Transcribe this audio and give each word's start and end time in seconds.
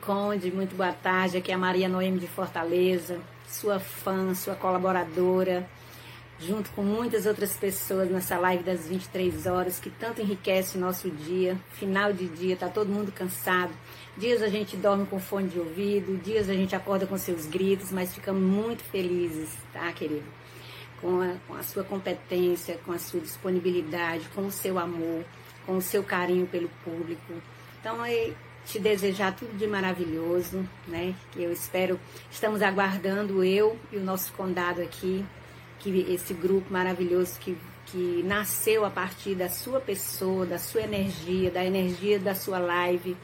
Conde, 0.00 0.50
muito 0.50 0.74
boa 0.74 0.92
tarde. 0.92 1.36
Aqui 1.36 1.52
é 1.52 1.54
a 1.54 1.58
Maria 1.58 1.86
Noemi 1.86 2.18
de 2.18 2.26
Fortaleza, 2.26 3.20
sua 3.46 3.78
fã, 3.78 4.34
sua 4.34 4.54
colaboradora, 4.54 5.68
junto 6.38 6.70
com 6.70 6.82
muitas 6.82 7.26
outras 7.26 7.54
pessoas 7.58 8.10
nessa 8.10 8.38
live 8.38 8.64
das 8.64 8.88
23 8.88 9.46
horas, 9.46 9.78
que 9.78 9.90
tanto 9.90 10.22
enriquece 10.22 10.78
o 10.78 10.80
nosso 10.80 11.10
dia. 11.10 11.54
Final 11.72 12.14
de 12.14 12.26
dia, 12.28 12.56
tá 12.56 12.66
todo 12.66 12.88
mundo 12.88 13.12
cansado. 13.12 13.72
Dias 14.16 14.40
a 14.40 14.48
gente 14.48 14.74
dorme 14.74 15.04
com 15.04 15.20
fone 15.20 15.48
de 15.48 15.58
ouvido, 15.58 16.16
dias 16.22 16.48
a 16.48 16.54
gente 16.54 16.74
acorda 16.74 17.06
com 17.06 17.18
seus 17.18 17.44
gritos, 17.44 17.92
mas 17.92 18.14
ficamos 18.14 18.42
muito 18.42 18.82
felizes, 18.84 19.50
tá, 19.70 19.92
querido? 19.92 20.24
Com 21.02 21.20
a, 21.20 21.34
com 21.46 21.54
a 21.54 21.62
sua 21.62 21.84
competência, 21.84 22.80
com 22.86 22.92
a 22.92 22.98
sua 22.98 23.20
disponibilidade, 23.20 24.26
com 24.34 24.46
o 24.46 24.50
seu 24.50 24.78
amor, 24.78 25.26
com 25.66 25.76
o 25.76 25.82
seu 25.82 26.02
carinho 26.02 26.46
pelo 26.46 26.70
público. 26.84 27.34
Então, 27.78 28.02
é 28.04 28.32
te 28.70 28.78
desejar 28.78 29.34
tudo 29.34 29.56
de 29.56 29.66
maravilhoso, 29.66 30.64
né? 30.86 31.14
Que 31.32 31.42
eu 31.42 31.52
espero, 31.52 31.98
estamos 32.30 32.62
aguardando 32.62 33.42
eu 33.42 33.76
e 33.90 33.96
o 33.96 34.04
nosso 34.04 34.32
condado 34.34 34.80
aqui, 34.80 35.24
que 35.80 36.06
esse 36.08 36.32
grupo 36.32 36.72
maravilhoso 36.72 37.38
que, 37.40 37.58
que 37.86 38.22
nasceu 38.24 38.84
a 38.84 38.90
partir 38.90 39.34
da 39.34 39.48
sua 39.48 39.80
pessoa, 39.80 40.46
da 40.46 40.58
sua 40.58 40.82
energia, 40.82 41.50
da 41.50 41.64
energia 41.64 42.18
da 42.18 42.34
sua 42.34 42.58
live, 42.58 43.16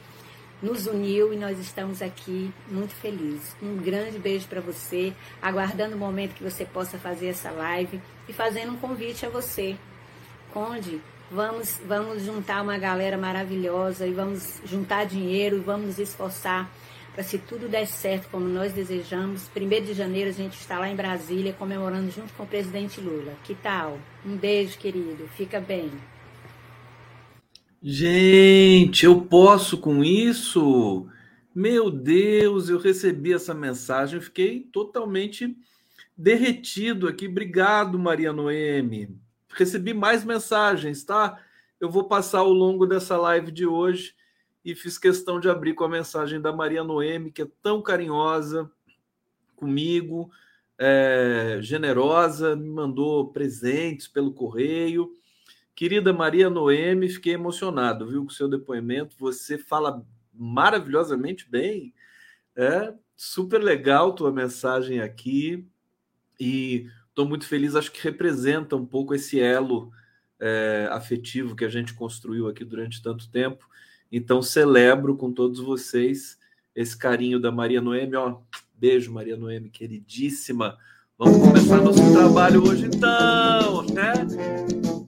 nos 0.61 0.85
uniu 0.85 1.33
e 1.33 1.37
nós 1.37 1.57
estamos 1.59 2.01
aqui 2.01 2.51
muito 2.69 2.93
felizes. 2.95 3.55
Um 3.61 3.77
grande 3.77 4.19
beijo 4.19 4.47
para 4.47 4.59
você, 4.59 5.13
aguardando 5.41 5.95
o 5.95 5.99
momento 5.99 6.33
que 6.33 6.43
você 6.43 6.65
possa 6.65 6.97
fazer 6.97 7.27
essa 7.27 7.51
live 7.51 8.01
e 8.27 8.33
fazendo 8.33 8.73
um 8.73 8.77
convite 8.77 9.25
a 9.25 9.29
você. 9.29 9.77
Conde, 10.51 10.99
Vamos, 11.29 11.77
vamos 11.85 12.23
juntar 12.23 12.63
uma 12.63 12.77
galera 12.77 13.17
maravilhosa 13.17 14.07
e 14.07 14.13
vamos 14.13 14.61
juntar 14.63 15.05
dinheiro 15.05 15.57
e 15.57 15.59
vamos 15.59 15.87
nos 15.87 15.99
esforçar 15.99 16.71
para 17.13 17.21
se 17.21 17.37
tudo 17.37 17.67
der 17.67 17.85
certo 17.85 18.29
como 18.29 18.47
nós 18.47 18.71
desejamos. 18.71 19.49
Primeiro 19.49 19.87
de 19.87 19.93
janeiro 19.93 20.29
a 20.29 20.33
gente 20.33 20.53
está 20.53 20.79
lá 20.79 20.89
em 20.89 20.95
Brasília 20.95 21.51
comemorando 21.51 22.09
junto 22.11 22.31
com 22.33 22.43
o 22.43 22.47
presidente 22.47 23.01
Lula. 23.01 23.33
Que 23.43 23.53
tal? 23.55 23.99
Um 24.25 24.37
beijo, 24.37 24.77
querido. 24.77 25.27
Fica 25.35 25.59
bem. 25.59 25.91
Gente, 27.83 29.05
eu 29.05 29.21
posso 29.23 29.77
com 29.79 30.01
isso? 30.05 31.07
Meu 31.53 31.91
Deus, 31.91 32.69
eu 32.69 32.79
recebi 32.79 33.33
essa 33.33 33.53
mensagem, 33.53 34.21
fiquei 34.21 34.61
totalmente 34.61 35.57
derretido 36.17 37.05
aqui. 37.05 37.27
Obrigado, 37.27 37.99
Maria 37.99 38.31
Noemi 38.31 39.26
recebi 39.57 39.93
mais 39.93 40.23
mensagens, 40.23 41.03
tá? 41.03 41.41
Eu 41.79 41.89
vou 41.89 42.05
passar 42.05 42.39
ao 42.39 42.51
longo 42.51 42.85
dessa 42.85 43.17
live 43.17 43.51
de 43.51 43.65
hoje 43.65 44.15
e 44.63 44.75
fiz 44.75 44.97
questão 44.97 45.39
de 45.39 45.49
abrir 45.49 45.73
com 45.73 45.83
a 45.83 45.89
mensagem 45.89 46.41
da 46.41 46.51
Maria 46.51 46.83
Noemi, 46.83 47.31
que 47.31 47.43
é 47.43 47.47
tão 47.61 47.81
carinhosa 47.81 48.69
comigo, 49.55 50.29
é, 50.77 51.57
generosa, 51.61 52.55
me 52.55 52.69
mandou 52.69 53.31
presentes 53.31 54.07
pelo 54.07 54.33
correio. 54.33 55.11
Querida 55.75 56.11
Maria 56.11 56.49
Noemi, 56.49 57.09
fiquei 57.09 57.33
emocionado, 57.33 58.07
viu, 58.07 58.21
com 58.21 58.29
o 58.29 58.33
seu 58.33 58.47
depoimento. 58.47 59.15
Você 59.19 59.57
fala 59.57 60.05
maravilhosamente 60.33 61.49
bem. 61.49 61.93
É 62.55 62.93
super 63.15 63.61
legal 63.61 64.13
tua 64.13 64.31
mensagem 64.31 64.99
aqui. 64.99 65.67
E 66.39 66.87
estou 67.17 67.27
muito 67.27 67.47
feliz, 67.47 67.75
acho 67.75 67.91
que 67.91 68.03
representa 68.03 68.75
um 68.75 68.85
pouco 68.85 69.15
esse 69.15 69.39
elo 69.39 69.91
é, 70.39 70.87
afetivo 70.91 71.55
que 71.55 71.65
a 71.65 71.69
gente 71.69 71.95
construiu 71.95 72.47
aqui 72.47 72.63
durante 72.63 73.01
tanto 73.01 73.27
tempo. 73.31 73.67
Então, 74.11 74.39
celebro 74.39 75.17
com 75.17 75.33
todos 75.33 75.59
vocês 75.59 76.37
esse 76.75 76.95
carinho 76.95 77.39
da 77.39 77.51
Maria 77.51 77.81
Noemi. 77.81 78.15
Ó, 78.15 78.37
beijo, 78.75 79.11
Maria 79.11 79.35
Noemi, 79.35 79.71
queridíssima. 79.71 80.77
Vamos 81.17 81.39
começar 81.39 81.81
nosso 81.81 82.13
trabalho 82.13 82.63
hoje, 82.63 82.85
então, 82.85 83.81
né? 83.87 84.13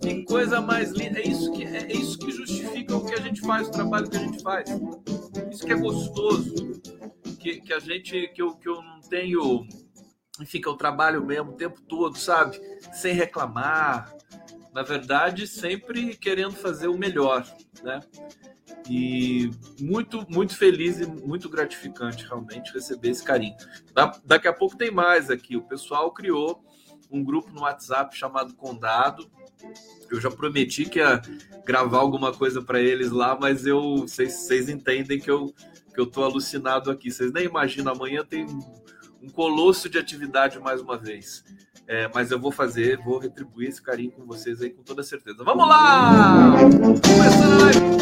Que 0.02 0.24
coisa 0.24 0.60
mais 0.60 0.92
linda. 0.92 1.20
É 1.20 1.28
isso 1.28 1.52
que, 1.52 1.64
é 1.64 1.92
isso 1.94 2.18
que 2.18 2.32
justifica 2.32 2.98
o 2.98 3.06
que 3.06 3.14
a 3.14 3.22
gente 3.22 3.40
faz, 3.42 3.68
o 3.68 3.72
trabalho 3.72 4.10
que 4.10 4.18
a 4.18 4.22
gente 4.22 4.42
faz. 4.42 4.68
Isso 5.52 5.64
que 5.64 5.74
é 5.74 5.78
gostoso. 5.78 6.56
Que, 7.40 7.62
que 7.62 7.72
a 7.72 7.80
gente, 7.80 8.30
que 8.30 8.42
eu, 8.42 8.56
que 8.56 8.68
eu 8.68 8.82
não 8.82 9.00
tenho 9.00 9.64
enfim, 10.40 10.62
que 10.62 10.68
eu 10.68 10.76
trabalho 10.76 11.26
mesmo 11.26 11.52
o 11.52 11.56
tempo 11.56 11.82
todo, 11.82 12.18
sabe? 12.18 12.60
Sem 12.94 13.14
reclamar. 13.14 14.14
Na 14.74 14.84
verdade, 14.84 15.48
sempre 15.48 16.16
querendo 16.16 16.54
fazer 16.54 16.88
o 16.88 16.98
melhor, 16.98 17.46
né? 17.84 18.00
E 18.90 19.52
muito, 19.80 20.26
muito 20.30 20.56
feliz 20.56 21.00
e 21.00 21.06
muito 21.06 21.50
gratificante 21.50 22.26
realmente 22.26 22.74
receber 22.74 23.10
esse 23.10 23.24
carinho. 23.24 23.56
Da, 23.94 24.20
daqui 24.26 24.48
a 24.48 24.54
pouco 24.54 24.78
tem 24.78 24.92
mais 24.92 25.30
aqui. 25.30 25.58
O 25.58 25.64
pessoal 25.64 26.12
criou 26.12 26.64
um 27.12 27.24
grupo 27.24 27.52
no 27.52 27.62
WhatsApp 27.62 28.16
chamado 28.16 28.56
Condado. 28.56 29.30
Eu 30.10 30.20
já 30.22 30.32
prometi 30.32 30.86
que 30.86 31.00
ia 31.00 31.22
gravar 31.66 32.00
alguma 32.00 32.32
coisa 32.32 32.62
para 32.62 32.80
eles 32.80 33.12
lá, 33.12 33.38
mas 33.40 33.66
eu 33.66 34.08
vocês 34.08 34.70
entendem 34.70 35.20
que 35.20 35.30
eu 35.30 35.54
que 35.94 36.00
eu 36.00 36.06
tô 36.08 36.24
alucinado 36.24 36.90
aqui. 36.90 37.12
Vocês 37.12 37.32
nem 37.32 37.46
imaginam, 37.46 37.94
amanhã 37.94 38.24
tem 38.24 38.46
um 39.22 39.30
colosso 39.30 39.90
de 39.90 39.98
atividade 39.98 40.60
mais 40.60 40.82
uma 40.82 40.98
vez. 40.98 41.44
É, 41.88 42.08
mas 42.14 42.30
eu 42.30 42.40
vou 42.40 42.52
fazer, 42.52 42.98
vou 42.98 43.18
retribuir 43.18 43.70
esse 43.70 43.82
carinho 43.82 44.12
com 44.12 44.26
vocês 44.26 44.62
aí 44.62 44.70
com 44.70 44.84
toda 44.84 45.02
certeza. 45.02 45.44
Vamos 45.44 45.68
lá! 45.68 46.52
Começando 46.54 47.54
a 47.54 47.66
live 47.66 48.00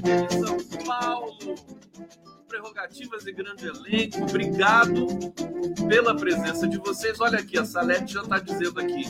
de 0.00 0.34
São 0.34 0.84
Paulo. 0.84 1.54
Prerrogativas 2.48 3.26
e 3.26 3.32
grande 3.32 3.66
elenco. 3.66 4.22
Obrigado 4.22 5.06
pela 5.88 6.16
presença 6.16 6.66
de 6.66 6.78
vocês. 6.78 7.20
Olha 7.20 7.38
aqui, 7.38 7.58
a 7.58 7.64
Salete 7.64 8.14
já 8.14 8.22
está 8.22 8.38
dizendo 8.38 8.80
aqui. 8.80 9.04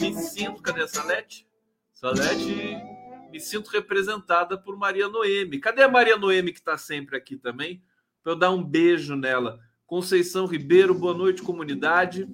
Me 0.00 0.14
sinto. 0.14 0.62
Cadê 0.62 0.82
a 0.82 0.88
Salete? 0.88 1.46
Salete 1.92 2.99
me 3.30 3.38
sinto 3.38 3.68
representada 3.68 4.58
por 4.58 4.76
Maria 4.76 5.08
Noemi. 5.08 5.58
Cadê 5.58 5.82
a 5.82 5.88
Maria 5.88 6.16
Noemi 6.16 6.52
que 6.52 6.58
está 6.58 6.76
sempre 6.76 7.16
aqui 7.16 7.36
também? 7.36 7.82
Para 8.22 8.32
eu 8.32 8.36
dar 8.36 8.50
um 8.50 8.62
beijo 8.62 9.14
nela. 9.16 9.60
Conceição 9.86 10.46
Ribeiro, 10.46 10.94
boa 10.94 11.14
noite, 11.14 11.42
comunidade. 11.42 12.28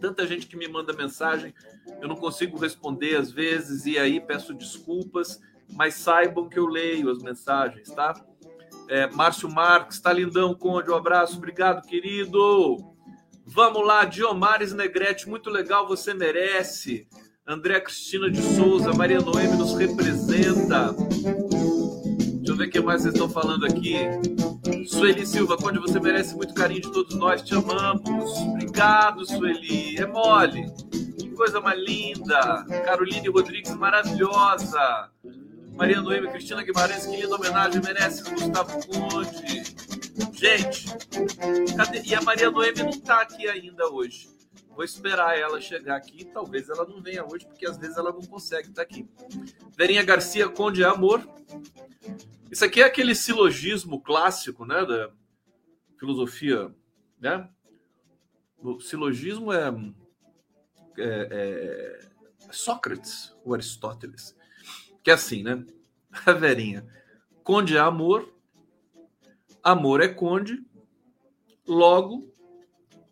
Tanta 0.00 0.26
gente 0.26 0.46
que 0.46 0.56
me 0.56 0.68
manda 0.68 0.92
mensagem, 0.92 1.52
eu 2.00 2.06
não 2.06 2.14
consigo 2.14 2.56
responder 2.56 3.16
às 3.16 3.32
vezes, 3.32 3.84
e 3.84 3.98
aí 3.98 4.20
peço 4.20 4.54
desculpas, 4.54 5.40
mas 5.72 5.94
saibam 5.94 6.48
que 6.48 6.58
eu 6.58 6.66
leio 6.66 7.10
as 7.10 7.18
mensagens, 7.18 7.88
tá? 7.90 8.14
É, 8.88 9.08
Márcio 9.08 9.50
Marques, 9.50 10.00
tá 10.00 10.12
lindão, 10.12 10.54
Conde, 10.54 10.90
um 10.90 10.94
abraço, 10.94 11.36
obrigado, 11.36 11.84
querido. 11.86 12.76
Vamos 13.44 13.84
lá, 13.84 14.04
Diomares 14.04 14.72
Negrete, 14.72 15.28
muito 15.28 15.50
legal, 15.50 15.88
você 15.88 16.14
merece. 16.14 17.08
Andréa 17.48 17.80
Cristina 17.80 18.30
de 18.30 18.42
Souza, 18.42 18.92
Maria 18.92 19.20
Noemi 19.20 19.56
nos 19.56 19.72
representa. 19.72 20.92
Deixa 20.92 22.52
eu 22.52 22.54
ver 22.54 22.66
o 22.66 22.70
que 22.70 22.78
mais 22.78 23.00
vocês 23.00 23.14
estão 23.14 23.26
falando 23.26 23.64
aqui. 23.64 23.96
Sueli 24.86 25.26
Silva, 25.26 25.56
Conde, 25.56 25.78
você 25.78 25.98
merece 25.98 26.36
muito 26.36 26.52
carinho 26.52 26.82
de 26.82 26.92
todos 26.92 27.16
nós, 27.16 27.40
te 27.40 27.54
amamos. 27.54 28.38
Obrigado, 28.40 29.24
Sueli. 29.26 29.96
É 29.96 30.04
mole. 30.04 30.70
Que 31.18 31.30
coisa 31.30 31.58
mais 31.58 31.80
linda. 31.80 32.66
Caroline 32.84 33.30
Rodrigues, 33.30 33.74
maravilhosa. 33.74 35.10
Maria 35.74 36.02
Noemi, 36.02 36.28
Cristina 36.28 36.62
Guimarães, 36.62 37.06
que 37.06 37.16
linda 37.16 37.34
homenagem, 37.34 37.80
merece 37.82 38.28
Gustavo 38.28 38.78
Conde. 38.88 39.62
Gente, 40.34 40.84
cadê? 41.74 42.02
E 42.04 42.14
a 42.14 42.20
Maria 42.20 42.50
Noemi 42.50 42.82
não 42.82 42.90
está 42.90 43.22
aqui 43.22 43.48
ainda 43.48 43.90
hoje. 43.90 44.37
Vou 44.78 44.84
esperar 44.84 45.36
ela 45.36 45.60
chegar 45.60 45.96
aqui. 45.96 46.24
Talvez 46.24 46.68
ela 46.68 46.86
não 46.86 47.02
venha 47.02 47.24
hoje, 47.24 47.44
porque 47.44 47.66
às 47.66 47.76
vezes 47.76 47.96
ela 47.96 48.12
não 48.12 48.20
consegue 48.20 48.68
estar 48.68 48.82
aqui. 48.82 49.10
Verinha 49.76 50.04
Garcia, 50.04 50.48
Conde 50.48 50.84
Amor. 50.84 51.28
Isso 52.48 52.64
aqui 52.64 52.80
é 52.80 52.84
aquele 52.84 53.12
silogismo 53.12 54.00
clássico, 54.00 54.64
né, 54.64 54.86
da 54.86 55.10
filosofia, 55.98 56.72
né? 57.18 57.50
O 58.56 58.78
silogismo 58.78 59.52
é, 59.52 59.68
é, 60.96 61.28
é 61.32 62.00
Sócrates, 62.52 63.34
o 63.44 63.52
Aristóteles, 63.54 64.36
que 65.02 65.10
é 65.10 65.14
assim, 65.14 65.42
né? 65.42 65.66
A 66.24 66.30
Verinha, 66.38 66.86
Conde 67.42 67.76
é 67.76 67.80
amor, 67.80 68.32
amor 69.60 70.00
é 70.00 70.06
conde, 70.06 70.64
logo 71.66 72.27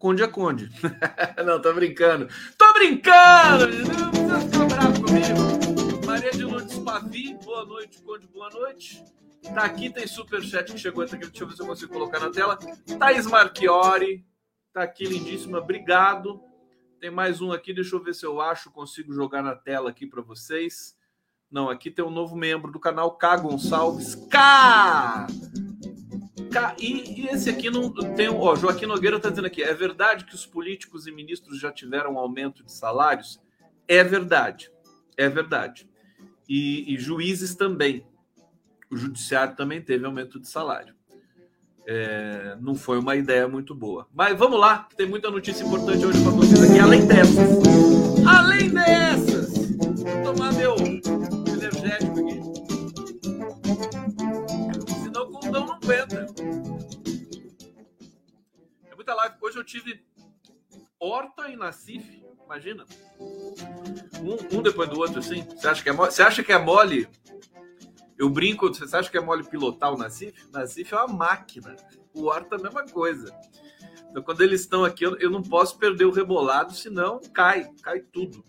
Conde 0.06 0.22
é 0.22 0.28
Conde. 0.28 0.70
não, 1.44 1.60
tô 1.60 1.74
brincando. 1.74 2.28
Tô 2.56 2.72
brincando! 2.74 3.66
Não 3.66 4.10
precisa 4.12 4.40
ficar 4.40 4.64
bravo 4.66 5.02
comigo. 5.02 6.06
Maria 6.06 6.30
de 6.30 6.44
Lourdes 6.44 6.78
Pavi, 6.78 7.34
boa 7.42 7.64
noite, 7.64 8.00
Conde, 8.02 8.28
boa 8.28 8.48
noite. 8.50 9.04
Tá 9.52 9.64
aqui, 9.64 9.90
tem 9.90 10.06
superchat 10.06 10.72
que 10.72 10.78
chegou 10.78 11.02
aqui. 11.02 11.16
Deixa 11.16 11.42
eu 11.42 11.48
ver 11.48 11.56
se 11.56 11.60
eu 11.60 11.66
consigo 11.66 11.92
colocar 11.92 12.20
na 12.20 12.30
tela. 12.30 12.56
Thaís 13.00 13.26
Marchiori, 13.26 14.24
tá 14.72 14.84
aqui, 14.84 15.06
lindíssima, 15.06 15.58
obrigado. 15.58 16.40
Tem 17.00 17.10
mais 17.10 17.40
um 17.40 17.50
aqui, 17.50 17.74
deixa 17.74 17.96
eu 17.96 18.00
ver 18.00 18.14
se 18.14 18.24
eu 18.24 18.40
acho, 18.40 18.70
consigo 18.70 19.12
jogar 19.12 19.42
na 19.42 19.56
tela 19.56 19.90
aqui 19.90 20.06
para 20.06 20.22
vocês. 20.22 20.96
Não, 21.50 21.68
aqui 21.68 21.90
tem 21.90 22.04
um 22.04 22.10
novo 22.10 22.36
membro 22.36 22.70
do 22.70 22.78
canal, 22.78 23.16
K 23.18 23.38
Gonçalves. 23.38 24.14
K! 24.30 25.26
E, 26.78 27.20
e 27.20 27.26
esse 27.28 27.50
aqui 27.50 27.70
não 27.70 27.90
tem. 27.90 28.28
Ó, 28.28 28.54
Joaquim 28.54 28.86
Nogueira 28.86 29.16
está 29.16 29.28
dizendo 29.28 29.46
aqui: 29.46 29.62
é 29.62 29.74
verdade 29.74 30.24
que 30.24 30.34
os 30.34 30.46
políticos 30.46 31.06
e 31.06 31.12
ministros 31.12 31.58
já 31.58 31.72
tiveram 31.72 32.14
um 32.14 32.18
aumento 32.18 32.64
de 32.64 32.72
salários? 32.72 33.40
É 33.88 34.02
verdade. 34.02 34.70
É 35.16 35.28
verdade. 35.28 35.88
E, 36.48 36.94
e 36.94 36.98
juízes 36.98 37.54
também. 37.54 38.06
O 38.90 38.96
judiciário 38.96 39.56
também 39.56 39.80
teve 39.80 40.06
aumento 40.06 40.38
de 40.38 40.48
salário. 40.48 40.94
É, 41.88 42.56
não 42.60 42.74
foi 42.74 42.98
uma 42.98 43.14
ideia 43.14 43.46
muito 43.46 43.74
boa. 43.74 44.06
Mas 44.12 44.36
vamos 44.36 44.58
lá, 44.58 44.86
que 44.90 44.96
tem 44.96 45.06
muita 45.06 45.30
notícia 45.30 45.64
importante 45.64 46.04
hoje 46.04 46.20
para 46.20 46.32
vocês 46.32 46.62
aqui, 46.62 46.78
além 46.80 47.06
dessas. 47.06 47.48
Além 48.26 48.70
dessas! 48.70 49.35
Eu 59.58 59.64
tive 59.64 60.04
Horta 60.98 61.48
e 61.48 61.56
Nacife, 61.56 62.24
imagina. 62.44 62.84
Um, 63.20 64.58
um, 64.58 64.62
depois 64.62 64.88
do 64.88 64.98
outro, 64.98 65.18
assim. 65.18 65.44
Você 65.44 65.68
acha 65.68 65.82
que 65.82 65.88
é 65.88 65.92
mole? 65.92 66.10
Você 66.10 66.22
acha 66.22 66.42
que 66.42 66.52
é 66.52 66.58
mole? 66.58 67.08
Eu 68.18 68.30
brinco, 68.30 68.68
você 68.68 68.96
acha 68.96 69.10
que 69.10 69.18
é 69.18 69.20
mole 69.20 69.44
pilotar 69.44 69.92
o 69.92 69.98
Nacife? 69.98 70.48
Nacife 70.50 70.94
é 70.94 70.96
uma 70.96 71.08
máquina. 71.08 71.76
O 72.14 72.24
Horta 72.24 72.56
é 72.56 72.58
a 72.58 72.62
mesma 72.62 72.86
coisa. 72.86 73.34
Então, 74.10 74.22
quando 74.22 74.40
eles 74.40 74.62
estão 74.62 74.84
aqui, 74.84 75.04
eu, 75.04 75.16
eu 75.18 75.30
não 75.30 75.42
posso 75.42 75.78
perder 75.78 76.06
o 76.06 76.10
rebolado, 76.10 76.72
senão 76.72 77.20
cai, 77.34 77.70
cai 77.82 78.00
tudo. 78.00 78.42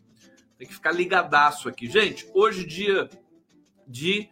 Tem 0.57 0.68
que 0.68 0.74
ficar 0.74 0.92
ligadaço 0.92 1.68
aqui. 1.68 1.89
Gente, 1.89 2.30
hoje 2.33 2.65
dia 2.65 3.09
de 3.86 4.30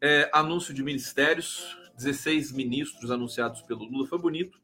é, 0.00 0.28
anúncio 0.32 0.74
de 0.74 0.82
ministérios, 0.82 1.78
16 1.96 2.50
ministros 2.52 3.10
anunciados 3.10 3.62
pelo 3.62 3.84
Lula, 3.84 4.06
foi 4.06 4.18
bonito. 4.18 4.60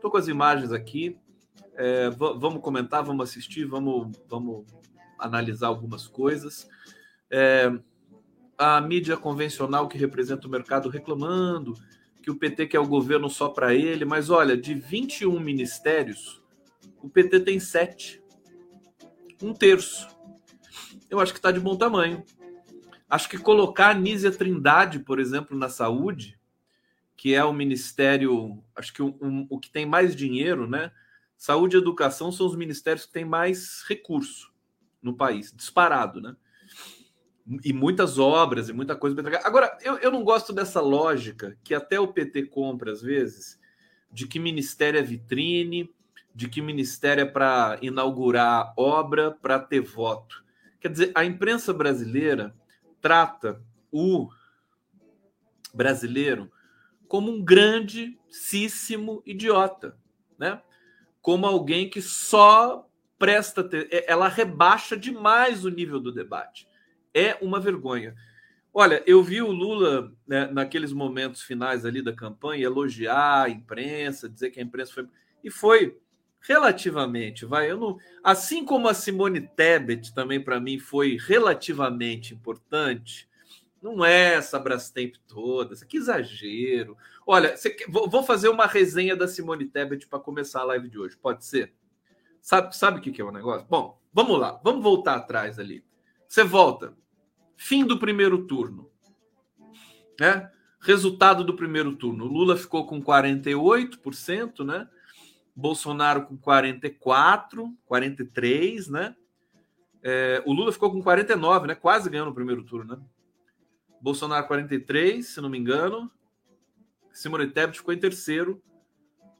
Estou 0.00 0.10
com 0.10 0.16
as 0.16 0.28
imagens 0.28 0.72
aqui. 0.72 1.14
É, 1.74 2.08
vamos 2.08 2.62
comentar, 2.62 3.04
vamos 3.04 3.28
assistir, 3.28 3.66
vamos, 3.66 4.16
vamos 4.30 4.64
analisar 5.18 5.66
algumas 5.66 6.06
coisas. 6.06 6.66
É, 7.30 7.70
a 8.56 8.80
mídia 8.80 9.14
convencional 9.18 9.88
que 9.88 9.98
representa 9.98 10.48
o 10.48 10.50
mercado 10.50 10.88
reclamando 10.88 11.74
que 12.22 12.30
o 12.30 12.34
PT 12.34 12.68
quer 12.68 12.80
o 12.80 12.88
governo 12.88 13.28
só 13.28 13.50
para 13.50 13.74
ele, 13.74 14.06
mas 14.06 14.30
olha, 14.30 14.56
de 14.56 14.72
21 14.72 15.38
ministérios, 15.38 16.42
o 17.02 17.08
PT 17.10 17.40
tem 17.40 17.60
sete. 17.60 18.22
Um 19.42 19.52
terço. 19.52 20.08
Eu 21.10 21.20
acho 21.20 21.34
que 21.34 21.38
está 21.38 21.52
de 21.52 21.60
bom 21.60 21.76
tamanho. 21.76 22.24
Acho 23.06 23.28
que 23.28 23.36
colocar 23.36 23.90
a 23.90 23.94
Nízia 23.94 24.32
Trindade, 24.32 25.00
por 25.00 25.20
exemplo, 25.20 25.58
na 25.58 25.68
saúde, 25.68 26.39
que 27.20 27.34
é 27.34 27.44
o 27.44 27.52
ministério, 27.52 28.64
acho 28.74 28.94
que 28.94 29.02
o, 29.02 29.14
um, 29.20 29.46
o 29.50 29.60
que 29.60 29.70
tem 29.70 29.84
mais 29.84 30.16
dinheiro, 30.16 30.66
né? 30.66 30.90
Saúde 31.36 31.76
e 31.76 31.78
educação 31.78 32.32
são 32.32 32.46
os 32.46 32.56
ministérios 32.56 33.04
que 33.04 33.12
têm 33.12 33.26
mais 33.26 33.84
recurso 33.86 34.50
no 35.02 35.14
país, 35.14 35.52
disparado, 35.54 36.18
né? 36.18 36.34
E 37.62 37.74
muitas 37.74 38.18
obras 38.18 38.70
e 38.70 38.72
muita 38.72 38.96
coisa. 38.96 39.20
Agora, 39.44 39.76
eu, 39.82 39.98
eu 39.98 40.10
não 40.10 40.24
gosto 40.24 40.50
dessa 40.50 40.80
lógica 40.80 41.58
que 41.62 41.74
até 41.74 42.00
o 42.00 42.08
PT 42.08 42.44
compra 42.46 42.90
às 42.90 43.02
vezes, 43.02 43.60
de 44.10 44.26
que 44.26 44.38
ministério 44.38 44.98
é 44.98 45.02
vitrine, 45.02 45.94
de 46.34 46.48
que 46.48 46.62
ministério 46.62 47.20
é 47.20 47.26
para 47.26 47.78
inaugurar 47.82 48.72
obra, 48.78 49.30
para 49.30 49.58
ter 49.58 49.80
voto. 49.80 50.42
Quer 50.80 50.88
dizer, 50.88 51.12
a 51.14 51.22
imprensa 51.22 51.74
brasileira 51.74 52.56
trata 52.98 53.62
o 53.92 54.30
brasileiro 55.74 56.50
como 57.10 57.32
um 57.32 57.42
grandíssimo 57.42 59.20
idiota, 59.26 59.98
né? 60.38 60.62
como 61.20 61.44
alguém 61.44 61.90
que 61.90 62.00
só 62.00 62.88
presta. 63.18 63.68
É, 63.90 64.12
ela 64.12 64.28
rebaixa 64.28 64.96
demais 64.96 65.64
o 65.64 65.70
nível 65.70 65.98
do 65.98 66.12
debate. 66.12 66.68
É 67.12 67.36
uma 67.42 67.58
vergonha. 67.58 68.14
Olha, 68.72 69.02
eu 69.04 69.24
vi 69.24 69.42
o 69.42 69.50
Lula 69.50 70.12
né, 70.24 70.46
naqueles 70.52 70.92
momentos 70.92 71.42
finais 71.42 71.84
ali 71.84 72.00
da 72.00 72.12
campanha 72.12 72.64
elogiar 72.64 73.46
a 73.46 73.50
imprensa, 73.50 74.28
dizer 74.28 74.50
que 74.50 74.60
a 74.60 74.62
imprensa 74.62 74.92
foi. 74.94 75.08
E 75.42 75.50
foi 75.50 75.98
relativamente, 76.40 77.44
vai. 77.44 77.68
Eu 77.68 77.76
não, 77.76 77.98
assim 78.22 78.64
como 78.64 78.86
a 78.86 78.94
Simone 78.94 79.40
Tebet 79.40 80.14
também 80.14 80.40
para 80.40 80.60
mim 80.60 80.78
foi 80.78 81.18
relativamente 81.20 82.34
importante. 82.34 83.28
Não 83.82 84.04
é 84.04 84.34
essa 84.34 84.58
Brastemp 84.58 85.14
toda, 85.26 85.74
que 85.86 85.96
exagero. 85.96 86.96
Olha, 87.26 87.56
quer, 87.56 87.86
vou 87.88 88.22
fazer 88.22 88.48
uma 88.48 88.66
resenha 88.66 89.16
da 89.16 89.26
Simone 89.26 89.64
Tebet 89.64 90.06
para 90.06 90.18
começar 90.18 90.60
a 90.60 90.64
live 90.64 90.88
de 90.88 90.98
hoje. 90.98 91.16
Pode 91.16 91.44
ser? 91.44 91.72
Sabe, 92.42 92.76
sabe 92.76 92.98
o 92.98 93.02
que 93.02 93.20
é 93.20 93.24
o 93.24 93.30
negócio? 93.30 93.66
Bom, 93.68 93.98
vamos 94.12 94.38
lá, 94.38 94.60
vamos 94.62 94.82
voltar 94.82 95.16
atrás 95.16 95.58
ali. 95.58 95.84
Você 96.28 96.44
volta. 96.44 96.94
Fim 97.56 97.84
do 97.84 97.98
primeiro 97.98 98.46
turno. 98.46 98.90
Né? 100.18 100.50
Resultado 100.80 101.44
do 101.44 101.56
primeiro 101.56 101.96
turno. 101.96 102.24
Lula 102.26 102.56
ficou 102.56 102.86
com 102.86 103.02
48%, 103.02 104.64
né? 104.64 104.88
Bolsonaro 105.54 106.26
com 106.26 106.36
44, 106.36 107.76
43, 107.84 108.88
né? 108.88 109.14
É, 110.02 110.42
o 110.46 110.52
Lula 110.52 110.72
ficou 110.72 110.90
com 110.90 111.02
49, 111.02 111.66
né? 111.66 111.74
Quase 111.74 112.08
ganhou 112.08 112.26
no 112.26 112.34
primeiro 112.34 112.64
turno, 112.64 112.96
né? 112.96 113.02
Bolsonaro 114.00 114.46
43, 114.46 115.26
se 115.26 115.40
não 115.40 115.48
me 115.48 115.58
engano. 115.58 116.10
Simone 117.12 117.48
Tebet 117.48 117.78
ficou 117.78 117.92
em 117.92 117.98
terceiro 117.98 118.62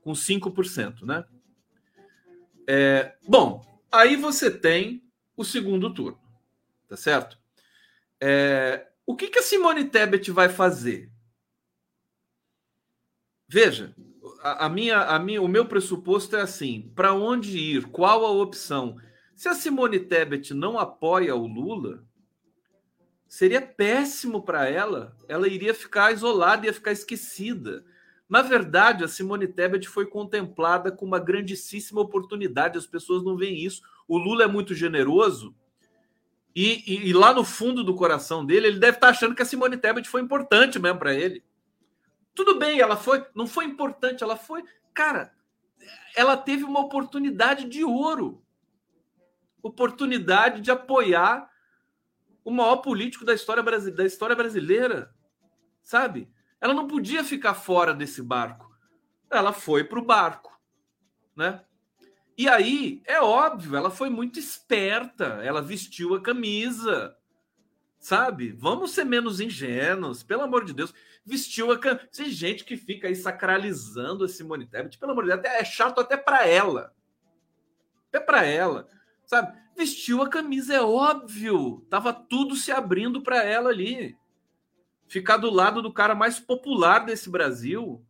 com 0.02 0.12
5%, 0.12 1.02
né? 1.02 1.25
É, 2.67 3.17
bom, 3.26 3.64
aí 3.90 4.17
você 4.17 4.50
tem 4.50 5.02
o 5.37 5.45
segundo 5.45 5.93
turno, 5.93 6.21
tá 6.88 6.97
certo? 6.97 7.38
É, 8.21 8.88
o 9.07 9.17
que, 9.17 9.29
que 9.29 9.38
a 9.38 9.43
Simone 9.43 9.87
Tebet 9.87 10.31
vai 10.31 10.49
fazer? 10.49 11.11
Veja, 13.49 13.95
a, 14.43 14.67
a, 14.67 14.69
minha, 14.69 14.99
a 15.00 15.19
minha, 15.19 15.43
o 15.43 15.49
meu 15.49 15.67
pressuposto 15.67 16.37
é 16.37 16.43
assim: 16.43 16.93
para 16.95 17.12
onde 17.14 17.59
ir? 17.59 17.87
Qual 17.87 18.25
a 18.25 18.31
opção? 18.31 18.97
Se 19.35 19.49
a 19.49 19.55
Simone 19.55 19.99
Tebet 19.99 20.52
não 20.52 20.79
apoia 20.79 21.35
o 21.35 21.47
Lula, 21.47 22.05
seria 23.30 23.62
péssimo 23.62 24.42
para 24.42 24.68
ela. 24.68 25.16
Ela 25.28 25.49
iria 25.49 25.72
ficar 25.72 26.12
isolada, 26.12 26.66
ia 26.66 26.75
ficar 26.75 26.90
esquecida. 26.90 27.82
Na 28.28 28.42
verdade, 28.42 29.04
a 29.04 29.08
Simone 29.08 29.46
Tebet 29.46 29.88
foi 29.88 30.04
contemplada 30.04 30.92
com 30.92 31.06
uma 31.06 31.18
grandíssima 31.18 32.02
oportunidade. 32.02 32.76
As 32.76 32.87
pessoas 32.87 33.25
não 33.25 33.37
veem 33.37 33.64
isso. 33.64 33.82
O 34.08 34.18
Lula 34.18 34.44
é 34.44 34.49
muito 34.49 34.75
generoso 34.75 35.54
e, 36.54 36.82
e, 36.87 37.08
e 37.08 37.12
lá 37.12 37.32
no 37.32 37.44
fundo 37.44 37.84
do 37.84 37.94
coração 37.94 38.44
dele, 38.44 38.66
ele 38.66 38.78
deve 38.78 38.96
estar 38.96 39.08
achando 39.08 39.34
que 39.34 39.42
a 39.42 39.44
Simone 39.44 39.76
Tebet 39.76 40.08
foi 40.08 40.20
importante 40.20 40.78
mesmo 40.78 40.99
para 40.99 41.14
ele. 41.14 41.44
Tudo 42.34 42.58
bem, 42.58 42.80
ela 42.80 42.96
foi, 42.96 43.25
não 43.34 43.46
foi 43.46 43.64
importante, 43.64 44.22
ela 44.22 44.37
foi, 44.37 44.64
cara, 44.92 45.32
ela 46.16 46.37
teve 46.37 46.64
uma 46.64 46.80
oportunidade 46.80 47.68
de 47.68 47.84
ouro. 47.84 48.42
Oportunidade 49.62 50.60
de 50.60 50.70
apoiar 50.70 51.50
o 52.44 52.50
maior 52.50 52.76
político 52.76 53.25
da 53.25 53.35
história, 53.35 53.62
da 53.62 54.04
história 54.04 54.37
brasileira, 54.37 55.14
sabe? 55.82 56.30
Ela 56.61 56.75
não 56.75 56.87
podia 56.87 57.25
ficar 57.25 57.54
fora 57.54 57.94
desse 57.94 58.23
barco. 58.23 58.70
Ela 59.30 59.52
foi 59.52 59.85
para 59.85 59.99
o 59.99 60.04
barco, 60.04 60.59
né? 61.37 61.64
E 62.37 62.49
aí, 62.49 63.02
é 63.04 63.20
óbvio, 63.20 63.76
ela 63.76 63.90
foi 63.90 64.09
muito 64.09 64.38
esperta, 64.38 65.40
ela 65.42 65.61
vestiu 65.61 66.14
a 66.14 66.23
camisa, 66.23 67.14
sabe? 67.99 68.52
Vamos 68.52 68.92
ser 68.92 69.04
menos 69.04 69.40
ingênuos, 69.40 70.23
pelo 70.23 70.42
amor 70.42 70.64
de 70.64 70.73
Deus. 70.73 70.94
Vestiu 71.25 71.70
a 71.70 71.78
camisa. 71.78 72.09
Tem 72.11 72.30
gente 72.30 72.64
que 72.64 72.76
fica 72.78 73.09
aí 73.09 73.14
sacralizando 73.14 74.25
a 74.25 74.28
Simone 74.28 74.66
Tebet, 74.66 74.99
pelo 74.99 75.12
amor 75.12 75.25
de 75.25 75.37
Deus, 75.37 75.44
é 75.44 75.64
chato 75.64 76.00
até 76.00 76.16
para 76.16 76.47
ela. 76.47 76.94
Até 78.09 78.18
para 78.18 78.44
ela, 78.44 78.88
sabe? 79.26 79.56
Vestiu 79.80 80.20
a 80.20 80.28
camisa, 80.28 80.75
é 80.75 80.82
óbvio. 80.82 81.87
Tava 81.88 82.12
tudo 82.12 82.54
se 82.54 82.70
abrindo 82.70 83.22
para 83.22 83.42
ela 83.42 83.70
ali. 83.70 84.14
Ficar 85.08 85.38
do 85.38 85.49
lado 85.49 85.80
do 85.80 85.90
cara 85.90 86.14
mais 86.14 86.38
popular 86.38 87.06
desse 87.06 87.30
Brasil, 87.30 88.04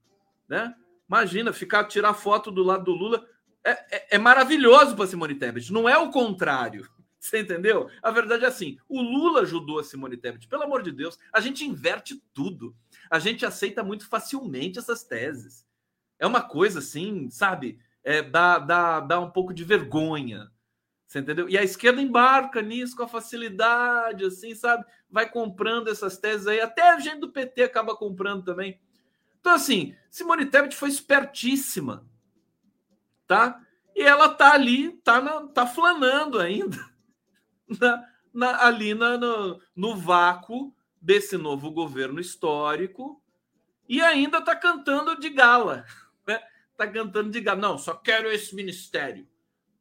né? 0.49 0.75
Imagina, 1.09 1.53
ficar 1.53 1.85
tirar 1.85 2.13
foto 2.15 2.51
do 2.51 2.65
lado 2.65 2.87
do 2.87 2.91
Lula 2.91 3.25
é, 3.63 3.71
é, 3.71 4.17
é 4.17 4.19
maravilhoso 4.19 4.97
para 4.97 5.07
Simone 5.07 5.37
Tebet. 5.37 5.73
Não 5.73 5.89
é 5.89 5.97
o 5.97 6.11
contrário. 6.11 6.91
Você 7.21 7.39
entendeu? 7.39 7.89
A 8.03 8.11
verdade 8.11 8.45
é 8.45 8.49
assim: 8.49 8.77
o 8.89 9.01
Lula 9.01 9.43
ajudou 9.43 9.79
a 9.79 9.85
Simone 9.85 10.17
Tebet. 10.17 10.49
Pelo 10.49 10.65
amor 10.65 10.83
de 10.83 10.91
Deus, 10.91 11.17
a 11.33 11.41
gente 11.41 11.65
inverte 11.65 12.21
tudo. 12.35 12.75
A 13.09 13.21
gente 13.21 13.47
aceita 13.47 13.85
muito 13.85 14.09
facilmente 14.09 14.77
essas 14.77 15.05
teses. 15.05 15.65
É 16.19 16.27
uma 16.27 16.43
coisa 16.43 16.81
assim, 16.81 17.31
sabe? 17.31 17.79
É, 18.03 18.23
dá, 18.23 18.59
dá, 18.59 18.99
dá 18.99 19.21
um 19.21 19.31
pouco 19.31 19.55
de 19.55 19.63
vergonha 19.63 20.51
Você 21.11 21.19
entendeu? 21.19 21.49
E 21.49 21.59
a 21.59 21.65
esquerda 21.65 22.01
embarca 22.01 22.63
nisso 22.63 22.97
com 22.97 23.03
a 23.03 23.09
facilidade, 23.09 24.25
assim, 24.25 24.55
sabe? 24.55 24.85
Vai 25.11 25.29
comprando 25.29 25.89
essas 25.89 26.17
teses 26.17 26.47
aí. 26.47 26.61
Até 26.61 26.89
a 26.89 27.01
gente 27.01 27.19
do 27.19 27.33
PT 27.33 27.65
acaba 27.65 27.97
comprando 27.97 28.45
também. 28.45 28.81
Então, 29.41 29.55
assim, 29.55 29.97
Simone 30.09 30.47
Tebet 30.47 30.77
foi 30.77 30.89
espertíssima, 30.89 32.07
tá? 33.27 33.61
E 33.97 34.03
ela 34.03 34.29
tá 34.29 34.53
ali, 34.53 34.93
tá, 34.99 35.21
na, 35.21 35.49
tá 35.49 35.67
flanando 35.67 36.39
ainda, 36.39 36.79
na, 37.81 38.09
na, 38.33 38.65
ali 38.65 38.95
na, 38.95 39.19
no, 39.19 39.61
no 39.75 39.97
vácuo 39.97 40.73
desse 41.03 41.37
novo 41.37 41.73
governo 41.73 42.21
histórico 42.21 43.21
e 43.89 44.01
ainda 44.01 44.41
tá 44.41 44.55
cantando 44.55 45.19
de 45.19 45.29
gala, 45.29 45.85
né? 46.25 46.41
Tá 46.77 46.87
cantando 46.87 47.31
de 47.31 47.41
gala. 47.41 47.61
Não, 47.61 47.77
só 47.77 47.95
quero 47.95 48.31
esse 48.31 48.55
ministério. 48.55 49.27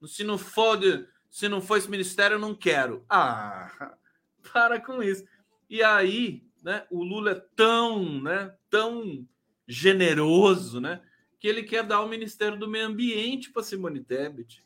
Se 0.08 0.24
não 0.24 0.38
for 0.38 0.78
de, 0.78 1.06
se 1.30 1.48
não 1.48 1.62
for 1.62 1.78
esse 1.78 1.90
ministério, 1.90 2.36
eu 2.36 2.40
não 2.40 2.56
quero. 2.56 3.06
Ah, 3.10 3.96
para 4.52 4.80
com 4.80 5.02
isso. 5.04 5.24
E 5.70 5.84
aí, 5.84 6.44
né, 6.64 6.86
o 6.90 7.04
Lula 7.04 7.32
é 7.32 7.44
tão, 7.56 8.22
né, 8.22 8.56
tão 8.70 9.28
generoso, 9.68 10.82
né, 10.82 11.02
que 11.40 11.48
ele 11.48 11.64
quer 11.64 11.84
dar 11.84 12.02
o 12.02 12.10
Ministério 12.10 12.58
do 12.58 12.68
Meio 12.68 12.88
Ambiente 12.88 13.52
para 13.52 13.64
Simone 13.64 14.04
Tebet. 14.04 14.66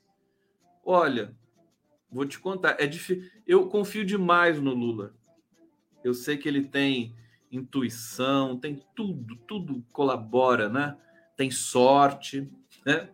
Olha, 0.84 1.36
vou 2.10 2.25
te 2.25 2.39
contar, 2.39 2.77
é 2.79 2.88
difícil. 2.88 3.29
Eu 3.46 3.67
confio 3.67 4.05
demais 4.05 4.60
no 4.60 4.74
Lula. 4.74 5.13
Eu 6.03 6.13
sei 6.13 6.38
que 6.38 6.48
ele 6.48 6.63
tem 6.63 7.15
intuição, 7.51 8.58
tem 8.58 8.84
tudo, 8.96 9.36
tudo 9.48 9.86
colabora, 9.91 10.67
né? 10.67 10.98
Tem 11.38 11.51
sorte, 11.51 12.50
né? 12.86 13.10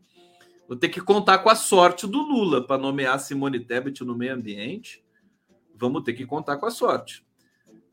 Vou 0.69 0.77
ter 0.77 0.89
que 0.89 1.01
contar 1.01 1.39
com 1.39 1.49
a 1.49 1.55
sorte 1.55 2.05
do 2.05 2.21
Lula 2.21 2.61
para 2.63 2.79
nomear 2.79 3.19
Simone 3.19 3.59
Tebet 3.59 4.03
no 4.03 4.15
meio 4.15 4.35
ambiente. 4.35 5.03
Vamos 5.75 6.03
ter 6.03 6.13
que 6.13 6.27
contar 6.27 6.57
com 6.57 6.67
a 6.67 6.69
sorte. 6.69 7.25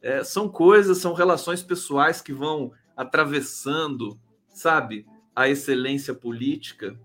É, 0.03 0.23
são 0.23 0.47
coisas, 0.47 0.99
são 0.99 1.15
relações 1.15 1.63
pessoais 1.63 2.21
que 2.21 2.35
vão 2.35 2.71
atravessando, 2.95 4.21
sabe, 4.51 5.07
a 5.35 5.49
excelência 5.49 6.13
política. 6.13 7.01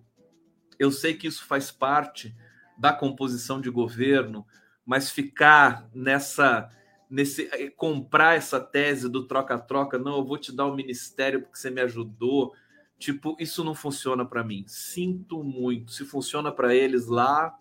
Eu 0.78 0.92
sei 0.92 1.14
que 1.14 1.26
isso 1.26 1.46
faz 1.46 1.72
parte 1.72 2.36
da 2.78 2.92
composição 2.92 3.62
de 3.62 3.70
governo, 3.70 4.46
mas 4.86 5.10
ficar 5.10 5.90
nessa 5.96 6.70
nesse 7.10 7.50
eh, 7.54 7.70
comprar 7.70 8.36
essa 8.36 8.60
tese 8.60 9.08
do 9.08 9.26
troca-troca, 9.26 9.98
não, 9.98 10.18
eu 10.18 10.26
vou 10.26 10.38
te 10.38 10.54
dar 10.54 10.66
o 10.66 10.76
ministério 10.76 11.42
porque 11.42 11.58
você 11.58 11.70
me 11.70 11.80
ajudou, 11.80 12.54
Tipo, 13.02 13.36
isso 13.40 13.64
não 13.64 13.74
funciona 13.74 14.24
para 14.24 14.44
mim. 14.44 14.64
Sinto 14.68 15.44
muito. 15.44 15.92
Se 15.92 16.06
funciona 16.06 16.52
para 16.52 16.76
eles 16.76 17.08
lá, 17.08 17.52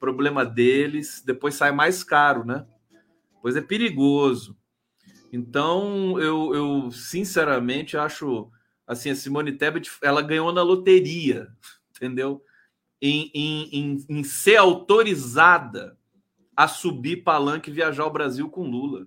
problema 0.00 0.46
deles. 0.46 1.22
Depois 1.22 1.56
sai 1.56 1.72
mais 1.72 2.02
caro, 2.02 2.42
né? 2.42 2.66
Pois 3.42 3.54
é 3.54 3.60
perigoso. 3.60 4.56
Então, 5.30 6.18
eu, 6.18 6.54
eu 6.54 6.90
sinceramente 6.90 7.98
acho 7.98 8.50
assim, 8.86 9.10
a 9.10 9.14
Simone 9.14 9.52
Tebet, 9.52 9.90
ela 10.00 10.22
ganhou 10.22 10.50
na 10.54 10.62
loteria, 10.62 11.48
entendeu? 11.94 12.42
Em, 12.98 13.30
em, 13.34 13.68
em, 13.70 14.06
em 14.08 14.24
ser 14.24 14.56
autorizada 14.56 15.98
a 16.56 16.66
subir 16.66 17.18
palanque 17.18 17.68
e 17.68 17.74
viajar 17.74 18.04
ao 18.04 18.12
Brasil 18.12 18.48
com 18.48 18.66
Lula. 18.66 19.06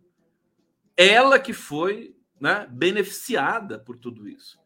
Ela 0.96 1.40
que 1.40 1.54
foi 1.54 2.16
né, 2.40 2.68
beneficiada 2.72 3.80
por 3.80 3.98
tudo 3.98 4.30
isso 4.30 4.61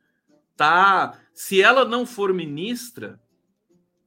tá. 0.55 1.19
Se 1.33 1.61
ela 1.61 1.85
não 1.85 2.05
for 2.05 2.33
ministra, 2.33 3.19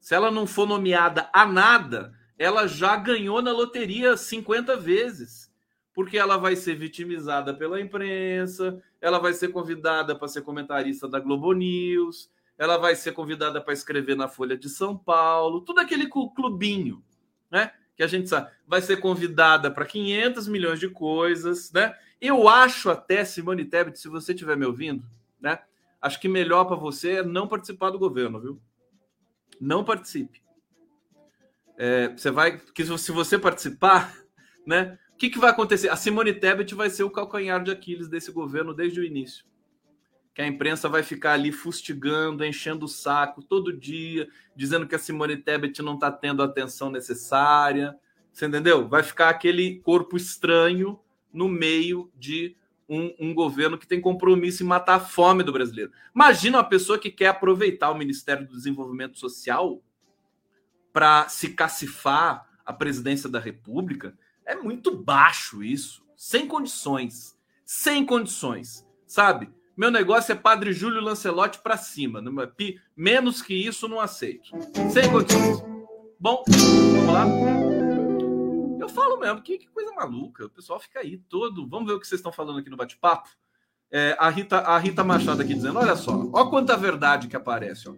se 0.00 0.14
ela 0.14 0.30
não 0.30 0.46
for 0.46 0.66
nomeada 0.66 1.28
a 1.32 1.44
nada, 1.44 2.14
ela 2.38 2.66
já 2.66 2.96
ganhou 2.96 3.42
na 3.42 3.52
loteria 3.52 4.16
50 4.16 4.76
vezes. 4.76 5.52
Porque 5.92 6.16
ela 6.16 6.36
vai 6.36 6.54
ser 6.54 6.76
vitimizada 6.76 7.52
pela 7.52 7.80
imprensa, 7.80 8.80
ela 9.00 9.18
vai 9.18 9.32
ser 9.32 9.48
convidada 9.48 10.14
para 10.14 10.28
ser 10.28 10.42
comentarista 10.42 11.08
da 11.08 11.18
Globo 11.18 11.52
News, 11.52 12.30
ela 12.56 12.76
vai 12.76 12.96
ser 12.96 13.12
convidada 13.12 13.60
para 13.60 13.72
escrever 13.72 14.16
na 14.16 14.28
Folha 14.28 14.56
de 14.56 14.68
São 14.68 14.96
Paulo, 14.96 15.60
tudo 15.60 15.80
aquele 15.80 16.08
clubinho, 16.08 17.02
né? 17.50 17.72
Que 17.96 18.02
a 18.02 18.06
gente 18.06 18.28
sabe, 18.28 18.50
vai 18.66 18.80
ser 18.80 18.98
convidada 18.98 19.70
para 19.70 19.84
500 19.84 20.46
milhões 20.46 20.78
de 20.78 20.88
coisas, 20.88 21.72
né? 21.72 21.96
Eu 22.20 22.48
acho 22.48 22.90
até, 22.90 23.24
Simone 23.24 23.64
Tebet, 23.64 23.98
se 23.98 24.08
você 24.08 24.32
estiver 24.32 24.56
me 24.56 24.66
ouvindo, 24.66 25.04
né? 25.40 25.60
Acho 26.00 26.20
que 26.20 26.28
melhor 26.28 26.64
para 26.64 26.76
você 26.76 27.18
é 27.18 27.22
não 27.22 27.48
participar 27.48 27.90
do 27.90 27.98
governo, 27.98 28.40
viu? 28.40 28.60
Não 29.60 29.84
participe. 29.84 30.40
É, 31.76 32.08
você 32.08 32.30
vai, 32.30 32.58
que 32.58 32.84
se 32.84 33.12
você 33.12 33.38
participar, 33.38 34.14
né? 34.66 34.98
O 35.12 35.16
que, 35.16 35.30
que 35.30 35.38
vai 35.38 35.50
acontecer? 35.50 35.88
A 35.88 35.96
Simone 35.96 36.32
Tebet 36.32 36.74
vai 36.74 36.90
ser 36.90 37.02
o 37.02 37.10
calcanhar 37.10 37.62
de 37.62 37.70
Aquiles 37.70 38.08
desse 38.08 38.30
governo 38.30 38.72
desde 38.72 39.00
o 39.00 39.04
início. 39.04 39.44
Que 40.32 40.42
a 40.42 40.46
imprensa 40.46 40.88
vai 40.88 41.02
ficar 41.02 41.32
ali 41.32 41.50
fustigando, 41.50 42.44
enchendo 42.44 42.84
o 42.84 42.88
saco 42.88 43.42
todo 43.42 43.76
dia, 43.76 44.28
dizendo 44.54 44.86
que 44.86 44.94
a 44.94 44.98
Simone 44.98 45.36
Tebet 45.36 45.82
não 45.82 45.94
está 45.94 46.12
tendo 46.12 46.42
a 46.42 46.46
atenção 46.46 46.90
necessária. 46.90 47.96
Você 48.32 48.46
entendeu? 48.46 48.86
Vai 48.88 49.02
ficar 49.02 49.28
aquele 49.28 49.80
corpo 49.80 50.16
estranho 50.16 51.00
no 51.32 51.48
meio 51.48 52.10
de 52.14 52.56
um, 52.88 53.14
um, 53.18 53.34
governo 53.34 53.76
que 53.76 53.86
tem 53.86 54.00
compromisso 54.00 54.62
em 54.62 54.66
matar 54.66 54.94
a 54.94 55.00
fome 55.00 55.42
do 55.42 55.52
brasileiro. 55.52 55.92
Imagina 56.14 56.58
uma 56.58 56.64
pessoa 56.64 56.98
que 56.98 57.10
quer 57.10 57.28
aproveitar 57.28 57.90
o 57.90 57.98
Ministério 57.98 58.46
do 58.46 58.56
Desenvolvimento 58.56 59.18
Social 59.18 59.82
para 60.92 61.28
se 61.28 61.50
cacifar 61.50 62.48
a 62.64 62.72
presidência 62.72 63.28
da 63.28 63.38
República. 63.38 64.16
É 64.44 64.54
muito 64.54 64.96
baixo 64.96 65.62
isso, 65.62 66.02
sem 66.16 66.46
condições, 66.46 67.36
sem 67.64 68.04
condições, 68.04 68.86
sabe? 69.06 69.50
Meu 69.76 69.90
negócio 69.90 70.32
é 70.32 70.34
Padre 70.34 70.72
Júlio 70.72 71.00
Lancelotti 71.00 71.60
para 71.60 71.76
cima, 71.76 72.20
menos 72.96 73.42
que 73.42 73.54
isso 73.54 73.86
não 73.86 74.00
aceito, 74.00 74.50
sem 74.90 75.10
condições. 75.10 75.62
Bom, 76.18 76.42
vamos 76.48 77.12
lá 77.12 77.67
eu 78.88 78.94
falo 78.94 79.18
mesmo, 79.18 79.42
que, 79.42 79.58
que, 79.58 79.68
coisa 79.68 79.92
maluca. 79.92 80.46
O 80.46 80.50
pessoal 80.50 80.80
fica 80.80 81.00
aí 81.00 81.18
todo. 81.18 81.68
Vamos 81.68 81.86
ver 81.86 81.94
o 81.94 82.00
que 82.00 82.06
vocês 82.06 82.18
estão 82.18 82.32
falando 82.32 82.58
aqui 82.58 82.70
no 82.70 82.76
bate-papo. 82.76 83.28
É, 83.90 84.16
a, 84.18 84.28
Rita, 84.28 84.58
a 84.58 84.78
Rita 84.78 85.04
Machado 85.04 85.42
aqui 85.42 85.54
dizendo: 85.54 85.78
olha 85.78 85.94
só, 85.94 86.28
olha 86.32 86.50
quanta 86.50 86.76
verdade 86.76 87.28
que 87.28 87.36
aparece. 87.36 87.88
Ó. 87.88 87.94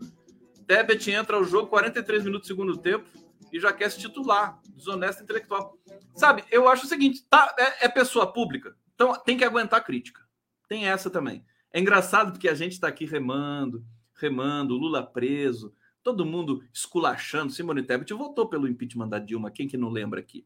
Tebet 0.67 1.11
entra 1.11 1.37
ao 1.37 1.45
jogo 1.45 1.69
43 1.69 2.25
minutos 2.25 2.49
do 2.49 2.53
segundo 2.53 2.77
tempo 2.77 3.09
e 3.53 3.59
já 3.59 3.73
quer 3.73 3.91
se 3.91 3.99
titular. 3.99 4.61
Desonesto 4.69 5.23
intelectual. 5.23 5.77
Sabe, 6.15 6.45
eu 6.51 6.69
acho 6.69 6.87
o 6.87 6.89
seguinte: 6.89 7.25
tá, 7.29 7.55
é, 7.59 7.87
é 7.87 7.89
pessoa 7.89 8.33
pública, 8.33 8.77
então 8.95 9.15
tem 9.25 9.37
que 9.37 9.45
aguentar 9.45 9.85
crítica. 9.85 10.21
Tem 10.69 10.89
essa 10.89 11.11
também. 11.11 11.45
É 11.73 11.81
engraçado 11.81 12.33
porque 12.33 12.49
a 12.49 12.55
gente 12.55 12.73
está 12.73 12.89
aqui 12.89 13.05
remando, 13.05 13.85
remando, 14.15 14.77
Lula 14.77 15.05
preso, 15.05 15.73
todo 16.03 16.27
mundo 16.27 16.63
esculachando. 16.73 17.53
Simone 17.53 17.83
Tebet 17.83 18.13
votou 18.13 18.49
pelo 18.49 18.69
impeachment 18.69 19.09
da 19.09 19.19
Dilma, 19.19 19.51
quem 19.51 19.69
que 19.69 19.77
não 19.77 19.89
lembra 19.89 20.21
aqui? 20.21 20.45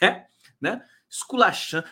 É, 0.00 0.26
né? 0.60 0.84
Esculachando, 1.08 1.86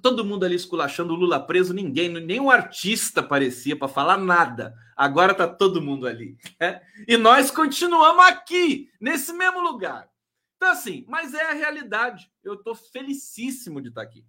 todo 0.00 0.24
mundo 0.24 0.44
ali 0.44 0.54
esculachando 0.54 1.12
o 1.12 1.16
Lula 1.16 1.44
preso, 1.44 1.74
ninguém, 1.74 2.08
nenhum 2.08 2.50
artista 2.50 3.22
parecia 3.22 3.76
para 3.76 3.88
falar 3.88 4.16
nada. 4.16 4.74
Agora 4.96 5.34
tá 5.34 5.48
todo 5.48 5.82
mundo 5.82 6.06
ali. 6.06 6.36
Né? 6.58 6.80
E 7.06 7.16
nós 7.16 7.50
continuamos 7.50 8.24
aqui, 8.24 8.90
nesse 9.00 9.32
mesmo 9.32 9.60
lugar. 9.60 10.08
Então, 10.56 10.70
assim, 10.70 11.04
mas 11.08 11.32
é 11.32 11.50
a 11.50 11.54
realidade. 11.54 12.30
Eu 12.44 12.56
tô 12.56 12.74
felicíssimo 12.74 13.80
de 13.80 13.88
estar 13.88 14.02
tá 14.02 14.06
aqui. 14.06 14.24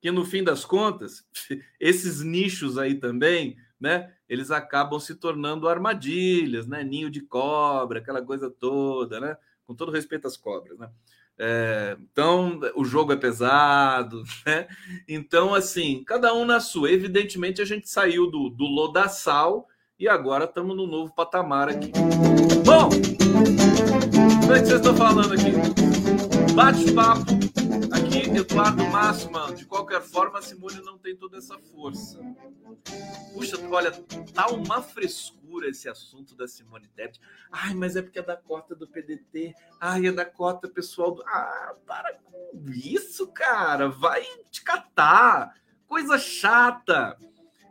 Que 0.00 0.10
no 0.10 0.24
fim 0.24 0.42
das 0.42 0.64
contas, 0.64 1.24
esses 1.80 2.20
nichos 2.20 2.76
aí 2.76 2.96
também, 2.96 3.56
né? 3.80 4.12
Eles 4.28 4.50
acabam 4.50 4.98
se 4.98 5.14
tornando 5.14 5.68
armadilhas, 5.68 6.66
né? 6.66 6.82
Ninho 6.82 7.08
de 7.08 7.20
cobra, 7.20 8.00
aquela 8.00 8.20
coisa 8.22 8.50
toda, 8.50 9.20
né? 9.20 9.36
Com 9.64 9.74
todo 9.74 9.92
respeito 9.92 10.26
às 10.26 10.36
cobras, 10.36 10.78
né? 10.78 10.90
É, 11.38 11.96
então, 12.12 12.58
o 12.74 12.84
jogo 12.84 13.12
é 13.12 13.16
pesado, 13.16 14.22
né? 14.46 14.66
Então, 15.08 15.54
assim, 15.54 16.02
cada 16.04 16.34
um 16.34 16.44
na 16.44 16.60
sua. 16.60 16.90
Evidentemente, 16.90 17.60
a 17.60 17.64
gente 17.64 17.88
saiu 17.88 18.30
do, 18.30 18.48
do 18.48 18.64
lodaçal 18.64 19.66
e 19.98 20.08
agora 20.08 20.44
estamos 20.44 20.76
no 20.76 20.86
novo 20.86 21.14
patamar 21.14 21.68
aqui. 21.68 21.92
Bom, 22.64 22.88
como 24.40 24.52
é 24.52 24.60
que 24.60 24.66
vocês 24.66 24.80
estão 24.80 24.96
falando 24.96 25.34
aqui? 25.34 25.52
Bate-papo 26.54 27.45
Eduardo 28.34 28.84
Máxima, 28.86 29.52
de 29.54 29.64
qualquer 29.64 30.00
forma, 30.02 30.38
a 30.38 30.42
Simone 30.42 30.80
não 30.82 30.98
tem 30.98 31.16
toda 31.16 31.38
essa 31.38 31.58
força. 31.58 32.18
Puxa, 33.32 33.56
olha, 33.70 33.92
tá 34.34 34.48
uma 34.48 34.82
frescura 34.82 35.68
esse 35.68 35.88
assunto 35.88 36.34
da 36.34 36.48
Simone 36.48 36.88
Tebet. 36.88 37.20
Ai, 37.50 37.74
mas 37.74 37.96
é 37.96 38.02
porque 38.02 38.18
é 38.18 38.22
da 38.22 38.36
cota 38.36 38.74
do 38.74 38.86
PDT. 38.88 39.54
Ai, 39.80 40.06
é 40.06 40.12
da 40.12 40.24
cota 40.24 40.68
pessoal 40.68 41.14
do. 41.14 41.22
Ah, 41.26 41.74
para 41.86 42.14
com 42.14 42.64
isso, 42.68 43.26
cara. 43.28 43.88
Vai 43.88 44.22
te 44.50 44.62
catar. 44.62 45.54
Coisa 45.86 46.18
chata. 46.18 47.16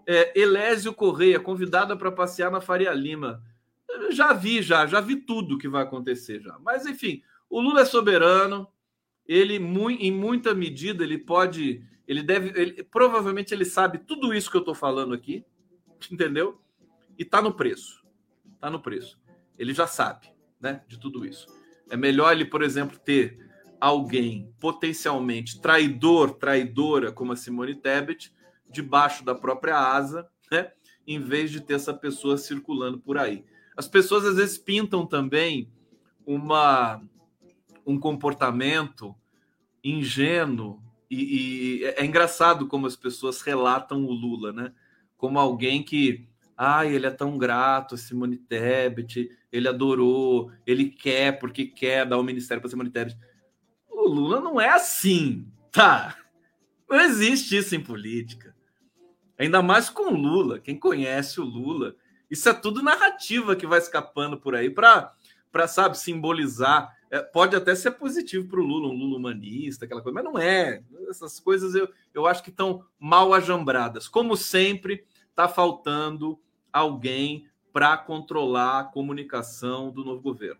É, 0.07 0.39
Elésio 0.39 0.93
Correia, 0.93 1.39
convidada 1.39 1.97
para 1.97 2.11
passear 2.11 2.51
na 2.51 2.61
Faria 2.61 2.93
Lima. 2.93 3.41
Eu 3.89 4.11
já 4.11 4.33
vi, 4.33 4.61
já, 4.61 4.85
já 4.85 5.01
vi 5.01 5.15
tudo 5.15 5.57
que 5.57 5.67
vai 5.67 5.83
acontecer 5.83 6.39
já. 6.39 6.57
Mas, 6.59 6.85
enfim, 6.85 7.23
O 7.49 7.59
Lula 7.59 7.81
é 7.81 7.85
soberano, 7.85 8.67
ele 9.27 9.55
em 9.55 10.11
muita 10.11 10.53
medida 10.53 11.03
ele 11.03 11.17
pode, 11.17 11.83
ele 12.07 12.21
deve, 12.21 12.59
ele, 12.59 12.83
provavelmente 12.83 13.53
ele 13.53 13.65
sabe 13.65 13.99
tudo 13.99 14.33
isso 14.33 14.49
que 14.49 14.57
eu 14.57 14.61
estou 14.61 14.75
falando 14.75 15.13
aqui, 15.13 15.43
entendeu? 16.11 16.61
E 17.17 17.23
está 17.23 17.41
no 17.41 17.53
preço, 17.53 18.03
está 18.53 18.69
no 18.69 18.81
preço. 18.81 19.19
Ele 19.57 19.73
já 19.73 19.87
sabe, 19.87 20.27
né, 20.59 20.83
de 20.87 20.99
tudo 20.99 21.25
isso. 21.25 21.47
É 21.89 21.95
melhor 21.95 22.31
ele, 22.31 22.45
por 22.45 22.61
exemplo, 22.61 22.97
ter 22.97 23.39
alguém 23.79 24.51
potencialmente 24.59 25.59
traidor, 25.61 26.31
traidora 26.31 27.11
como 27.11 27.31
a 27.31 27.35
Simone 27.35 27.75
Tebet 27.75 28.33
debaixo 28.69 29.23
da 29.23 29.35
própria 29.35 29.77
asa, 29.77 30.27
né? 30.51 30.71
Em 31.07 31.19
vez 31.19 31.51
de 31.51 31.61
ter 31.61 31.75
essa 31.75 31.93
pessoa 31.93 32.37
circulando 32.37 32.99
por 32.99 33.17
aí. 33.17 33.45
As 33.77 33.87
pessoas 33.87 34.25
às 34.25 34.35
vezes 34.37 34.57
pintam 34.57 35.05
também 35.05 35.71
uma 36.25 37.01
um 37.85 37.99
comportamento 37.99 39.15
ingênuo 39.83 40.81
e, 41.09 41.81
e, 41.81 41.85
é 41.85 42.03
engraçado 42.03 42.67
como 42.67 42.87
as 42.87 42.95
pessoas 42.95 43.41
relatam 43.41 44.03
o 44.03 44.11
Lula, 44.11 44.51
né? 44.51 44.73
Como 45.15 45.39
alguém 45.39 45.83
que, 45.83 46.27
ah, 46.57 46.85
ele 46.85 47.05
é 47.05 47.11
tão 47.11 47.37
grato, 47.37 47.97
Simone 47.97 48.37
Tebet, 48.37 49.29
ele 49.51 49.67
adorou, 49.67 50.51
ele 50.65 50.89
quer 50.89 51.39
porque 51.39 51.65
quer 51.65 52.05
dar 52.05 52.17
o 52.17 52.23
ministério 52.23 52.59
para 52.59 52.69
Simone 52.69 52.89
Tebet. 52.89 53.17
O 53.87 54.07
Lula 54.07 54.41
não 54.41 54.59
é 54.59 54.69
assim, 54.69 55.47
tá? 55.71 56.17
Não 56.89 56.99
existe 56.99 57.55
isso 57.55 57.75
em 57.75 57.79
política. 57.81 58.55
Ainda 59.37 59.61
mais 59.61 59.89
com 59.89 60.13
o 60.13 60.15
Lula. 60.15 60.59
Quem 60.59 60.77
conhece 60.77 61.39
o 61.39 61.45
Lula, 61.45 61.95
isso 62.29 62.47
é 62.49 62.53
tudo 62.53 62.83
narrativa 62.83 63.55
que 63.55 63.67
vai 63.67 63.79
escapando 63.79 64.37
por 64.37 64.55
aí 64.55 64.69
para, 64.69 65.13
sabe, 65.67 65.97
simbolizar 65.97 66.93
é, 67.15 67.21
pode 67.21 67.55
até 67.55 67.73
ser 67.73 67.91
positivo 67.91 68.47
para 68.49 68.59
o 68.59 68.63
Lula, 68.63 68.89
um 68.89 68.97
Lula 68.97 69.17
humanista, 69.17 69.85
aquela 69.85 70.01
coisa, 70.01 70.13
mas 70.13 70.23
não 70.23 70.37
é. 70.37 70.83
Essas 71.09 71.39
coisas 71.39 71.73
eu, 71.73 71.87
eu 72.13 72.27
acho 72.27 72.43
que 72.43 72.49
estão 72.49 72.83
mal 72.99 73.33
ajambradas. 73.33 74.07
Como 74.07 74.35
sempre, 74.35 75.05
está 75.29 75.47
faltando 75.47 76.37
alguém 76.73 77.47
para 77.71 77.95
controlar 77.97 78.79
a 78.79 78.83
comunicação 78.83 79.91
do 79.91 80.03
novo 80.03 80.21
governo. 80.21 80.59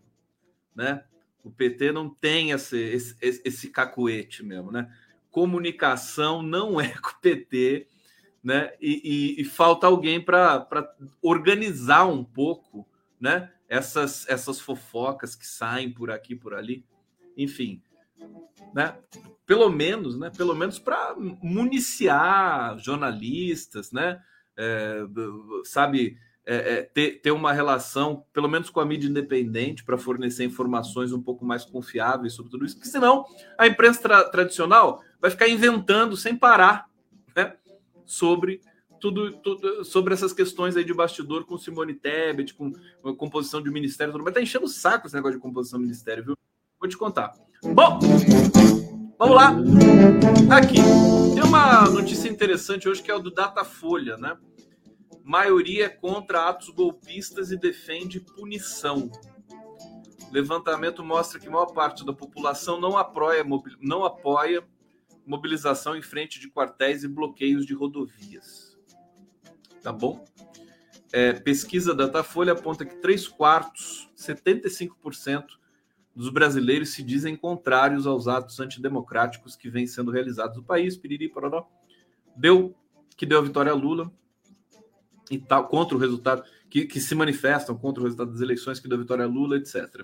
Né? 0.74 1.04
O 1.44 1.52
PT 1.52 1.92
não 1.92 2.10
tem 2.10 2.52
esse, 2.52 2.78
esse, 2.78 3.42
esse 3.44 3.70
cacuete 3.70 4.42
mesmo. 4.42 4.72
Né? 4.72 4.90
Comunicação 5.30 6.42
não 6.42 6.80
é 6.80 6.88
com 7.02 7.10
o 7.10 7.20
PT, 7.22 7.88
né? 8.42 8.72
e, 8.80 9.36
e, 9.38 9.42
e 9.42 9.44
falta 9.44 9.88
alguém 9.88 10.22
para 10.22 10.66
organizar 11.22 12.06
um 12.06 12.24
pouco 12.24 12.88
né? 13.20 13.52
Essas, 13.68 14.28
essas 14.28 14.60
fofocas 14.60 15.36
que 15.36 15.46
saem 15.46 15.92
por 15.92 16.12
aqui 16.12 16.36
por 16.36 16.54
ali, 16.54 16.86
enfim, 17.38 17.82
né? 18.74 18.96
Pelo 19.46 19.70
menos, 19.70 20.18
né? 20.18 20.32
Pelo 20.36 20.56
menos 20.56 20.80
para 20.80 21.16
municiar 21.16 22.78
jornalistas, 22.80 23.92
né? 23.92 24.22
É, 24.58 25.00
sabe, 25.64 26.18
é, 26.46 26.56
é, 26.56 26.82
ter, 26.84 27.22
ter 27.22 27.32
uma 27.32 27.52
relação, 27.52 28.24
pelo 28.32 28.48
menos 28.48 28.70
com 28.70 28.80
a 28.80 28.86
mídia 28.86 29.10
independente, 29.10 29.84
para 29.84 29.98
fornecer 29.98 30.46
informações 30.46 31.12
um 31.12 31.22
pouco 31.22 31.44
mais 31.44 31.66
confiáveis 31.66 32.34
sobre 32.34 32.52
tudo 32.52 32.66
isso, 32.66 32.76
porque 32.76 32.90
senão 32.90 33.26
a 33.58 33.66
imprensa 33.66 34.02
tra 34.02 34.30
tradicional 34.30 35.02
vai 35.20 35.32
ficar 35.32 35.48
inventando 35.48 36.16
sem 36.16 36.38
parar 36.38 36.88
né, 37.36 37.56
sobre 38.06 38.62
tudo, 39.06 39.32
tudo, 39.34 39.86
sobre 39.86 40.16
essas 40.16 40.34
questões 40.34 40.76
aí 40.76 40.84
de 40.84 40.94
bastidor 40.94 41.46
com 41.46 41.60
Simone 41.60 41.94
Tebet, 41.94 42.56
com 42.56 42.74
a 43.04 43.14
composição 43.14 43.62
de 43.62 43.70
ministério, 43.70 44.12
tudo, 44.12 44.24
mas 44.24 44.34
tá 44.34 44.42
enchendo 44.42 44.66
o 44.66 44.70
saco 44.70 45.06
esse 45.06 45.16
negócio 45.16 45.38
de 45.38 45.42
composição 45.44 45.78
de 45.78 45.86
ministério, 45.86 46.26
viu? 46.26 46.38
Vou 46.80 46.90
te 46.90 46.98
contar. 46.98 47.32
Bom, 47.62 48.00
vamos 49.20 49.36
lá. 49.36 49.56
Aqui, 50.58 50.78
tem 51.36 51.44
uma 51.44 51.84
notícia 51.84 52.28
interessante 52.28 52.90
hoje 52.90 53.04
que 53.04 53.12
é 53.12 53.16
o 53.16 53.20
do 53.20 53.30
Datafolha, 53.30 54.18
né? 54.18 54.38
Maioria 55.24 55.86
é 55.86 55.90
contra 55.90 56.50
atos 56.50 56.70
golpistas 56.70 57.52
e 57.52 57.58
defende 57.58 58.20
punição. 58.20 59.12
Levantamento 60.32 61.04
mostra 61.04 61.40
que 61.40 61.48
maior 61.48 61.68
parte 61.68 62.04
da 62.04 62.12
população 62.12 62.80
não 62.80 62.98
apoia, 62.98 63.46
não 63.80 64.04
apoia 64.04 64.64
mobilização 65.28 65.96
em 65.96 66.02
frente 66.02 66.40
de 66.40 66.50
quartéis 66.50 67.04
e 67.04 67.08
bloqueios 67.08 67.68
de 67.68 67.76
rodovias 67.76 68.75
tá 69.86 69.94
bom? 69.94 70.26
É, 71.14 71.32
pesquisa 71.34 71.94
da 71.94 72.08
Datafolha 72.08 72.54
aponta 72.54 72.84
que 72.84 72.96
3 72.96 73.28
quartos, 73.28 74.10
75% 74.18 75.46
dos 76.16 76.30
brasileiros 76.30 76.90
se 76.90 77.04
dizem 77.04 77.36
contrários 77.36 78.08
aos 78.08 78.28
atos 78.28 78.60
antidemocráticos 78.60 79.56
que 79.56 79.70
vêm 79.70 79.86
sendo 79.86 80.10
realizados 80.10 80.58
no 80.58 80.64
país. 80.64 80.98
Piriri, 80.98 81.30
pororó. 81.30 81.68
Deu 82.36 82.76
que 83.16 83.28
deu 83.28 83.38
a 83.38 83.44
vitória 83.44 83.72
a 83.72 83.76
Lula 83.76 84.12
e 85.30 85.38
tal, 85.38 85.68
contra 85.68 85.96
o 85.96 86.00
resultado, 86.00 86.44
que, 86.68 86.86
que 86.86 87.00
se 87.00 87.14
manifestam 87.14 87.78
contra 87.78 88.02
o 88.02 88.06
resultado 88.06 88.32
das 88.32 88.42
eleições, 88.42 88.80
que 88.80 88.88
deu 88.88 88.98
a 88.98 89.02
vitória 89.02 89.24
a 89.24 89.28
Lula, 89.28 89.58
etc. 89.58 90.04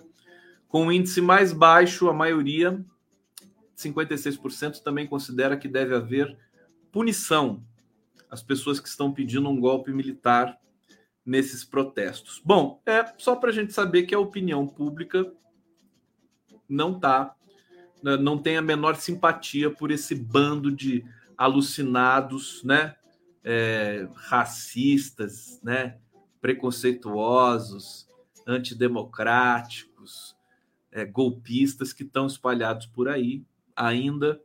Com 0.67 0.88
o 0.88 0.91
índice 0.91 1.22
mais 1.22 1.52
baixo, 1.52 2.08
a 2.08 2.13
maioria, 2.13 2.86
56%, 3.76 4.84
também 4.84 5.08
considera 5.08 5.58
que 5.58 5.67
deve 5.67 5.96
haver 5.96 6.38
punição 6.91 7.63
as 8.32 8.41
pessoas 8.41 8.80
que 8.80 8.88
estão 8.88 9.12
pedindo 9.12 9.50
um 9.50 9.60
golpe 9.60 9.91
militar 9.91 10.58
nesses 11.26 11.65
protestos. 11.65 12.41
Bom, 12.44 12.82
é 12.86 13.06
só 13.17 13.36
para 13.36 13.50
a 13.50 13.54
gente 13.54 13.74
saber 13.74 14.04
que 14.04 14.15
a 14.15 14.20
opinião 14.20 14.65
pública 14.65 15.32
não 16.67 16.98
tá, 16.98 17.36
né, 18.02 18.15
não 18.15 18.38
tem 18.38 18.56
a 18.56 18.62
menor 18.62 18.96
simpatia 18.96 19.70
por 19.70 19.91
esse 19.91 20.15
bando 20.15 20.72
de 20.72 21.06
alucinados, 21.38 22.63
né, 22.63 22.96
é, 23.44 24.08
racistas, 24.15 25.60
né, 25.62 25.98
preconceituosos, 26.39 28.08
antidemocráticos, 28.48 30.36
é, 30.91 31.06
golpistas 31.06 31.91
que 31.91 32.04
estão 32.04 32.26
espalhados 32.26 32.86
por 32.88 33.10
aí, 33.10 33.46
ainda 33.76 34.41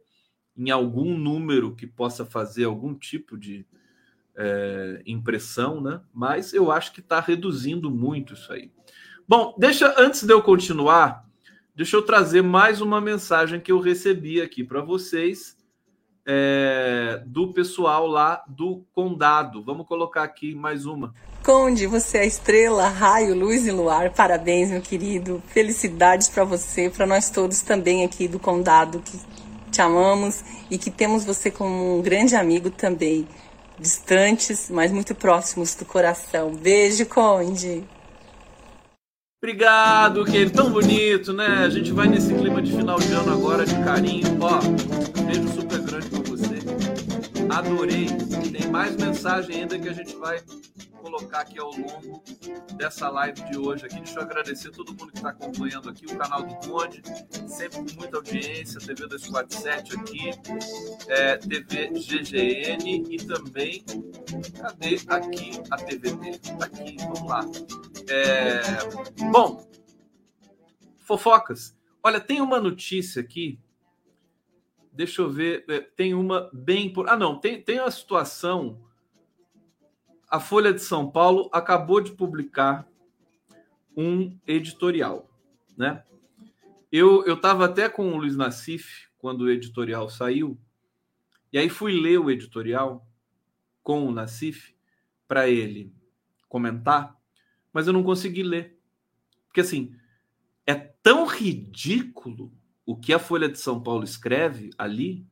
em 0.56 0.70
algum 0.70 1.16
número 1.16 1.74
que 1.74 1.86
possa 1.86 2.24
fazer 2.24 2.64
algum 2.64 2.94
tipo 2.94 3.36
de 3.38 3.66
é, 4.36 5.02
impressão, 5.06 5.80
né? 5.80 6.00
Mas 6.12 6.52
eu 6.52 6.70
acho 6.70 6.92
que 6.92 7.00
está 7.00 7.20
reduzindo 7.20 7.90
muito 7.90 8.34
isso 8.34 8.52
aí. 8.52 8.70
Bom, 9.28 9.54
deixa 9.58 9.94
antes 9.98 10.22
de 10.22 10.32
eu 10.32 10.42
continuar, 10.42 11.24
deixa 11.74 11.96
eu 11.96 12.02
trazer 12.02 12.42
mais 12.42 12.80
uma 12.80 13.00
mensagem 13.00 13.58
que 13.58 13.72
eu 13.72 13.80
recebi 13.80 14.40
aqui 14.40 14.62
para 14.62 14.80
vocês 14.80 15.56
é, 16.26 17.22
do 17.24 17.52
pessoal 17.52 18.06
lá 18.06 18.44
do 18.48 18.84
Condado. 18.92 19.62
Vamos 19.62 19.86
colocar 19.86 20.24
aqui 20.24 20.54
mais 20.54 20.84
uma. 20.84 21.14
Conde, 21.44 21.86
você 21.86 22.18
é 22.18 22.26
estrela, 22.26 22.88
raio, 22.88 23.34
luz 23.34 23.66
e 23.66 23.70
luar. 23.70 24.12
Parabéns, 24.12 24.70
meu 24.70 24.82
querido. 24.82 25.40
Felicidades 25.46 26.28
para 26.28 26.42
você, 26.44 26.90
para 26.90 27.06
nós 27.06 27.30
todos 27.30 27.62
também 27.62 28.04
aqui 28.04 28.26
do 28.26 28.40
Condado 28.40 29.00
que 29.00 29.18
te 29.70 29.80
amamos 29.80 30.42
e 30.70 30.78
que 30.78 30.90
temos 30.90 31.24
você 31.24 31.50
como 31.50 31.98
um 31.98 32.02
grande 32.02 32.34
amigo 32.34 32.70
também 32.70 33.28
distantes, 33.78 34.70
mas 34.70 34.90
muito 34.90 35.14
próximos 35.14 35.74
do 35.74 35.84
coração. 35.84 36.54
Beijo, 36.54 37.06
Conde. 37.06 37.84
Obrigado, 39.42 40.24
querido. 40.24 40.52
Tão 40.52 40.70
bonito, 40.70 41.32
né? 41.32 41.46
A 41.64 41.68
gente 41.68 41.92
vai 41.92 42.08
nesse 42.08 42.34
clima 42.34 42.60
de 42.62 42.72
final 42.72 42.98
de 42.98 43.12
ano 43.12 43.32
agora 43.32 43.64
de 43.64 43.74
carinho. 43.84 44.26
Ó, 44.40 44.60
beijo 45.22 45.48
super 45.48 45.78
grande. 45.80 46.15
Adorei. 47.50 48.06
Tem 48.52 48.70
mais 48.70 48.96
mensagem 48.96 49.62
ainda 49.62 49.78
que 49.78 49.88
a 49.88 49.92
gente 49.92 50.16
vai 50.16 50.40
colocar 51.00 51.40
aqui 51.40 51.58
ao 51.58 51.70
longo 51.70 52.22
dessa 52.74 53.08
live 53.08 53.40
de 53.50 53.56
hoje 53.58 53.86
aqui. 53.86 53.96
Deixa 53.96 54.18
eu 54.18 54.22
agradecer 54.22 54.68
a 54.68 54.72
todo 54.72 54.92
mundo 54.92 55.12
que 55.12 55.18
está 55.18 55.30
acompanhando 55.30 55.88
aqui, 55.88 56.04
o 56.06 56.16
canal 56.16 56.42
do 56.42 56.54
Conde, 56.66 57.02
sempre 57.46 57.78
com 57.78 58.00
muita 58.00 58.16
audiência, 58.16 58.80
TV 58.80 59.06
247 59.06 59.94
aqui, 59.96 60.30
é, 61.08 61.36
TV 61.36 61.90
GGN 61.90 63.04
e 63.08 63.16
também, 63.18 63.84
cadê 64.60 65.00
aqui 65.06 65.62
a 65.70 65.76
TVT? 65.76 66.40
Aqui, 66.60 66.96
vamos 66.98 67.26
lá. 67.28 67.40
É, 68.08 68.60
bom, 69.30 69.64
fofocas. 71.04 71.76
Olha, 72.02 72.20
tem 72.20 72.40
uma 72.40 72.60
notícia 72.60 73.22
aqui 73.22 73.58
deixa 74.96 75.22
eu 75.22 75.30
ver, 75.30 75.64
é, 75.68 75.80
tem 75.80 76.14
uma 76.14 76.50
bem 76.52 76.92
por. 76.92 77.08
Ah, 77.08 77.16
não, 77.16 77.38
tem, 77.38 77.60
tem 77.60 77.78
a 77.78 77.90
situação 77.90 78.80
a 80.28 80.40
Folha 80.40 80.72
de 80.72 80.80
São 80.80 81.10
Paulo 81.10 81.48
acabou 81.52 82.00
de 82.00 82.12
publicar 82.12 82.86
um 83.96 84.36
editorial, 84.46 85.30
né? 85.76 86.04
Eu 86.90 87.24
eu 87.26 87.34
estava 87.34 87.64
até 87.64 87.88
com 87.88 88.12
o 88.12 88.16
Luiz 88.16 88.36
Nassif 88.36 89.08
quando 89.18 89.42
o 89.42 89.50
editorial 89.50 90.08
saiu, 90.08 90.58
e 91.52 91.58
aí 91.58 91.68
fui 91.68 91.92
ler 91.92 92.18
o 92.18 92.30
editorial 92.30 93.06
com 93.82 94.06
o 94.06 94.10
Nassif 94.10 94.74
para 95.28 95.48
ele 95.48 95.92
comentar, 96.48 97.16
mas 97.72 97.86
eu 97.86 97.92
não 97.92 98.02
consegui 98.02 98.42
ler. 98.42 98.78
Porque 99.46 99.60
assim, 99.60 99.94
é 100.66 100.74
tão 100.74 101.24
ridículo 101.26 102.52
o 102.86 102.96
que 102.96 103.12
a 103.12 103.18
Folha 103.18 103.48
de 103.48 103.58
São 103.58 103.82
Paulo 103.82 104.04
escreve 104.04 104.70
ali 104.78 105.26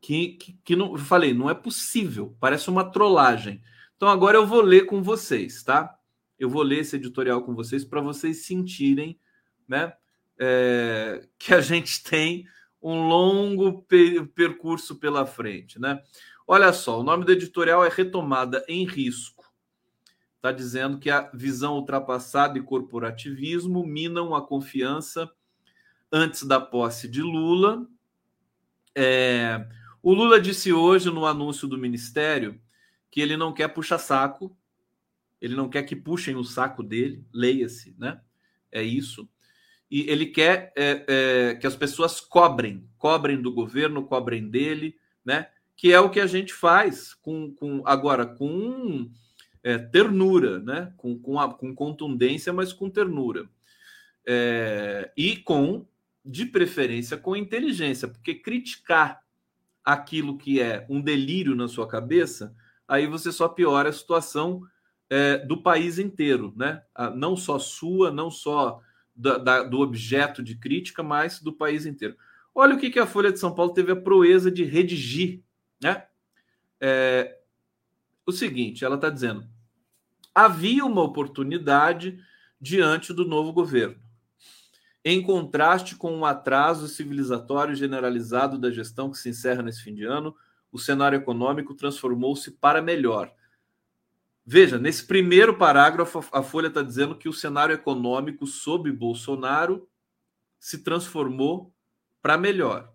que, 0.00 0.28
que, 0.28 0.52
que 0.64 0.76
não, 0.76 0.92
eu 0.92 0.98
falei, 0.98 1.34
não 1.34 1.50
é 1.50 1.54
possível, 1.54 2.36
parece 2.38 2.70
uma 2.70 2.88
trollagem. 2.88 3.60
Então 3.96 4.08
agora 4.08 4.36
eu 4.36 4.46
vou 4.46 4.60
ler 4.60 4.86
com 4.86 5.02
vocês, 5.02 5.62
tá? 5.62 5.98
Eu 6.38 6.48
vou 6.48 6.62
ler 6.62 6.80
esse 6.80 6.94
editorial 6.96 7.42
com 7.42 7.54
vocês 7.54 7.84
para 7.84 8.00
vocês 8.00 8.44
sentirem, 8.44 9.18
né, 9.66 9.94
é, 10.38 11.26
que 11.38 11.52
a 11.52 11.60
gente 11.60 12.02
tem 12.04 12.46
um 12.80 13.08
longo 13.08 13.86
percurso 14.34 14.96
pela 14.96 15.24
frente, 15.24 15.80
né? 15.80 16.02
Olha 16.46 16.70
só, 16.72 17.00
o 17.00 17.02
nome 17.02 17.24
do 17.24 17.32
editorial 17.32 17.82
é 17.82 17.88
Retomada 17.88 18.62
em 18.68 18.86
Risco. 18.86 19.50
Está 20.36 20.52
dizendo 20.52 20.98
que 20.98 21.08
a 21.08 21.30
visão 21.32 21.76
ultrapassada 21.76 22.58
e 22.58 22.62
corporativismo 22.62 23.86
minam 23.86 24.34
a 24.34 24.46
confiança 24.46 25.30
antes 26.12 26.44
da 26.44 26.60
posse 26.60 27.08
de 27.08 27.22
Lula. 27.22 27.86
É, 28.94 29.66
o 30.02 30.12
Lula 30.12 30.40
disse 30.40 30.72
hoje 30.72 31.10
no 31.10 31.26
anúncio 31.26 31.66
do 31.66 31.78
ministério 31.78 32.60
que 33.10 33.20
ele 33.20 33.36
não 33.36 33.52
quer 33.52 33.68
puxar 33.68 33.98
saco, 33.98 34.56
ele 35.40 35.54
não 35.54 35.68
quer 35.68 35.82
que 35.82 35.94
puxem 35.94 36.36
o 36.36 36.44
saco 36.44 36.82
dele, 36.82 37.24
leia-se, 37.32 37.94
né? 37.98 38.20
É 38.70 38.82
isso 38.82 39.28
e 39.94 40.10
ele 40.10 40.26
quer 40.26 40.72
é, 40.74 41.04
é, 41.06 41.54
que 41.54 41.68
as 41.68 41.76
pessoas 41.76 42.20
cobrem, 42.20 42.84
cobrem 42.98 43.40
do 43.40 43.52
governo, 43.52 44.04
cobrem 44.04 44.48
dele, 44.48 44.96
né? 45.24 45.46
Que 45.76 45.92
é 45.92 46.00
o 46.00 46.10
que 46.10 46.18
a 46.18 46.26
gente 46.26 46.52
faz 46.52 47.14
com, 47.14 47.52
com 47.52 47.80
agora 47.86 48.26
com 48.26 49.08
é, 49.62 49.78
ternura, 49.78 50.58
né? 50.58 50.92
Com, 50.96 51.16
com, 51.16 51.38
a, 51.38 51.54
com 51.54 51.72
contundência, 51.72 52.52
mas 52.52 52.72
com 52.72 52.90
ternura 52.90 53.48
é, 54.26 55.12
e 55.16 55.36
com, 55.36 55.86
de 56.24 56.46
preferência, 56.46 57.16
com 57.16 57.36
inteligência, 57.36 58.08
porque 58.08 58.34
criticar 58.34 59.22
aquilo 59.84 60.38
que 60.38 60.60
é 60.60 60.86
um 60.88 61.00
delírio 61.00 61.54
na 61.54 61.68
sua 61.68 61.86
cabeça, 61.86 62.54
aí 62.88 63.06
você 63.06 63.30
só 63.30 63.48
piora 63.48 63.90
a 63.90 63.92
situação 63.92 64.62
é, 65.10 65.38
do 65.38 65.62
país 65.62 65.98
inteiro, 65.98 66.54
né? 66.56 66.82
Não 67.14 67.36
só 67.36 67.58
sua, 67.58 68.10
não 68.10 68.30
só 68.30 68.80
da, 69.14 69.36
da, 69.36 69.62
do 69.62 69.80
objeto 69.80 70.42
de 70.42 70.56
crítica, 70.56 71.02
mas 71.02 71.40
do 71.40 71.52
país 71.52 71.84
inteiro. 71.84 72.16
Olha 72.54 72.74
o 72.74 72.78
que, 72.78 72.90
que 72.90 72.98
a 72.98 73.06
Folha 73.06 73.30
de 73.30 73.38
São 73.38 73.54
Paulo 73.54 73.74
teve 73.74 73.92
a 73.92 73.96
proeza 73.96 74.50
de 74.50 74.64
redigir, 74.64 75.42
né? 75.82 76.06
É, 76.80 77.38
o 78.26 78.32
seguinte, 78.32 78.84
ela 78.84 78.94
está 78.96 79.10
dizendo: 79.10 79.46
havia 80.34 80.84
uma 80.84 81.02
oportunidade 81.02 82.18
diante 82.60 83.12
do 83.12 83.26
novo 83.26 83.52
governo. 83.52 83.96
Em 85.04 85.22
contraste 85.22 85.96
com 85.96 86.16
um 86.16 86.24
atraso 86.24 86.88
civilizatório 86.88 87.74
generalizado 87.74 88.58
da 88.58 88.70
gestão 88.70 89.10
que 89.10 89.18
se 89.18 89.28
encerra 89.28 89.62
nesse 89.62 89.82
fim 89.82 89.94
de 89.94 90.04
ano, 90.04 90.34
o 90.72 90.78
cenário 90.78 91.16
econômico 91.16 91.74
transformou-se 91.74 92.50
para 92.52 92.80
melhor 92.80 93.30
Veja, 94.46 94.78
nesse 94.78 95.06
primeiro 95.06 95.56
parágrafo, 95.56 96.22
a 96.30 96.42
Folha 96.42 96.66
está 96.66 96.82
dizendo 96.82 97.16
que 97.16 97.28
o 97.28 97.32
cenário 97.32 97.74
econômico 97.74 98.46
sob 98.46 98.92
Bolsonaro 98.92 99.88
se 100.58 100.84
transformou 100.84 101.74
para 102.20 102.36
melhor. 102.36 102.92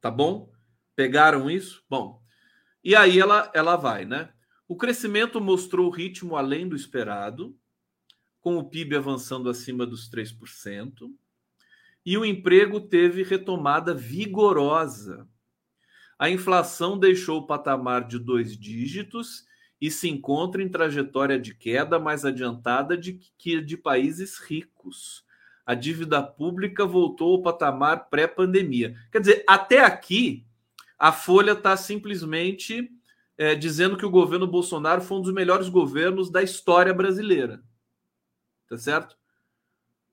Tá 0.00 0.08
bom? 0.08 0.52
Pegaram 0.94 1.50
isso? 1.50 1.82
Bom. 1.90 2.22
E 2.84 2.94
aí 2.94 3.18
ela, 3.18 3.50
ela 3.52 3.74
vai, 3.74 4.04
né? 4.04 4.32
O 4.68 4.76
crescimento 4.76 5.40
mostrou 5.40 5.90
ritmo 5.90 6.36
além 6.36 6.68
do 6.68 6.76
esperado, 6.76 7.58
com 8.40 8.56
o 8.56 8.64
PIB 8.64 8.96
avançando 8.96 9.48
acima 9.50 9.86
dos 9.86 10.10
3%, 10.10 11.10
e 12.04 12.16
o 12.16 12.24
emprego 12.24 12.80
teve 12.80 13.22
retomada 13.22 13.94
vigorosa. 13.94 15.28
A 16.18 16.30
inflação 16.30 16.98
deixou 16.98 17.40
o 17.40 17.46
patamar 17.46 18.06
de 18.06 18.18
dois 18.18 18.56
dígitos 18.56 19.44
e 19.80 19.90
se 19.90 20.08
encontra 20.08 20.62
em 20.62 20.68
trajetória 20.68 21.38
de 21.38 21.54
queda 21.54 21.98
mais 21.98 22.24
adiantada 22.24 22.96
de 22.96 23.20
que 23.38 23.60
de 23.60 23.76
países 23.76 24.38
ricos. 24.38 25.24
A 25.64 25.74
dívida 25.74 26.22
pública 26.22 26.84
voltou 26.84 27.36
ao 27.36 27.42
patamar 27.42 28.10
pré-pandemia. 28.10 28.96
Quer 29.10 29.20
dizer, 29.20 29.44
até 29.46 29.80
aqui, 29.84 30.44
a 30.98 31.12
Folha 31.12 31.52
está 31.52 31.76
simplesmente 31.76 32.90
é, 33.38 33.54
dizendo 33.54 33.96
que 33.96 34.04
o 34.04 34.10
governo 34.10 34.46
Bolsonaro 34.46 35.00
foi 35.00 35.18
um 35.18 35.22
dos 35.22 35.32
melhores 35.32 35.68
governos 35.68 36.30
da 36.30 36.42
história 36.42 36.92
brasileira. 36.92 37.62
Tá 38.70 38.78
certo? 38.78 39.16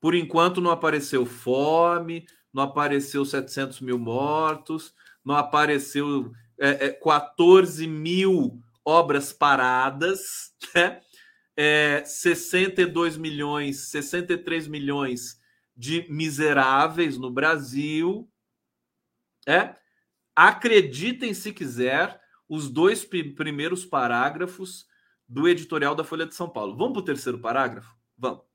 Por 0.01 0.15
enquanto, 0.15 0.59
não 0.59 0.71
apareceu 0.71 1.27
fome, 1.27 2.27
não 2.51 2.63
apareceu 2.63 3.23
700 3.23 3.81
mil 3.81 3.99
mortos, 3.99 4.95
não 5.23 5.35
apareceu 5.35 6.31
é, 6.59 6.87
é, 6.87 6.89
14 6.91 7.85
mil 7.85 8.59
obras 8.83 9.31
paradas, 9.31 10.55
né? 10.73 11.01
É, 11.55 12.03
62 12.03 13.15
milhões, 13.17 13.89
63 13.89 14.67
milhões 14.67 15.39
de 15.75 16.07
miseráveis 16.09 17.17
no 17.17 17.29
Brasil. 17.29 18.27
É? 19.47 19.75
Acreditem 20.35 21.33
se 21.33 21.53
quiser 21.53 22.19
os 22.49 22.69
dois 22.69 23.03
primeiros 23.03 23.85
parágrafos 23.85 24.87
do 25.27 25.47
editorial 25.47 25.93
da 25.93 26.03
Folha 26.03 26.25
de 26.25 26.35
São 26.35 26.49
Paulo. 26.49 26.75
Vamos 26.75 26.93
para 26.93 27.01
o 27.01 27.05
terceiro 27.05 27.39
parágrafo? 27.39 27.95
Vamos. 28.17 28.46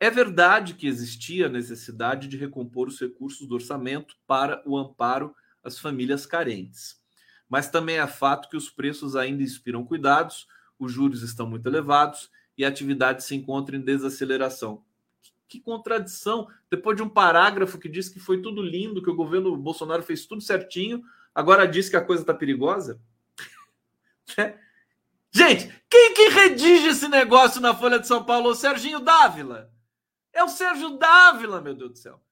É 0.00 0.10
verdade 0.10 0.74
que 0.74 0.86
existia 0.86 1.48
necessidade 1.48 2.28
de 2.28 2.36
recompor 2.36 2.88
os 2.88 3.00
recursos 3.00 3.46
do 3.46 3.54
orçamento 3.54 4.16
para 4.26 4.62
o 4.64 4.76
amparo 4.76 5.34
às 5.62 5.78
famílias 5.78 6.24
carentes 6.24 6.98
mas 7.48 7.70
também 7.70 7.98
é 7.98 8.06
fato 8.06 8.48
que 8.48 8.56
os 8.56 8.68
preços 8.68 9.16
ainda 9.16 9.42
inspiram 9.42 9.84
cuidados, 9.84 10.46
os 10.78 10.92
juros 10.92 11.22
estão 11.22 11.48
muito 11.48 11.66
elevados 11.66 12.30
e 12.56 12.64
a 12.64 12.68
atividade 12.68 13.24
se 13.24 13.34
encontra 13.34 13.76
em 13.76 13.80
desaceleração. 13.80 14.84
Que, 15.48 15.60
contradição! 15.60 16.48
Depois 16.70 16.96
de 16.96 17.02
um 17.02 17.08
parágrafo 17.08 17.78
que 17.78 17.88
diz 17.88 18.08
que 18.08 18.20
foi 18.20 18.42
tudo 18.42 18.60
lindo, 18.60 19.02
que 19.02 19.08
o 19.08 19.16
governo 19.16 19.56
Bolsonaro 19.56 20.02
fez 20.02 20.26
tudo 20.26 20.42
certinho, 20.42 21.02
agora 21.34 21.66
diz 21.66 21.88
que 21.88 21.96
a 21.96 22.04
coisa 22.04 22.22
está 22.22 22.34
perigosa? 22.34 23.00
É. 24.36 24.58
Gente, 25.30 25.74
quem 25.88 26.12
que 26.12 26.28
redige 26.28 26.88
esse 26.88 27.08
negócio 27.08 27.62
na 27.62 27.74
Folha 27.74 27.98
de 27.98 28.06
São 28.06 28.22
Paulo? 28.22 28.50
O 28.50 28.54
Serginho 28.54 29.00
Dávila. 29.00 29.72
É 30.38 30.44
o 30.44 30.48
Sérgio 30.48 30.96
Dávila, 30.98 31.60
meu 31.60 31.74
Deus 31.74 31.90
do 31.90 31.98
céu. 31.98 32.22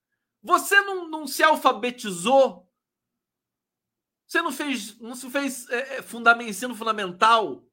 Você 0.42 0.80
não, 0.82 1.08
não 1.08 1.26
se 1.26 1.42
alfabetizou 1.42 2.66
você 4.26 4.42
não 4.42 4.50
fez, 4.50 4.98
não 4.98 5.14
se 5.14 5.30
fez 5.30 5.68
é, 5.70 5.98
é 5.98 6.02
fundament, 6.02 6.48
ensino 6.48 6.74
fundamental? 6.74 7.64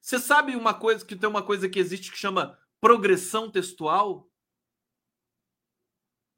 Você 0.00 0.18
sabe 0.18 0.54
uma 0.54 0.72
coisa 0.72 1.04
que 1.04 1.16
tem 1.16 1.28
uma 1.28 1.42
coisa 1.42 1.68
que 1.68 1.78
existe 1.78 2.12
que 2.12 2.16
chama 2.16 2.58
progressão 2.80 3.50
textual? 3.50 4.30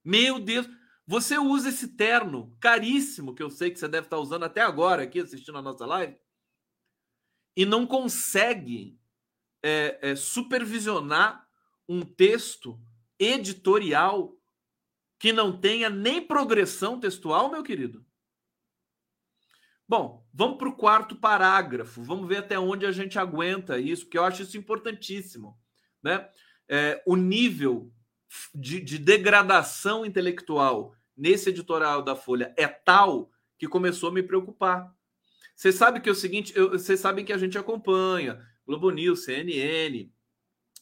Meu 0.02 0.40
Deus, 0.40 0.66
você 1.06 1.38
usa 1.38 1.68
esse 1.68 1.88
terno 1.88 2.56
caríssimo 2.58 3.34
que 3.34 3.42
eu 3.42 3.50
sei 3.50 3.70
que 3.70 3.78
você 3.78 3.86
deve 3.86 4.06
estar 4.06 4.18
usando 4.18 4.44
até 4.44 4.62
agora 4.62 5.02
aqui 5.02 5.20
assistindo 5.20 5.58
a 5.58 5.62
nossa 5.62 5.84
live 5.84 6.18
e 7.54 7.66
não 7.66 7.86
consegue 7.86 8.98
é, 9.62 9.98
é, 10.00 10.16
supervisionar 10.16 11.46
um 11.86 12.00
texto 12.00 12.80
editorial 13.22 14.36
que 15.18 15.32
não 15.32 15.56
tenha 15.56 15.88
nem 15.88 16.20
progressão 16.20 16.98
textual, 16.98 17.50
meu 17.50 17.62
querido. 17.62 18.04
Bom, 19.88 20.26
vamos 20.32 20.58
para 20.58 20.68
o 20.68 20.76
quarto 20.76 21.14
parágrafo. 21.14 22.02
Vamos 22.02 22.26
ver 22.26 22.38
até 22.38 22.58
onde 22.58 22.86
a 22.86 22.90
gente 22.90 23.18
aguenta 23.18 23.78
isso, 23.78 24.04
porque 24.04 24.18
eu 24.18 24.24
acho 24.24 24.42
isso 24.42 24.56
importantíssimo. 24.56 25.56
Né? 26.02 26.28
É, 26.68 27.02
o 27.06 27.14
nível 27.14 27.92
de, 28.54 28.80
de, 28.80 28.98
degradação 28.98 30.04
intelectual 30.04 30.94
nesse 31.16 31.50
editorial 31.50 32.02
da 32.02 32.16
Folha 32.16 32.52
é 32.56 32.66
tal 32.66 33.30
que 33.58 33.68
começou 33.68 34.08
a 34.08 34.12
me 34.12 34.22
preocupar. 34.22 34.92
Vocês 35.54 35.74
sabem 35.74 36.00
que 36.00 36.08
é 36.08 36.12
o 36.12 36.16
seguinte, 36.16 36.52
vocês 36.54 36.98
sabem 36.98 37.24
que 37.24 37.32
a 37.32 37.38
gente 37.38 37.58
acompanha 37.58 38.40
Globo 38.66 38.90
News, 38.90 39.24
CNN, 39.24 40.10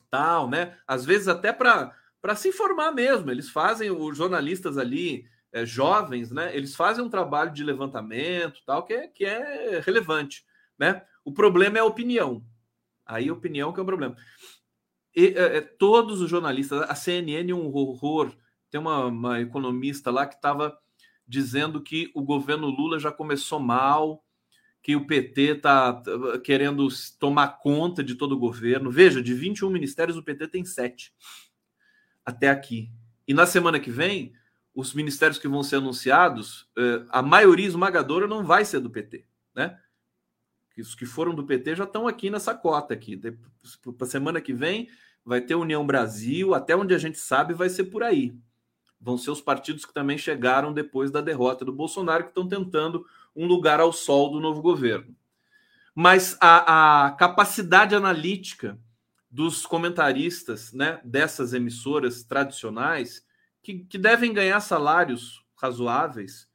tal, 0.08 0.48
né? 0.48 0.78
Às 0.86 1.04
vezes 1.04 1.28
até 1.28 1.52
para 1.52 1.94
se 2.34 2.48
informar 2.48 2.92
mesmo. 2.92 3.30
Eles 3.30 3.48
fazem 3.48 3.90
os 3.90 4.16
jornalistas 4.16 4.78
ali 4.78 5.24
é, 5.52 5.66
jovens, 5.66 6.30
né, 6.30 6.56
eles 6.56 6.76
fazem 6.76 7.04
um 7.04 7.10
trabalho 7.10 7.52
de 7.52 7.64
levantamento, 7.64 8.60
tal, 8.64 8.84
que 8.84 8.92
é, 8.92 9.08
que 9.08 9.24
é 9.24 9.80
relevante, 9.80 10.44
né? 10.78 11.02
O 11.24 11.32
problema 11.32 11.78
é 11.78 11.80
a 11.80 11.84
opinião. 11.84 12.44
Aí 13.04 13.28
a 13.28 13.32
opinião 13.32 13.72
que 13.72 13.80
é 13.80 13.82
o 13.82 13.86
problema. 13.86 14.16
E, 15.14 15.34
é, 15.36 15.56
é 15.56 15.60
todos 15.60 16.20
os 16.20 16.30
jornalistas, 16.30 16.82
a 16.82 16.94
CNN 16.94 17.50
é 17.50 17.54
um 17.54 17.66
horror. 17.74 18.32
Tem 18.70 18.80
uma, 18.80 19.06
uma 19.06 19.40
economista 19.40 20.10
lá 20.10 20.26
que 20.26 20.36
estava 20.36 20.78
dizendo 21.26 21.82
que 21.82 22.10
o 22.14 22.22
governo 22.22 22.68
Lula 22.68 22.98
já 22.98 23.10
começou 23.10 23.58
mal, 23.58 24.24
que 24.82 24.96
o 24.96 25.06
PT 25.06 25.56
está 25.56 26.02
querendo 26.44 26.86
tomar 27.18 27.58
conta 27.58 28.02
de 28.02 28.14
todo 28.14 28.32
o 28.32 28.38
governo. 28.38 28.90
Veja, 28.90 29.22
de 29.22 29.34
21 29.34 29.68
ministérios, 29.68 30.16
o 30.16 30.22
PT 30.22 30.48
tem 30.48 30.64
sete. 30.64 31.12
Até 32.24 32.48
aqui. 32.48 32.90
E 33.26 33.34
na 33.34 33.46
semana 33.46 33.78
que 33.78 33.90
vem, 33.90 34.32
os 34.74 34.94
ministérios 34.94 35.38
que 35.38 35.48
vão 35.48 35.62
ser 35.62 35.76
anunciados, 35.76 36.68
eh, 36.76 37.04
a 37.10 37.22
maioria 37.22 37.66
esmagadora 37.66 38.26
não 38.26 38.44
vai 38.44 38.64
ser 38.64 38.80
do 38.80 38.90
PT, 38.90 39.24
né? 39.54 39.78
Os 40.78 40.94
que 40.94 41.04
foram 41.04 41.34
do 41.34 41.44
PT 41.44 41.76
já 41.76 41.84
estão 41.84 42.08
aqui 42.08 42.30
nessa 42.30 42.54
cota 42.54 42.94
aqui. 42.94 43.20
Para 43.98 44.06
semana 44.06 44.40
que 44.40 44.54
vem 44.54 44.88
vai 45.22 45.40
ter 45.40 45.54
União 45.54 45.86
Brasil, 45.86 46.54
até 46.54 46.74
onde 46.74 46.94
a 46.94 46.98
gente 46.98 47.18
sabe 47.18 47.52
vai 47.52 47.68
ser 47.68 47.84
por 47.84 48.02
aí. 48.02 48.34
Vão 48.98 49.18
ser 49.18 49.30
os 49.30 49.40
partidos 49.40 49.84
que 49.84 49.92
também 49.92 50.16
chegaram 50.16 50.72
depois 50.72 51.10
da 51.10 51.20
derrota 51.20 51.64
do 51.64 51.72
Bolsonaro, 51.72 52.24
que 52.24 52.30
estão 52.30 52.48
tentando 52.48 53.04
um 53.34 53.46
lugar 53.46 53.78
ao 53.78 53.92
sol 53.92 54.30
do 54.30 54.40
novo 54.40 54.62
governo. 54.62 55.14
Mas 55.94 56.36
a, 56.40 57.06
a 57.06 57.10
capacidade 57.12 57.94
analítica 57.94 58.78
dos 59.30 59.64
comentaristas 59.64 60.72
né, 60.72 61.00
dessas 61.04 61.52
emissoras 61.52 62.24
tradicionais, 62.24 63.24
que, 63.62 63.80
que 63.84 63.96
devem 63.96 64.32
ganhar 64.32 64.60
salários 64.60 65.44
razoáveis, 65.56 66.48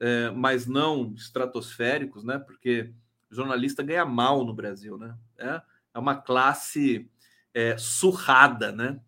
é, 0.00 0.30
mas 0.30 0.66
não 0.66 1.12
estratosféricos, 1.14 2.22
né? 2.24 2.38
Porque 2.38 2.92
jornalista 3.30 3.82
ganha 3.82 4.04
mal 4.04 4.44
no 4.44 4.54
Brasil, 4.54 4.96
né? 4.96 5.16
É, 5.38 5.60
é 5.94 5.98
uma 5.98 6.14
classe 6.14 7.10
é, 7.52 7.76
surrada, 7.76 8.70
né? 8.72 9.00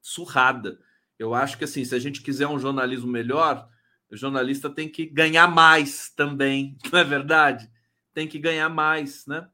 Surrada. 0.00 0.78
Eu 1.18 1.34
acho 1.34 1.56
que 1.56 1.64
assim, 1.64 1.84
se 1.84 1.94
a 1.94 1.98
gente 1.98 2.20
quiser 2.20 2.48
um 2.48 2.58
jornalismo 2.58 3.06
melhor, 3.06 3.68
o 4.10 4.16
jornalista 4.16 4.68
tem 4.68 4.88
que 4.88 5.06
ganhar 5.06 5.48
mais 5.48 6.10
também, 6.10 6.76
não 6.92 6.98
é 6.98 7.04
verdade? 7.04 7.70
Tem 8.12 8.28
que 8.28 8.38
ganhar 8.38 8.68
mais, 8.68 9.26
né? 9.26 9.48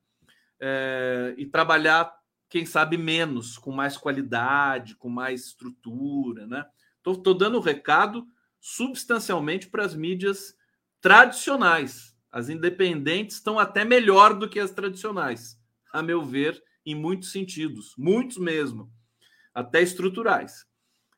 É, 0.60 1.34
e 1.36 1.46
trabalhar, 1.46 2.12
quem 2.48 2.64
sabe, 2.64 2.96
menos, 2.96 3.58
com 3.58 3.70
mais 3.70 3.96
qualidade, 3.96 4.96
com 4.96 5.08
mais 5.08 5.46
estrutura, 5.46 6.46
né? 6.46 6.64
Estou 6.96 7.34
dando 7.34 7.58
o 7.58 7.62
recado 7.62 8.26
substancialmente 8.60 9.68
para 9.68 9.84
as 9.84 9.94
mídias 9.94 10.54
tradicionais. 11.00 12.16
As 12.30 12.48
independentes 12.48 13.36
estão 13.36 13.58
até 13.58 13.84
melhor 13.84 14.34
do 14.34 14.48
que 14.48 14.60
as 14.60 14.70
tradicionais, 14.70 15.58
a 15.92 16.02
meu 16.02 16.22
ver, 16.22 16.62
em 16.84 16.94
muitos 16.94 17.32
sentidos, 17.32 17.94
muitos 17.96 18.36
mesmo, 18.36 18.90
até 19.54 19.82
estruturais. 19.82 20.66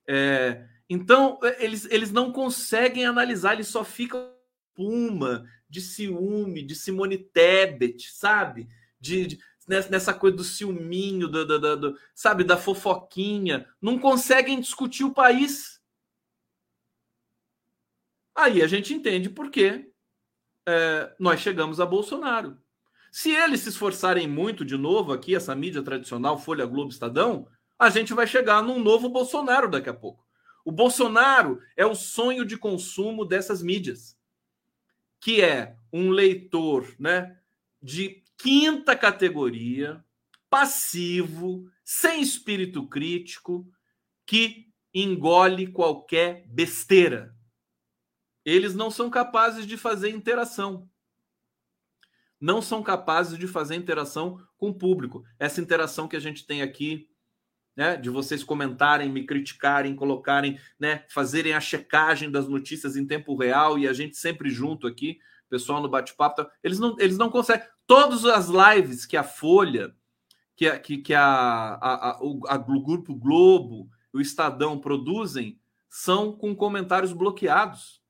É, 0.08 0.64
então, 0.88 1.38
eles, 1.58 1.84
eles 1.90 2.10
não 2.10 2.32
conseguem 2.32 3.04
analisar, 3.04 3.54
eles 3.54 3.68
só 3.68 3.84
ficam 3.84 4.32
puma, 4.74 5.44
de 5.68 5.80
ciúme, 5.80 6.64
de 6.64 6.74
Simone 6.74 7.16
Tebet, 7.16 8.10
sabe? 8.12 8.66
De, 9.00 9.26
de, 9.26 9.38
nessa 9.66 10.12
coisa 10.12 10.36
do 10.36 10.44
ciúminho, 10.44 11.28
do, 11.28 11.46
do, 11.46 11.58
do, 11.58 11.76
do, 11.76 11.98
sabe, 12.14 12.44
da 12.44 12.56
fofoquinha. 12.56 13.68
Não 13.80 13.98
conseguem 13.98 14.60
discutir 14.60 15.04
o 15.04 15.14
país. 15.14 15.80
Aí 18.34 18.62
a 18.62 18.66
gente 18.66 18.94
entende 18.94 19.28
por 19.28 19.50
que 19.50 19.90
é, 20.66 21.14
nós 21.18 21.40
chegamos 21.40 21.80
a 21.80 21.86
Bolsonaro. 21.86 22.58
Se 23.12 23.30
eles 23.30 23.60
se 23.60 23.70
esforçarem 23.70 24.28
muito 24.28 24.64
de 24.64 24.76
novo 24.76 25.12
aqui, 25.12 25.34
essa 25.34 25.54
mídia 25.54 25.82
tradicional, 25.82 26.38
Folha 26.38 26.64
Globo, 26.64 26.90
Estadão, 26.90 27.48
a 27.78 27.90
gente 27.90 28.14
vai 28.14 28.26
chegar 28.26 28.62
num 28.62 28.78
novo 28.78 29.08
Bolsonaro 29.08 29.68
daqui 29.68 29.88
a 29.88 29.94
pouco. 29.94 30.24
O 30.64 30.70
Bolsonaro 30.70 31.60
é 31.76 31.84
o 31.84 31.94
sonho 31.94 32.44
de 32.44 32.56
consumo 32.56 33.24
dessas 33.24 33.62
mídias, 33.62 34.16
que 35.18 35.42
é 35.42 35.76
um 35.92 36.10
leitor 36.10 36.94
né, 36.98 37.36
de 37.82 38.22
quinta 38.42 38.96
categoria, 38.96 40.04
passivo, 40.48 41.70
sem 41.84 42.22
espírito 42.22 42.88
crítico, 42.88 43.66
que 44.26 44.66
engole 44.94 45.68
qualquer 45.68 46.44
besteira 46.48 47.34
eles 48.44 48.74
não 48.74 48.90
são 48.90 49.10
capazes 49.10 49.66
de 49.66 49.76
fazer 49.76 50.10
interação. 50.10 50.88
Não 52.40 52.62
são 52.62 52.82
capazes 52.82 53.38
de 53.38 53.46
fazer 53.46 53.74
interação 53.74 54.40
com 54.56 54.70
o 54.70 54.74
público. 54.74 55.24
Essa 55.38 55.60
interação 55.60 56.08
que 56.08 56.16
a 56.16 56.20
gente 56.20 56.46
tem 56.46 56.62
aqui, 56.62 57.08
né, 57.76 57.96
de 57.96 58.08
vocês 58.08 58.42
comentarem, 58.42 59.10
me 59.10 59.26
criticarem, 59.26 59.94
colocarem, 59.94 60.58
né, 60.78 61.04
fazerem 61.10 61.52
a 61.52 61.60
checagem 61.60 62.30
das 62.30 62.48
notícias 62.48 62.96
em 62.96 63.06
tempo 63.06 63.36
real 63.36 63.78
e 63.78 63.86
a 63.86 63.92
gente 63.92 64.16
sempre 64.16 64.50
junto 64.50 64.86
aqui, 64.86 65.18
pessoal 65.50 65.82
no 65.82 65.88
bate-papo, 65.88 66.36
tá, 66.36 66.50
eles 66.62 66.78
não, 66.78 66.96
eles 66.98 67.18
não 67.18 67.28
conseguem. 67.28 67.66
Todas 67.86 68.24
as 68.24 68.48
lives 68.48 69.04
que 69.04 69.16
a 69.16 69.24
Folha, 69.24 69.94
que 70.56 70.66
a, 70.66 70.78
que, 70.78 70.98
que 70.98 71.12
a, 71.12 71.22
a, 71.22 72.10
a, 72.10 72.18
o, 72.22 72.40
a, 72.46 72.54
o 72.54 72.80
Grupo 72.80 73.14
Globo, 73.14 73.90
o 74.12 74.20
Estadão 74.20 74.78
produzem, 74.78 75.60
são 75.88 76.32
com 76.32 76.54
comentários 76.54 77.12
bloqueados. 77.12 78.00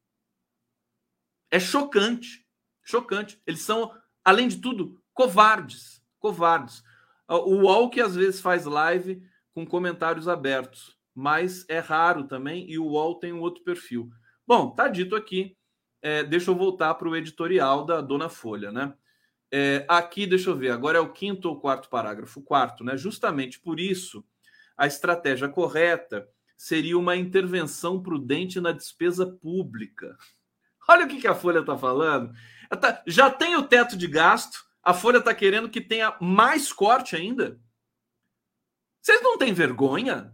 É 1.50 1.58
chocante. 1.58 2.46
Chocante. 2.82 3.40
Eles 3.46 3.62
são, 3.62 3.92
além 4.24 4.46
de 4.46 4.58
tudo, 4.58 5.02
covardes. 5.14 6.02
Covardes. 6.18 6.84
O 7.26 7.62
UOL 7.62 7.88
que 7.88 8.00
às 8.00 8.14
vezes 8.14 8.40
faz 8.40 8.66
live 8.66 9.22
com 9.54 9.64
comentários 9.64 10.28
abertos, 10.28 10.96
mas 11.14 11.64
é 11.68 11.78
raro 11.78 12.24
também 12.24 12.68
e 12.68 12.78
o 12.78 12.86
UOL 12.86 13.18
tem 13.18 13.32
um 13.32 13.40
outro 13.40 13.62
perfil. 13.62 14.10
Bom, 14.46 14.70
tá 14.70 14.88
dito 14.88 15.14
aqui. 15.14 15.56
É, 16.02 16.24
deixa 16.24 16.50
eu 16.50 16.54
voltar 16.54 16.94
para 16.94 17.08
o 17.08 17.16
editorial 17.16 17.84
da 17.84 18.00
Dona 18.00 18.28
Folha, 18.28 18.72
né? 18.72 18.94
É, 19.52 19.84
aqui, 19.88 20.26
deixa 20.26 20.50
eu 20.50 20.56
ver, 20.56 20.70
agora 20.70 20.98
é 20.98 21.00
o 21.00 21.12
quinto 21.12 21.48
ou 21.48 21.60
quarto 21.60 21.88
parágrafo? 21.88 22.40
Quarto, 22.40 22.84
né? 22.84 22.96
Justamente 22.96 23.58
por 23.58 23.80
isso, 23.80 24.24
a 24.76 24.86
estratégia 24.86 25.48
correta 25.48 26.28
seria 26.56 26.96
uma 26.96 27.16
intervenção 27.16 28.02
prudente 28.02 28.60
na 28.60 28.72
despesa 28.72 29.26
pública. 29.26 30.16
Olha 30.88 31.04
o 31.04 31.08
que, 31.08 31.20
que 31.20 31.28
a 31.28 31.34
Folha 31.34 31.60
está 31.60 31.76
falando. 31.76 32.32
Tá, 32.80 33.02
já 33.06 33.30
tem 33.30 33.56
o 33.56 33.62
teto 33.62 33.96
de 33.96 34.06
gasto, 34.06 34.64
a 34.82 34.94
Folha 34.94 35.18
está 35.18 35.34
querendo 35.34 35.68
que 35.68 35.80
tenha 35.80 36.16
mais 36.20 36.72
corte 36.72 37.16
ainda. 37.16 37.60
Vocês 39.00 39.22
não 39.22 39.36
têm 39.36 39.52
vergonha? 39.52 40.32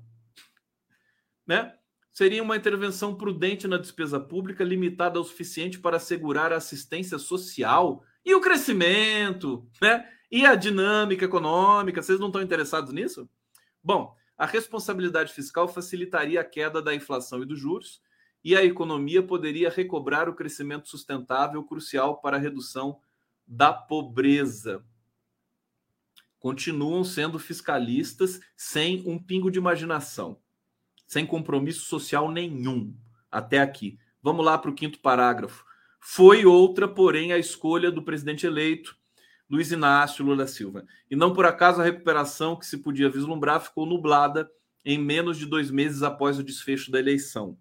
Né? 1.47 1.76
Seria 2.17 2.43
uma 2.43 2.57
intervenção 2.57 3.15
prudente 3.15 3.69
na 3.69 3.77
despesa 3.77 4.19
pública, 4.19 4.65
limitada 4.65 5.21
o 5.21 5.25
suficiente 5.25 5.79
para 5.79 5.99
assegurar 5.99 6.51
a 6.51 6.57
assistência 6.57 7.19
social 7.19 8.03
e 8.25 8.35
o 8.35 8.41
crescimento, 8.41 9.69
né? 9.83 10.11
E 10.33 10.47
a 10.47 10.55
dinâmica 10.55 11.27
econômica. 11.27 12.01
Vocês 12.01 12.19
não 12.19 12.29
estão 12.29 12.41
interessados 12.41 12.91
nisso? 12.91 13.29
Bom, 13.85 14.17
a 14.35 14.47
responsabilidade 14.47 15.31
fiscal 15.31 15.69
facilitaria 15.69 16.41
a 16.41 16.45
queda 16.45 16.81
da 16.81 16.95
inflação 16.95 17.43
e 17.43 17.45
dos 17.45 17.61
juros, 17.61 18.01
e 18.43 18.57
a 18.57 18.65
economia 18.65 19.23
poderia 19.23 19.69
recobrar 19.69 20.27
o 20.27 20.35
crescimento 20.35 20.89
sustentável 20.89 21.63
crucial 21.65 22.23
para 22.23 22.39
a 22.39 22.41
redução 22.41 22.99
da 23.47 23.75
pobreza. 23.75 24.83
Continuam 26.39 27.05
sendo 27.05 27.39
fiscalistas 27.39 28.41
sem 28.57 29.07
um 29.07 29.19
pingo 29.19 29.51
de 29.51 29.59
imaginação, 29.59 30.41
sem 31.07 31.25
compromisso 31.25 31.87
social 31.87 32.31
nenhum 32.31 32.95
até 33.31 33.61
aqui. 33.61 33.99
Vamos 34.23 34.45
lá 34.45 34.59
para 34.59 34.71
o 34.71 34.75
quinto 34.75 34.99
parágrafo. 34.99 35.65
Foi 36.01 36.45
outra, 36.45 36.89
porém, 36.89 37.33
a 37.33 37.39
escolha 37.39 37.91
do 37.91 38.03
presidente 38.03 38.47
eleito, 38.47 38.97
Luiz 39.49 39.71
Inácio 39.71 40.25
Lula 40.25 40.47
Silva. 40.47 40.85
E 41.11 41.17
não 41.17 41.33
por 41.33 41.47
acaso 41.47 41.81
a 41.81 41.85
recuperação 41.85 42.57
que 42.57 42.67
se 42.67 42.79
podia 42.79 43.09
vislumbrar 43.09 43.61
ficou 43.61 43.87
nublada 43.87 44.51
em 44.85 44.99
menos 44.99 45.37
de 45.37 45.47
dois 45.47 45.71
meses 45.71 46.03
após 46.03 46.39
o 46.39 46.45
desfecho 46.45 46.91
da 46.91 46.99
eleição. 46.99 47.57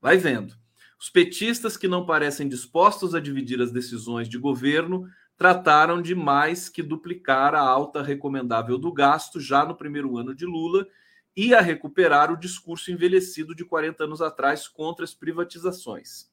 Vai 0.00 0.16
vendo. 0.16 0.54
Os 0.98 1.10
petistas 1.10 1.76
que 1.76 1.88
não 1.88 2.06
parecem 2.06 2.48
dispostos 2.48 3.14
a 3.14 3.20
dividir 3.20 3.60
as 3.60 3.72
decisões 3.72 4.28
de 4.28 4.38
governo 4.38 5.06
trataram 5.36 6.00
de 6.00 6.14
mais 6.14 6.68
que 6.68 6.82
duplicar 6.82 7.54
a 7.54 7.60
alta 7.60 8.02
recomendável 8.02 8.78
do 8.78 8.92
gasto 8.92 9.40
já 9.40 9.64
no 9.64 9.74
primeiro 9.74 10.16
ano 10.16 10.34
de 10.34 10.46
Lula 10.46 10.86
e 11.36 11.54
a 11.54 11.60
recuperar 11.60 12.32
o 12.32 12.36
discurso 12.36 12.92
envelhecido 12.92 13.54
de 13.54 13.64
40 13.64 14.04
anos 14.04 14.22
atrás 14.22 14.68
contra 14.68 15.04
as 15.04 15.14
privatizações. 15.14 16.30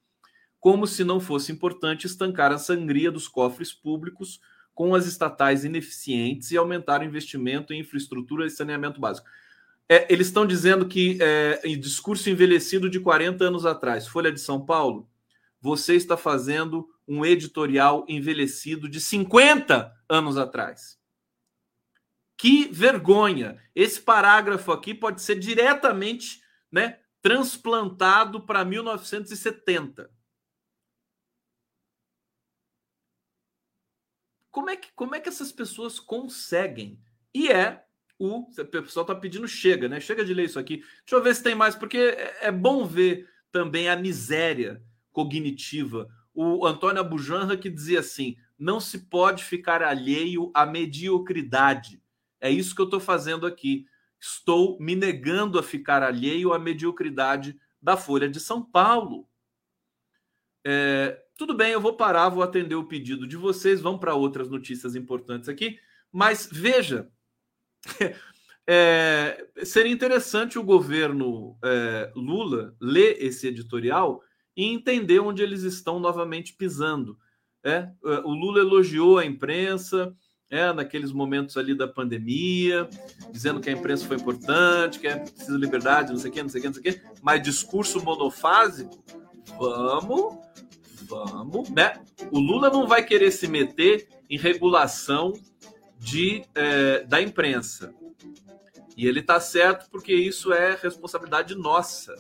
Como 0.60 0.86
se 0.86 1.04
não 1.04 1.20
fosse 1.20 1.52
importante 1.52 2.06
estancar 2.06 2.52
a 2.52 2.58
sangria 2.58 3.12
dos 3.12 3.28
cofres 3.28 3.74
públicos 3.74 4.40
com 4.74 4.96
as 4.96 5.06
estatais 5.06 5.66
ineficientes 5.66 6.52
e 6.52 6.58
aumentar 6.58 7.02
o 7.02 7.04
investimento 7.04 7.74
em 7.74 7.80
infraestrutura 7.80 8.46
e 8.46 8.50
saneamento 8.50 9.00
básico. 9.00 9.28
É, 9.90 10.12
eles 10.12 10.28
estão 10.28 10.46
dizendo 10.46 10.88
que, 10.88 11.18
é, 11.20 11.62
em 11.66 11.78
discurso 11.80 12.30
envelhecido 12.30 12.90
de 12.90 13.00
40 13.00 13.44
anos 13.44 13.66
atrás, 13.66 14.08
Folha 14.08 14.32
de 14.32 14.40
São 14.40 14.66
Paulo, 14.66 15.10
você 15.60 15.96
está 15.96 16.16
fazendo 16.16 16.88
um 17.08 17.26
editorial 17.26 18.06
envelhecido 18.08 18.88
de 18.88 19.02
50 19.02 19.94
anos 20.08 20.38
atrás. 20.38 20.98
Que 22.42 22.68
vergonha! 22.70 23.62
Esse 23.76 24.02
parágrafo 24.02 24.72
aqui 24.72 24.96
pode 24.96 25.22
ser 25.22 25.38
diretamente 25.38 26.42
né, 26.72 26.98
transplantado 27.22 28.42
para 28.48 28.66
1970. 28.66 30.10
Como 34.50 34.72
é, 34.72 34.76
que, 34.76 34.92
como 34.96 35.14
é 35.14 35.20
que 35.20 35.30
essas 35.30 35.52
pessoas 35.52 36.00
conseguem? 36.00 37.00
E 37.32 37.48
é 37.48 37.86
o. 38.18 38.40
O 38.40 38.66
pessoal 38.66 39.04
está 39.04 39.14
pedindo 39.14 39.48
chega, 39.48 39.88
né? 39.88 40.00
Chega 40.00 40.26
de 40.26 40.34
ler 40.34 40.46
isso 40.46 40.58
aqui. 40.58 40.78
Deixa 40.78 41.12
eu 41.12 41.22
ver 41.22 41.36
se 41.36 41.44
tem 41.44 41.54
mais, 41.54 41.76
porque 41.76 42.00
é, 42.00 42.48
é 42.48 42.52
bom 42.52 42.88
ver 42.88 43.30
também 43.52 43.88
a 43.88 43.96
miséria 43.96 44.84
cognitiva. 45.12 46.10
O 46.34 46.66
Antônio 46.66 47.02
Abujanra 47.02 47.56
que 47.56 47.70
dizia 47.70 48.00
assim: 48.00 48.36
não 48.58 48.80
se 48.80 48.98
pode 48.98 49.44
ficar 49.44 49.84
alheio 49.84 50.50
à 50.56 50.66
mediocridade. 50.66 52.01
É 52.42 52.50
isso 52.50 52.76
que 52.76 52.82
eu 52.82 52.86
estou 52.86 53.00
fazendo 53.00 53.46
aqui. 53.46 53.86
Estou 54.20 54.78
me 54.80 54.96
negando 54.96 55.60
a 55.60 55.64
ficar 55.64 56.02
alheio 56.02 56.52
à 56.54 56.60
mediocridade 56.60 57.58
da 57.82 57.96
Folha 57.96 58.28
de 58.28 58.40
São 58.40 58.64
Paulo. 58.64 59.28
É, 60.66 61.24
tudo 61.38 61.56
bem, 61.56 61.72
eu 61.72 61.82
vou 61.82 61.94
parar, 61.94 62.30
vou 62.30 62.44
atender 62.44 62.76
o 62.76 62.88
pedido 62.88 63.28
de 63.28 63.36
vocês, 63.36 63.82
vamos 63.82 64.00
para 64.00 64.14
outras 64.14 64.50
notícias 64.50 64.96
importantes 64.96 65.50
aqui. 65.50 65.80
Mas 66.12 66.48
veja, 66.52 67.10
é, 68.68 69.48
seria 69.64 69.92
interessante 69.92 70.60
o 70.60 70.64
governo 70.64 71.58
é, 71.64 72.12
Lula 72.16 72.76
ler 72.80 73.18
esse 73.20 73.48
editorial 73.48 74.22
e 74.56 74.66
entender 74.66 75.20
onde 75.20 75.42
eles 75.42 75.64
estão 75.64 76.00
novamente 76.00 76.54
pisando. 76.54 77.18
É, 77.64 77.90
é 78.06 78.20
o 78.24 78.32
Lula 78.32 78.60
elogiou 78.60 79.18
a 79.18 79.26
imprensa 79.26 80.16
é, 80.52 80.74
naqueles 80.74 81.14
momentos 81.14 81.56
ali 81.56 81.74
da 81.74 81.88
pandemia, 81.88 82.88
dizendo 83.32 83.62
que 83.62 83.70
a 83.70 83.74
imprensa 83.74 84.06
foi 84.06 84.18
importante, 84.18 85.00
que 85.00 85.08
é 85.08 85.16
preciso 85.16 85.58
liberdade, 85.58 86.12
não 86.12 86.20
sei 86.20 86.30
o 86.30 86.34
quê, 86.34 86.44
não 86.44 86.50
sei 86.50 86.60
o 86.60 86.62
quê, 86.62 86.68
não 86.68 86.74
sei 86.74 86.82
o 86.82 86.84
quê, 86.84 87.02
mas 87.24 87.42
discurso 87.42 88.04
monofásico, 88.04 89.02
vamos, 89.58 90.38
vamos, 91.08 91.70
né? 91.70 91.94
O 92.30 92.38
Lula 92.38 92.70
não 92.70 92.86
vai 92.86 93.02
querer 93.02 93.32
se 93.32 93.48
meter 93.48 94.10
em 94.30 94.38
regulação 94.38 95.32
de, 95.98 96.44
é, 96.54 97.06
da 97.06 97.22
imprensa. 97.22 97.94
E 98.98 99.08
ele 99.08 99.22
está 99.22 99.40
certo 99.40 99.90
porque 99.90 100.14
isso 100.14 100.52
é 100.52 100.76
responsabilidade 100.76 101.56
nossa, 101.56 102.14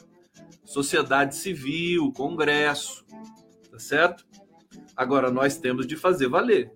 sociedade 0.63 1.35
civil, 1.35 2.13
Congresso, 2.13 3.05
tá 3.69 3.77
certo? 3.77 4.25
Agora 4.95 5.29
nós 5.29 5.57
temos 5.57 5.85
de 5.85 5.97
fazer 5.97 6.29
valer, 6.29 6.71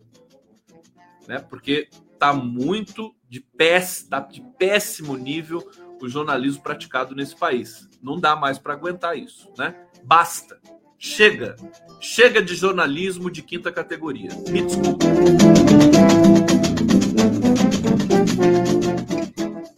né? 1.28 1.40
Porque 1.40 1.90
tá 2.18 2.34
muito 2.34 3.16
de 3.28 3.40
péssimo, 3.40 4.10
tá 4.10 4.20
de 4.20 4.42
péssimo 4.58 5.16
nível 5.18 5.68
o 6.02 6.10
jornalismo 6.10 6.62
praticado 6.62 7.16
nesse 7.16 7.36
país. 7.36 7.90
Não 8.02 8.20
dá 8.20 8.36
mais 8.36 8.60
para 8.60 8.74
aguentar 8.74 9.18
isso, 9.18 9.52
né? 9.58 9.88
Basta. 10.04 10.60
Chega. 10.98 11.56
Chega 12.00 12.42
de 12.42 12.56
jornalismo 12.56 13.30
de 13.30 13.42
quinta 13.42 13.72
categoria. 13.72 14.30
Me 14.50 14.62
desculpe. 14.62 15.06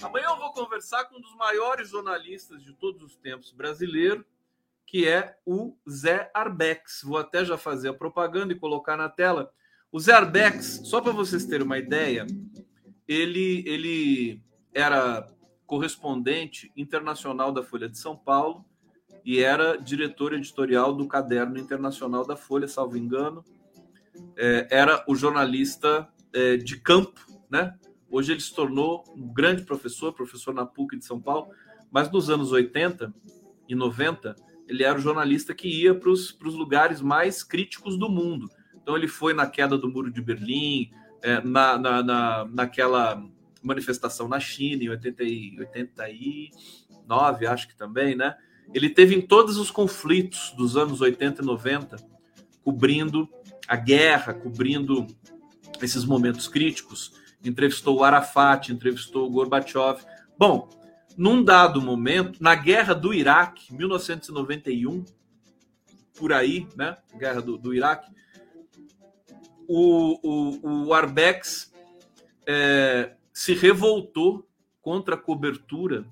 Amanhã 0.01 0.27
eu 0.29 0.37
vou 0.37 0.51
conversar 0.53 1.05
com 1.05 1.17
um 1.17 1.21
dos 1.21 1.35
maiores 1.35 1.89
jornalistas 1.89 2.63
de 2.63 2.73
todos 2.73 3.01
os 3.01 3.15
tempos 3.15 3.51
brasileiro, 3.51 4.25
que 4.85 5.07
é 5.07 5.37
o 5.45 5.75
Zé 5.89 6.29
Arbex. 6.33 7.01
Vou 7.03 7.17
até 7.17 7.43
já 7.43 7.57
fazer 7.57 7.89
a 7.89 7.93
propaganda 7.93 8.53
e 8.53 8.59
colocar 8.59 8.97
na 8.97 9.09
tela. 9.09 9.51
O 9.89 9.99
Zé 9.99 10.13
Arbex, 10.13 10.81
só 10.83 10.99
para 10.99 11.13
vocês 11.13 11.45
terem 11.45 11.65
uma 11.65 11.77
ideia, 11.77 12.27
ele, 13.07 13.63
ele 13.65 14.41
era 14.73 15.25
correspondente 15.65 16.71
internacional 16.75 17.53
da 17.53 17.63
Folha 17.63 17.87
de 17.87 17.97
São 17.97 18.15
Paulo 18.15 18.65
e 19.23 19.39
era 19.39 19.77
diretor 19.77 20.33
editorial 20.33 20.93
do 20.93 21.07
Caderno 21.07 21.57
Internacional 21.57 22.25
da 22.25 22.35
Folha, 22.35 22.67
salvo 22.67 22.97
engano. 22.97 23.45
É, 24.35 24.67
era 24.69 25.05
o 25.07 25.15
jornalista 25.15 26.07
é, 26.33 26.57
de 26.57 26.79
campo, 26.81 27.21
né? 27.49 27.73
Hoje 28.09 28.33
ele 28.33 28.41
se 28.41 28.53
tornou 28.53 29.05
um 29.15 29.27
grande 29.33 29.63
professor, 29.63 30.13
professor 30.13 30.53
na 30.53 30.65
PUC 30.65 30.97
de 30.97 31.05
São 31.05 31.19
Paulo, 31.19 31.49
mas 31.89 32.11
nos 32.11 32.29
anos 32.29 32.51
80 32.51 33.13
e 33.69 33.75
90 33.75 34.35
ele 34.67 34.83
era 34.83 34.97
o 34.97 35.01
jornalista 35.01 35.53
que 35.55 35.67
ia 35.67 35.95
para 35.95 36.09
os 36.09 36.35
lugares 36.41 37.01
mais 37.01 37.41
críticos 37.41 37.97
do 37.97 38.09
mundo. 38.09 38.49
Então 38.87 38.95
ele 38.95 39.09
foi 39.09 39.33
na 39.33 39.45
queda 39.45 39.77
do 39.77 39.89
Muro 39.89 40.09
de 40.09 40.21
Berlim, 40.21 40.89
é, 41.21 41.41
na, 41.41 41.77
na, 41.77 42.01
na, 42.01 42.45
naquela 42.45 43.21
manifestação 43.61 44.29
na 44.29 44.39
China 44.39 44.81
em 44.81 44.87
80 44.87 45.23
e, 45.25 45.59
89, 45.59 47.47
acho 47.47 47.67
que 47.67 47.75
também, 47.75 48.15
né? 48.15 48.37
Ele 48.73 48.89
teve 48.89 49.13
em 49.13 49.19
todos 49.19 49.57
os 49.57 49.69
conflitos 49.69 50.53
dos 50.55 50.77
anos 50.77 51.01
80 51.01 51.41
e 51.41 51.45
90, 51.45 51.97
cobrindo 52.63 53.27
a 53.67 53.75
guerra, 53.75 54.33
cobrindo 54.33 55.05
esses 55.81 56.05
momentos 56.05 56.47
críticos 56.47 57.11
entrevistou 57.43 57.97
o 57.97 58.03
Arafat, 58.05 58.71
entrevistou 58.71 59.27
o 59.27 59.29
Gorbachev. 59.29 59.99
Bom, 60.39 60.69
num 61.17 61.43
dado 61.43 61.81
momento, 61.81 62.41
na 62.41 62.55
guerra 62.55 62.93
do 62.93 63.13
Iraque, 63.13 63.73
1991, 63.73 65.03
por 66.17 66.31
aí, 66.31 66.65
né? 66.73 66.95
Guerra 67.17 67.41
do, 67.41 67.57
do 67.57 67.73
Iraque, 67.73 68.09
o, 69.67 70.19
o, 70.23 70.85
o 70.87 70.93
Arbex 70.93 71.73
é, 72.45 73.15
se 73.33 73.53
revoltou 73.53 74.47
contra 74.81 75.15
a 75.15 75.17
cobertura 75.17 76.07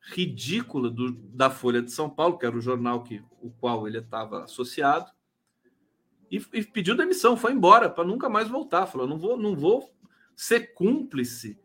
ridícula 0.00 0.90
do, 0.90 1.12
da 1.12 1.50
Folha 1.50 1.82
de 1.82 1.90
São 1.90 2.08
Paulo, 2.08 2.38
que 2.38 2.46
era 2.46 2.56
o 2.56 2.60
jornal 2.60 3.02
que, 3.02 3.22
o 3.42 3.50
qual 3.50 3.86
ele 3.86 3.98
estava 3.98 4.44
associado, 4.44 5.10
e, 6.30 6.44
e, 6.52 6.62
pediu 6.62 6.96
demissão, 6.96 7.36
foi 7.36 7.52
embora 7.52 7.88
para 7.88 8.04
nunca 8.04 8.28
mais 8.28 8.48
voltar. 8.48 8.86
Falou: 8.86 9.06
não 9.06 9.18
vou, 9.18 9.36
não 9.38 9.56
vou 9.56 9.90
ser 10.36 10.74
cúmplice 10.74 11.58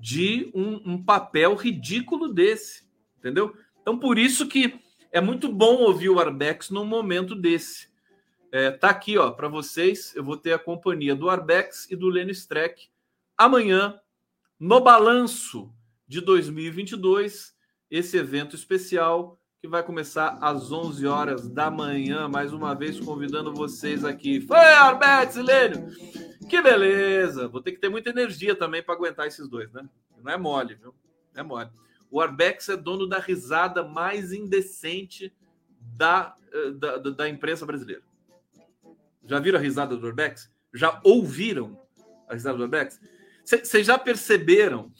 de 0.00 0.50
um, 0.54 0.92
um, 0.92 1.02
papel 1.02 1.54
ridículo 1.54 2.32
desse, 2.32 2.88
entendeu? 3.18 3.54
Então, 3.80 3.98
por 3.98 4.18
isso 4.18 4.48
que 4.48 4.80
é 5.12 5.20
muito 5.20 5.50
bom 5.52 5.76
ouvir 5.76 6.08
o 6.08 6.18
Arbex 6.18 6.70
num 6.70 6.84
momento 6.84 7.34
desse. 7.34 7.88
É, 8.52 8.70
tá 8.70 8.90
aqui, 8.90 9.18
ó, 9.18 9.30
para 9.30 9.48
vocês. 9.48 10.14
Eu 10.14 10.24
vou 10.24 10.36
ter 10.36 10.52
a 10.52 10.58
companhia 10.58 11.14
do 11.14 11.28
Arbex 11.28 11.90
e 11.90 11.96
do 11.96 12.08
Lênin 12.08 12.32
Streck 12.32 12.88
amanhã 13.36 14.00
no 14.58 14.80
balanço 14.80 15.70
de 16.08 16.20
2022, 16.20 17.54
esse 17.90 18.16
evento 18.16 18.56
especial 18.56 19.38
que 19.60 19.68
vai 19.68 19.82
começar 19.82 20.38
às 20.40 20.70
11 20.70 21.06
horas 21.06 21.48
da 21.48 21.70
manhã, 21.70 22.28
mais 22.28 22.52
uma 22.52 22.74
vez 22.74 23.00
convidando 23.00 23.52
vocês 23.52 24.04
aqui. 24.04 24.40
Foi 24.40 24.56
Arbex 24.56 25.36
e 25.36 25.42
Lênio. 25.42 25.88
Que 26.48 26.62
beleza! 26.62 27.48
Vou 27.48 27.60
ter 27.60 27.72
que 27.72 27.80
ter 27.80 27.88
muita 27.88 28.10
energia 28.10 28.54
também 28.54 28.82
para 28.82 28.94
aguentar 28.94 29.26
esses 29.26 29.48
dois, 29.48 29.72
né? 29.72 29.86
Não 30.22 30.32
é 30.32 30.36
mole, 30.36 30.74
viu? 30.74 30.94
Não 31.34 31.40
é 31.40 31.42
mole. 31.42 31.70
O 32.10 32.20
Arbex 32.20 32.68
é 32.68 32.76
dono 32.76 33.06
da 33.06 33.18
risada 33.18 33.82
mais 33.82 34.32
indecente 34.32 35.34
da, 35.80 36.36
eh, 36.52 36.70
da, 36.70 36.96
da 36.98 37.28
imprensa 37.28 37.66
brasileira. 37.66 38.02
Já 39.26 39.38
viram 39.40 39.58
a 39.58 39.62
risada 39.62 39.96
do 39.96 40.06
Arbex? 40.06 40.50
Já 40.72 41.00
ouviram 41.04 41.80
a 42.28 42.34
risada 42.34 42.56
do 42.56 42.64
Arbex? 42.64 43.00
Vocês 43.44 43.86
já 43.86 43.98
perceberam? 43.98 44.92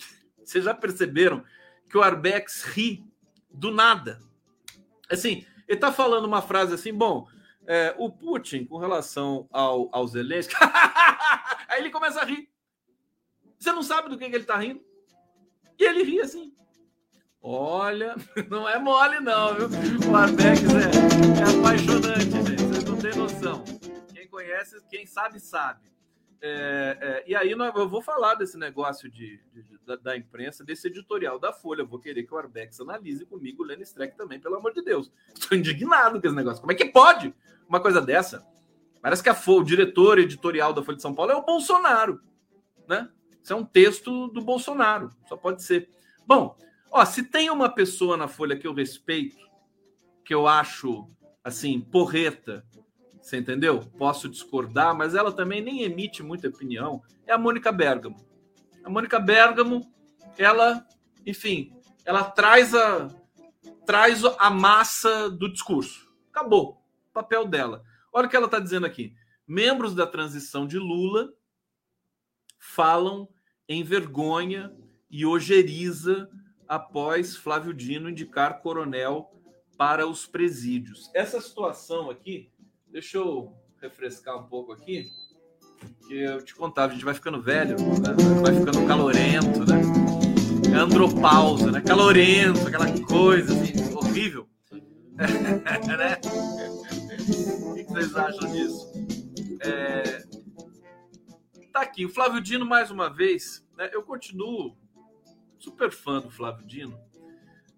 Vocês 0.45 0.65
já 0.65 0.75
perceberam 0.75 1.45
que 1.89 1.97
o 1.97 2.03
Arbex 2.03 2.65
ri 2.65 3.05
do 3.51 3.71
nada? 3.71 4.21
Assim, 5.11 5.45
ele 5.67 5.79
tá 5.79 5.93
falando 5.93 6.25
uma 6.25 6.43
frase 6.43 6.75
assim, 6.75 6.93
bom, 6.93 7.27
é, 7.67 7.95
o 7.99 8.11
Putin, 8.11 8.65
com 8.65 8.79
relação 8.79 9.49
ao, 9.51 9.89
ao 9.93 10.07
Zelensky, 10.07 10.55
aí 11.69 11.81
ele 11.81 11.91
começa 11.91 12.21
a 12.21 12.25
rir. 12.25 12.49
Você 13.59 13.73
não 13.73 13.83
sabe 13.83 14.09
do 14.09 14.19
que, 14.19 14.29
que 14.29 14.35
ele 14.35 14.45
está 14.45 14.57
rindo. 14.57 14.81
E 15.79 15.85
ele 15.85 16.03
ri 16.03 16.21
assim. 16.21 16.53
Olha, 17.43 18.17
não 18.49 18.69
é 18.69 18.79
mole, 18.79 19.21
não, 19.21 19.55
viu? 19.55 19.69
O 20.11 20.17
Arbex 20.17 20.61
é, 20.63 21.41
é 21.41 21.59
apaixonante, 21.59 22.49
gente. 22.49 22.63
Vocês 22.63 22.85
não 22.85 22.97
têm 22.97 23.15
noção. 23.15 23.65
Conhece, 24.37 24.77
quem 24.91 25.07
sabe, 25.07 25.41
sabe. 25.41 25.81
É, 26.43 26.99
é, 27.01 27.25
e 27.27 27.35
aí 27.35 27.53
eu 27.53 27.89
vou 27.89 28.03
falar 28.03 28.35
desse 28.35 28.59
negócio 28.59 29.09
de, 29.09 29.41
de, 29.51 29.79
da, 29.87 29.97
da, 29.97 30.15
imprensa, 30.15 30.63
desse 30.63 30.89
editorial 30.89 31.39
da 31.39 31.55
Folha. 31.55 31.81
Eu 31.81 31.87
vou 31.87 31.99
querer 31.99 32.23
que 32.25 32.35
o 32.35 32.37
Arbex 32.37 32.79
analise 32.79 33.25
comigo 33.25 33.63
o 33.63 33.67
Lenny 33.67 33.85
Streck 33.85 34.15
também, 34.15 34.39
pelo 34.39 34.57
amor 34.57 34.75
de 34.75 34.83
Deus. 34.83 35.11
Estou 35.35 35.57
indignado 35.57 36.21
com 36.21 36.27
esse 36.27 36.37
negócio. 36.37 36.61
Como 36.61 36.71
é 36.71 36.75
que 36.75 36.85
pode 36.85 37.35
uma 37.67 37.81
coisa 37.81 37.99
dessa? 37.99 38.47
Parece 39.01 39.23
que 39.23 39.31
a, 39.31 39.37
o 39.47 39.65
diretor 39.65 40.19
editorial 40.19 40.75
da 40.75 40.83
Folha 40.83 40.97
de 40.97 41.03
São 41.03 41.15
Paulo 41.15 41.33
é 41.33 41.37
o 41.37 41.43
Bolsonaro, 41.43 42.21
né? 42.87 43.09
Isso 43.43 43.55
é 43.55 43.57
um 43.57 43.65
texto 43.65 44.29
do 44.29 44.43
Bolsonaro, 44.43 45.11
só 45.27 45.35
pode 45.35 45.63
ser. 45.63 45.89
Bom, 46.27 46.59
ó, 46.91 47.03
se 47.07 47.23
tem 47.23 47.49
uma 47.49 47.71
pessoa 47.71 48.19
na 48.19 48.29
Folha 48.29 48.59
que 48.59 48.67
eu 48.67 48.75
respeito, 48.75 49.49
que 50.23 50.35
eu 50.35 50.47
acho 50.47 51.09
assim 51.43 51.81
porreta, 51.81 52.67
você 53.27 53.39
entendeu? 53.39 53.81
Posso 53.99 54.29
discordar, 54.29 54.95
mas 54.95 55.17
ela 55.17 55.33
também 55.33 55.61
nem 55.61 55.83
emite 55.83 56.23
muita 56.23 56.47
opinião. 56.47 57.03
É 57.27 57.33
a 57.33 57.39
Mônica 57.39 57.73
Bergamo. 57.73 58.25
A 58.85 58.89
Mônica 58.89 59.19
Bergamo, 59.19 59.85
ela, 60.39 60.87
enfim, 61.27 61.73
ela 62.05 62.23
traz 62.23 62.73
a 62.73 63.09
traz 63.85 64.23
a 64.25 64.49
massa 64.49 65.29
do 65.29 65.51
discurso. 65.51 66.09
Acabou. 66.31 66.81
O 67.11 67.13
papel 67.13 67.45
dela. 67.49 67.83
Olha 68.13 68.29
o 68.29 68.31
que 68.31 68.37
ela 68.37 68.47
está 68.47 68.61
dizendo 68.61 68.87
aqui. 68.87 69.13
Membros 69.45 69.93
da 69.93 70.07
transição 70.07 70.65
de 70.65 70.79
Lula 70.79 71.29
falam 72.61 73.29
em 73.69 73.83
vergonha 73.83 74.73
e 75.11 75.27
ojeriza 75.27 76.31
após 76.69 77.35
Flávio 77.35 77.75
Dino 77.75 78.09
indicar 78.09 78.61
coronel 78.61 79.33
para 79.77 80.07
os 80.07 80.27
presídios. 80.27 81.11
Essa 81.13 81.41
situação 81.41 82.09
aqui, 82.09 82.53
deixa 82.97 83.19
eu 83.19 83.55
refrescar 83.79 84.39
um 84.39 84.47
pouco 84.47 84.73
aqui, 84.73 85.13
que 86.09 86.19
eu 86.19 86.43
te 86.43 86.55
contava, 86.55 86.93
a 86.93 86.95
gente 86.95 87.05
vai 87.05 87.13
ficando 87.13 87.43
velho, 87.43 87.77
né? 87.79 88.41
vai 88.41 88.55
ficando 88.55 88.87
calorento, 88.87 89.67
né? 89.67 89.83
É 90.75 90.79
andropausa, 90.79 91.71
né? 91.71 91.83
Calorento, 91.83 92.67
aquela 92.67 92.87
coisa 93.07 93.53
assim, 93.53 93.95
horrível. 93.95 94.49
né? 94.73 96.19
O 97.69 97.75
que 97.75 97.85
vocês 97.85 98.17
acham 98.17 98.51
disso? 98.51 98.91
É... 99.61 100.23
Tá 101.75 101.83
aqui, 101.83 102.07
o 102.07 102.09
Flávio 102.09 102.41
Dino, 102.41 102.65
mais 102.65 102.91
uma 102.91 103.11
vez, 103.11 103.63
né? 103.77 103.91
eu 103.93 104.03
continuo 104.05 104.75
super 105.59 105.93
fã 105.93 106.19
do 106.19 106.31
Flávio 106.31 106.67
Dino. 106.67 106.99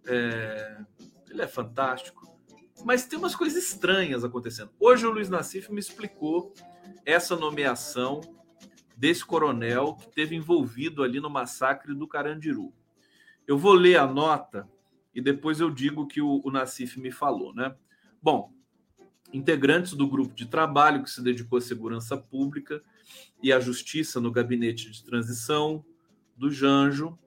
É... 0.07 0.79
Ele 1.29 1.43
é 1.43 1.49
fantástico. 1.49 2.38
Mas 2.85 3.07
tem 3.07 3.19
umas 3.19 3.35
coisas 3.35 3.63
estranhas 3.63 4.25
acontecendo. 4.25 4.71
Hoje 4.79 5.07
o 5.07 5.11
Luiz 5.11 5.29
Nassif 5.29 5.71
me 5.71 5.81
explicou 5.81 6.55
essa 7.05 7.37
nomeação 7.37 8.21
desse 8.97 9.25
coronel 9.25 9.95
que 9.95 10.11
teve 10.11 10.35
envolvido 10.35 11.03
ali 11.03 11.21
no 11.21 11.31
massacre 11.31 11.95
do 11.95 12.09
Carandiru. 12.09 12.73
Eu 13.47 13.59
vou 13.59 13.73
ler 13.73 13.97
a 13.97 14.07
nota 14.07 14.69
e 15.15 15.21
depois 15.21 15.61
eu 15.61 15.71
digo 15.71 16.07
que 16.07 16.21
o, 16.21 16.41
o 16.45 16.51
Nassif 16.51 16.99
me 16.99 17.11
falou, 17.11 17.55
né? 17.55 17.75
Bom, 18.23 18.53
integrantes 19.33 19.93
do 19.93 20.07
grupo 20.07 20.35
de 20.35 20.47
trabalho 20.47 21.03
que 21.03 21.11
se 21.11 21.23
dedicou 21.23 21.59
à 21.59 21.61
segurança 21.61 22.17
pública 22.17 22.83
e 23.43 23.53
à 23.53 23.61
justiça 23.61 24.21
no 24.21 24.31
gabinete 24.31 24.91
de 24.91 25.05
transição 25.05 25.85
do 26.37 26.51
Janjo 26.51 27.19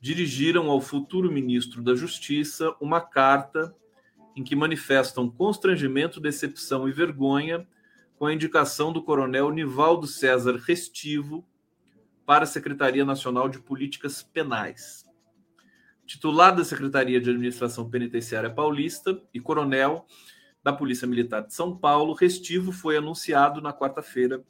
dirigiram 0.00 0.70
ao 0.70 0.80
futuro 0.80 1.32
ministro 1.32 1.82
da 1.82 1.94
Justiça 1.94 2.74
uma 2.80 3.00
carta 3.00 3.74
em 4.36 4.44
que 4.44 4.54
manifestam 4.54 5.30
constrangimento, 5.30 6.20
decepção 6.20 6.86
e 6.86 6.92
vergonha 6.92 7.66
com 8.18 8.26
a 8.26 8.32
indicação 8.34 8.92
do 8.92 9.02
coronel 9.02 9.50
Nivaldo 9.50 10.06
César 10.06 10.56
Restivo 10.56 11.44
para 12.26 12.44
a 12.44 12.46
Secretaria 12.46 13.04
Nacional 13.04 13.48
de 13.48 13.58
Políticas 13.58 14.22
Penais. 14.22 15.06
Titular 16.04 16.54
da 16.54 16.64
Secretaria 16.64 17.20
de 17.20 17.30
Administração 17.30 17.88
Penitenciária 17.88 18.50
Paulista 18.50 19.20
e 19.32 19.40
coronel 19.40 20.06
da 20.62 20.72
Polícia 20.72 21.06
Militar 21.06 21.46
de 21.46 21.54
São 21.54 21.76
Paulo, 21.76 22.12
Restivo 22.12 22.72
foi 22.72 22.96
anunciado 22.96 23.60
na 23.60 23.72
quarta-feira 23.72 24.44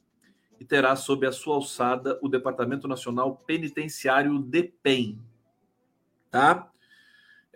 e 0.58 0.64
terá 0.64 0.96
sob 0.96 1.26
a 1.26 1.32
sua 1.32 1.54
alçada 1.54 2.18
o 2.22 2.28
Departamento 2.28 2.88
Nacional 2.88 3.36
Penitenciário 3.46 4.38
DEPEN. 4.38 5.20
Tá? 6.30 6.70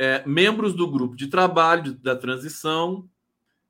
É, 0.02 0.26
membros 0.26 0.72
do 0.72 0.90
grupo 0.90 1.14
de 1.14 1.26
trabalho 1.26 1.92
da 1.92 2.16
transição 2.16 3.06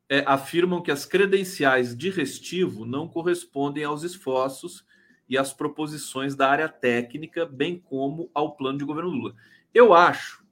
é, 0.09 0.23
afirmam 0.25 0.81
que 0.81 0.93
as 0.93 1.05
credenciais 1.05 1.93
de 1.97 2.09
restivo 2.09 2.87
não 2.87 3.09
correspondem 3.09 3.83
aos 3.83 4.05
esforços 4.05 4.87
e 5.29 5.37
às 5.37 5.53
proposições 5.53 6.37
da 6.37 6.49
área 6.49 6.69
técnica, 6.69 7.45
bem 7.45 7.81
como 7.81 8.31
ao 8.33 8.55
plano 8.55 8.79
de 8.79 8.85
governo 8.85 9.11
Lula. 9.11 9.35
Eu 9.75 9.93
acho, 9.93 10.45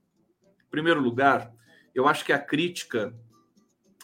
em 0.42 0.68
primeiro 0.68 1.00
lugar, 1.00 1.54
eu 1.94 2.08
acho 2.08 2.24
que 2.24 2.32
a 2.32 2.40
crítica 2.40 3.14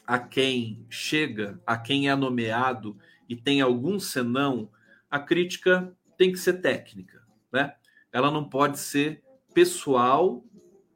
a 0.06 0.16
quem 0.16 0.86
chega, 0.88 1.60
a 1.66 1.76
quem 1.76 2.08
é 2.08 2.14
nomeado 2.14 2.96
e 3.28 3.34
tem 3.34 3.60
algum 3.60 3.98
senão, 3.98 4.70
a 5.10 5.18
crítica 5.18 5.92
tem 6.16 6.30
que 6.30 6.38
ser 6.38 6.60
técnica, 6.60 7.26
né? 7.52 7.74
Ela 8.12 8.30
não 8.30 8.48
pode 8.48 8.78
ser 8.78 9.24
pessoal 9.52 10.44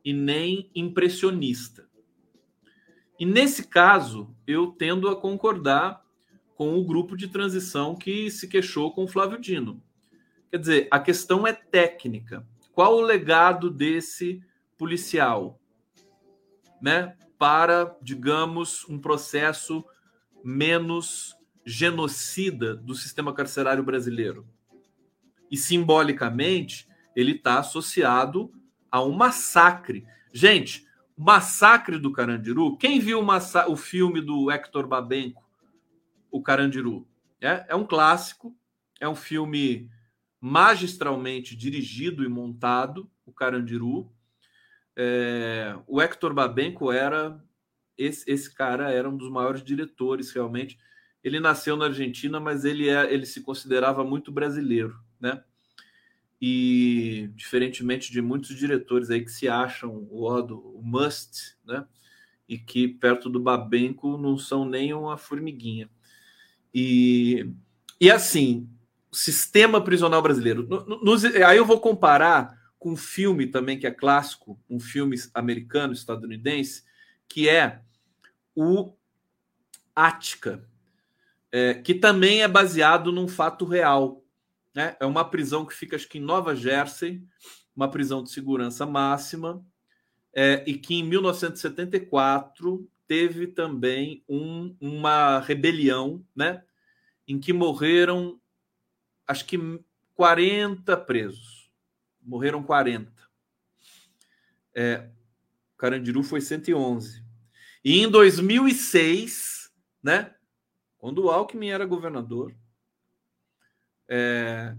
e 0.05 0.13
nem 0.13 0.71
impressionista. 0.75 1.89
E 3.19 3.27
nesse 3.27 3.67
caso, 3.67 4.35
eu 4.47 4.69
tendo 4.69 5.09
a 5.09 5.21
concordar 5.21 6.05
com 6.55 6.79
o 6.79 6.85
grupo 6.85 7.17
de 7.17 7.29
transição 7.29 7.97
que 7.97 8.31
se 8.31 8.49
queixou 8.49 8.93
com 8.93 9.05
o 9.05 9.09
Flávio 9.09 9.41
Dino. 9.41 9.83
Quer 10.51 10.59
dizer, 10.59 10.89
a 10.91 10.99
questão 10.99 11.47
é 11.47 11.53
técnica. 11.53 12.47
Qual 12.73 12.97
o 12.97 13.01
legado 13.01 13.71
desse 13.71 14.41
policial, 14.77 15.61
né, 16.81 17.17
para, 17.39 17.97
digamos, 18.01 18.89
um 18.89 18.99
processo 18.99 19.85
menos 20.43 21.37
genocida 21.65 22.75
do 22.75 22.95
sistema 22.95 23.33
carcerário 23.33 23.83
brasileiro? 23.83 24.47
E 25.51 25.57
simbolicamente, 25.57 26.89
ele 27.15 27.33
está 27.33 27.59
associado 27.59 28.53
a 28.91 29.03
um 29.03 29.13
massacre. 29.13 30.07
Gente, 30.33 30.87
massacre 31.17 31.99
do 31.99 32.13
Carandiru. 32.13 32.77
Quem 32.77 33.01
viu 33.01 33.21
o, 33.21 33.73
o 33.73 33.77
filme 33.77 34.21
do 34.21 34.51
Hector 34.51 34.87
Babenco, 34.87 35.43
O 36.31 36.43
Carandiru? 36.43 37.07
É, 37.41 37.67
é 37.69 37.75
um 37.75 37.87
clássico, 37.87 38.57
é 39.01 39.09
um 39.09 39.17
filme 39.17 39.91
magistralmente 40.41 41.57
dirigido 41.57 42.25
e 42.25 42.29
montado, 42.29 43.11
O 43.27 43.33
Carandiru. 43.33 44.13
É, 44.97 45.77
o 45.87 46.01
Hector 46.01 46.33
Babenco 46.35 46.91
era 46.93 47.41
esse, 47.97 48.31
esse 48.31 48.55
cara 48.55 48.93
era 48.93 49.09
um 49.09 49.17
dos 49.17 49.31
maiores 49.31 49.63
diretores 49.63 50.31
realmente. 50.31 50.79
Ele 51.23 51.41
nasceu 51.41 51.77
na 51.77 51.87
Argentina, 51.87 52.39
mas 52.39 52.65
ele 52.65 52.89
é, 52.89 53.13
ele 53.13 53.27
se 53.27 53.43
considerava 53.43 54.05
muito 54.05 54.31
brasileiro, 54.31 54.97
né? 55.21 55.43
E 56.41 57.31
diferentemente 57.35 58.13
de 58.13 58.23
muitos 58.23 58.57
diretores 58.57 59.11
aí 59.11 59.25
que 59.25 59.31
se 59.31 59.49
acham 59.49 60.07
o, 60.11 60.27
o 60.79 60.83
must, 60.83 61.57
né? 61.65 61.85
E 62.49 62.57
que 62.59 62.89
perto 62.89 63.29
do 63.29 63.41
Babenco 63.41 64.17
não 64.17 64.39
são 64.39 64.65
nem 64.65 64.95
uma 64.95 65.17
formiguinha. 65.17 65.91
E, 66.73 67.51
e 68.01 68.11
assim, 68.11 68.69
sistema 69.13 69.83
prisional 69.83 70.23
brasileiro. 70.23 70.69
Aí 71.47 71.57
eu 71.57 71.65
vou 71.65 71.81
comparar 71.81 72.57
com 72.79 72.93
um 72.93 72.97
filme 72.97 73.47
também 73.47 73.79
que 73.79 73.87
é 73.87 73.91
clássico, 73.91 74.59
um 74.71 74.79
filme 74.79 75.17
americano, 75.35 75.93
estadunidense, 75.93 76.85
que 77.29 77.49
é 77.49 77.81
o 78.55 78.95
Ática, 79.95 80.65
é, 81.51 81.75
que 81.75 81.95
também 81.95 82.43
é 82.43 82.49
baseado 82.49 83.11
num 83.11 83.27
fato 83.27 83.65
real. 83.65 84.25
Né? 84.75 84.97
É 85.01 85.07
uma 85.07 85.25
prisão 85.25 85.65
que 85.65 85.75
fica, 85.75 85.97
acho 85.97 86.09
que 86.09 86.19
em 86.19 86.23
Nova 86.23 86.55
Jersey, 86.55 87.23
uma 87.75 87.91
prisão 87.91 88.23
de 88.23 88.31
segurança 88.31 88.85
máxima, 88.87 89.65
é, 90.35 90.63
e 90.67 90.75
que 90.75 90.95
em 90.95 91.03
1974 91.03 92.89
teve 93.07 93.47
também 93.47 94.23
um, 94.29 94.77
uma 94.81 95.41
rebelião, 95.41 96.25
né? 96.37 96.63
Em 97.27 97.41
que 97.41 97.53
morreram, 97.53 98.41
acho 99.27 99.47
que 99.47 99.59
40 100.15 100.97
presos. 100.99 101.73
Morreram 102.23 102.63
40. 102.63 103.11
É, 104.75 105.09
Carandiru 105.77 106.23
foi 106.23 106.41
111. 106.41 107.25
E 107.85 108.01
em 108.01 108.11
2006, 108.11 109.73
né? 110.03 110.35
Quando 110.99 111.25
o 111.25 111.31
Alckmin 111.31 111.71
era 111.71 111.87
governador, 111.87 112.55
é, 114.09 114.75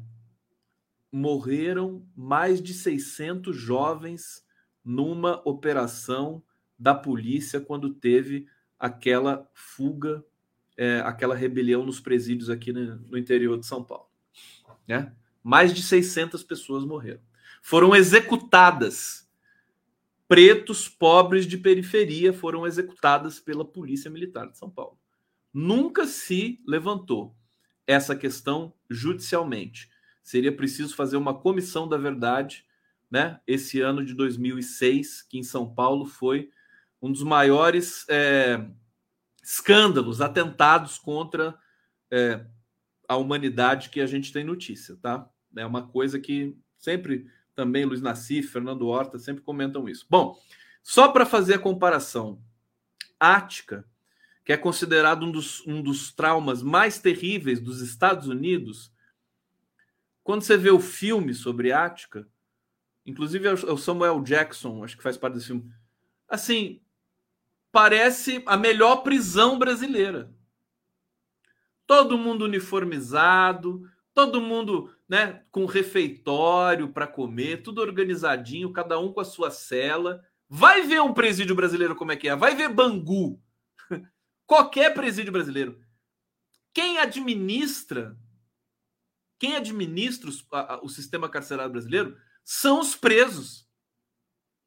morreram 1.11 2.05
mais 2.15 2.61
de 2.61 2.73
600 2.73 3.55
jovens 3.55 4.43
numa 4.83 5.41
operação 5.47 6.43
da 6.77 6.95
polícia 6.95 7.59
quando 7.59 7.93
teve 7.93 8.47
aquela 8.79 9.49
fuga, 9.53 10.23
é, 10.77 10.99
aquela 11.01 11.35
rebelião 11.35 11.85
nos 11.85 11.99
presídios 11.99 12.49
aqui 12.49 12.71
no, 12.71 12.95
no 12.95 13.17
interior 13.17 13.59
de 13.59 13.65
São 13.65 13.83
Paulo. 13.83 14.07
Né? 14.87 15.13
Mais 15.43 15.73
de 15.73 15.83
600 15.83 16.43
pessoas 16.43 16.85
morreram. 16.85 17.21
Foram 17.61 17.95
executadas. 17.95 19.27
Pretos 20.27 20.87
pobres 20.87 21.45
de 21.45 21.57
periferia 21.57 22.31
foram 22.31 22.65
executadas 22.65 23.39
pela 23.39 23.65
Polícia 23.65 24.09
Militar 24.09 24.49
de 24.49 24.57
São 24.57 24.69
Paulo. 24.69 24.97
Nunca 25.51 26.05
se 26.05 26.61
levantou 26.65 27.35
essa 27.89 28.15
questão 28.15 28.71
judicialmente. 28.87 29.89
Seria 30.21 30.55
preciso 30.55 30.95
fazer 30.95 31.17
uma 31.17 31.33
comissão 31.33 31.87
da 31.87 31.97
verdade, 31.97 32.63
né? 33.09 33.39
Esse 33.47 33.81
ano 33.81 34.05
de 34.05 34.13
2006, 34.13 35.23
que 35.23 35.39
em 35.39 35.43
São 35.43 35.73
Paulo 35.73 36.05
foi 36.05 36.51
um 37.01 37.11
dos 37.11 37.23
maiores 37.23 38.05
é, 38.07 38.63
escândalos, 39.41 40.21
atentados 40.21 40.99
contra 40.99 41.57
é, 42.11 42.45
a 43.07 43.17
humanidade 43.17 43.89
que 43.89 44.01
a 44.01 44.05
gente 44.05 44.31
tem 44.31 44.43
notícia, 44.43 44.95
tá? 44.97 45.27
É 45.57 45.65
uma 45.65 45.87
coisa 45.87 46.19
que 46.19 46.55
sempre 46.77 47.25
também 47.55 47.85
Luiz 47.85 48.03
Nassif, 48.03 48.49
Fernando 48.49 48.85
Horta 48.85 49.17
sempre 49.17 49.41
comentam 49.41 49.89
isso. 49.89 50.05
Bom, 50.07 50.39
só 50.83 51.07
para 51.07 51.25
fazer 51.25 51.55
a 51.55 51.59
comparação, 51.59 52.39
Ática 53.19 53.88
que 54.49 54.53
é 54.53 54.57
considerado 54.57 55.27
um 55.27 55.31
dos, 55.31 55.63
um 55.67 55.79
dos 55.79 56.11
traumas 56.11 56.63
mais 56.63 56.97
terríveis 56.97 57.59
dos 57.59 57.81
Estados 57.81 58.27
Unidos, 58.27 58.91
quando 60.23 60.41
você 60.41 60.57
vê 60.57 60.71
o 60.71 60.79
filme 60.79 61.35
sobre 61.35 61.71
Ática, 61.71 62.27
Inclusive 63.05 63.47
é 63.47 63.53
o 63.53 63.77
Samuel 63.77 64.21
Jackson, 64.21 64.83
acho 64.83 64.97
que 64.97 65.03
faz 65.03 65.17
parte 65.17 65.35
desse 65.35 65.47
filme. 65.47 65.71
Assim, 66.27 66.81
parece 67.71 68.41
a 68.47 68.57
melhor 68.57 68.97
prisão 68.97 69.59
brasileira. 69.59 70.31
Todo 71.85 72.17
mundo 72.17 72.45
uniformizado, 72.45 73.87
todo 74.15 74.41
mundo 74.41 74.91
né, 75.07 75.43
com 75.51 75.67
refeitório 75.67 76.89
para 76.89 77.05
comer, 77.05 77.61
tudo 77.61 77.81
organizadinho, 77.81 78.73
cada 78.73 78.99
um 78.99 79.13
com 79.13 79.19
a 79.19 79.25
sua 79.25 79.51
cela. 79.51 80.23
Vai 80.49 80.81
ver 80.81 81.01
um 81.01 81.13
presídio 81.13 81.55
brasileiro 81.55 81.95
como 81.95 82.11
é 82.11 82.15
que 82.15 82.27
é, 82.27 82.35
vai 82.35 82.55
ver 82.55 82.69
Bangu. 82.69 83.39
Qualquer 84.49 84.95
presídio 84.95 85.31
brasileiro. 85.31 85.79
Quem 86.73 86.97
administra, 86.97 88.17
quem 89.37 89.55
administra 89.55 90.27
o, 90.27 90.85
o 90.87 90.89
sistema 90.89 91.29
carcerário 91.29 91.71
brasileiro 91.71 92.17
são 92.43 92.79
os 92.79 92.95
presos, 92.95 93.69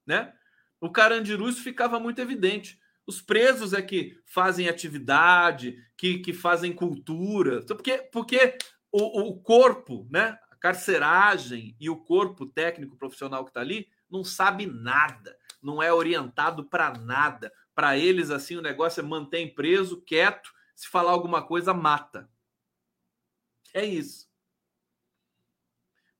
né? 0.06 0.32
O 0.80 0.88
Carandiru 0.88 1.48
isso 1.48 1.64
ficava 1.64 1.98
muito 1.98 2.20
evidente. 2.20 2.80
Os 3.04 3.20
presos 3.20 3.72
é 3.72 3.82
que 3.82 4.16
fazem 4.24 4.68
atividade, 4.68 5.76
que, 5.96 6.20
que 6.20 6.32
fazem 6.32 6.72
cultura. 6.72 7.66
Porque, 7.66 7.98
porque 8.12 8.56
o, 8.92 9.30
o 9.30 9.40
corpo, 9.42 10.06
né? 10.08 10.38
A 10.48 10.54
carceragem 10.54 11.76
e 11.80 11.90
o 11.90 11.96
corpo 11.96 12.46
técnico 12.46 12.96
profissional 12.96 13.42
que 13.42 13.50
está 13.50 13.60
ali 13.60 13.88
não 14.08 14.22
sabe 14.22 14.64
nada, 14.64 15.36
não 15.60 15.82
é 15.82 15.92
orientado 15.92 16.68
para 16.68 16.96
nada. 16.96 17.52
Para 17.74 17.96
eles, 17.96 18.30
assim, 18.30 18.56
o 18.56 18.62
negócio 18.62 19.00
é 19.00 19.02
manter 19.02 19.54
preso, 19.54 20.02
quieto. 20.02 20.52
Se 20.74 20.88
falar 20.88 21.12
alguma 21.12 21.46
coisa, 21.46 21.72
mata. 21.72 22.30
É 23.72 23.84
isso. 23.84 24.30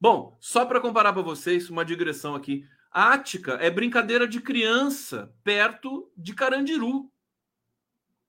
Bom, 0.01 0.37
só 0.41 0.65
para 0.67 0.81
comparar 0.81 1.13
para 1.13 1.23
vocês, 1.23 1.71
uma 1.71 1.85
digressão 1.85 2.35
aqui. 2.35 2.67
Ática 2.91 3.53
é 3.55 3.71
brincadeira 3.71 4.27
de 4.27 4.41
criança 4.41 5.35
perto 5.43 6.13
de 6.17 6.35
Carandiru. 6.35 7.11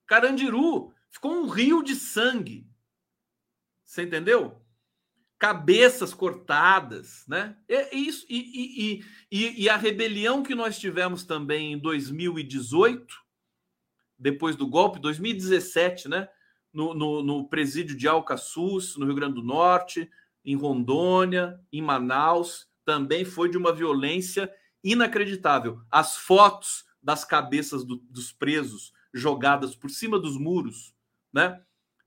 Carandiru 0.06 0.94
ficou 1.10 1.34
um 1.34 1.48
rio 1.48 1.84
de 1.84 1.96
sangue. 1.96 2.68
Você 3.84 4.04
entendeu? 4.04 4.63
Cabeças 5.44 6.14
cortadas, 6.14 7.26
né? 7.28 7.58
E, 7.68 7.98
isso, 7.98 8.26
e, 8.30 8.38
e, 8.40 9.06
e, 9.30 9.64
e 9.64 9.70
a 9.70 9.76
rebelião 9.76 10.42
que 10.42 10.56
nós 10.56 10.80
tivemos 10.80 11.26
também 11.26 11.74
em 11.74 11.78
2018, 11.78 13.14
depois 14.18 14.56
do 14.56 14.66
golpe, 14.66 15.02
2017, 15.02 16.08
né? 16.08 16.30
No, 16.72 16.94
no, 16.94 17.22
no 17.22 17.50
presídio 17.50 17.94
de 17.94 18.08
Alcaçuz, 18.08 18.96
no 18.96 19.06
Rio 19.06 19.16
Grande 19.16 19.36
do 19.36 19.44
Norte, 19.44 20.10
em 20.46 20.56
Rondônia, 20.56 21.60
em 21.74 21.82
Manaus, 21.82 22.70
também 22.86 23.26
foi 23.26 23.50
de 23.50 23.58
uma 23.58 23.74
violência 23.74 24.50
inacreditável. 24.82 25.82
As 25.92 26.16
fotos 26.16 26.86
das 27.02 27.26
cabeças 27.26 27.84
do, 27.84 27.98
dos 27.98 28.32
presos 28.32 28.94
jogadas 29.14 29.76
por 29.76 29.90
cima 29.90 30.18
dos 30.18 30.38
muros, 30.38 30.96
né? 31.34 31.62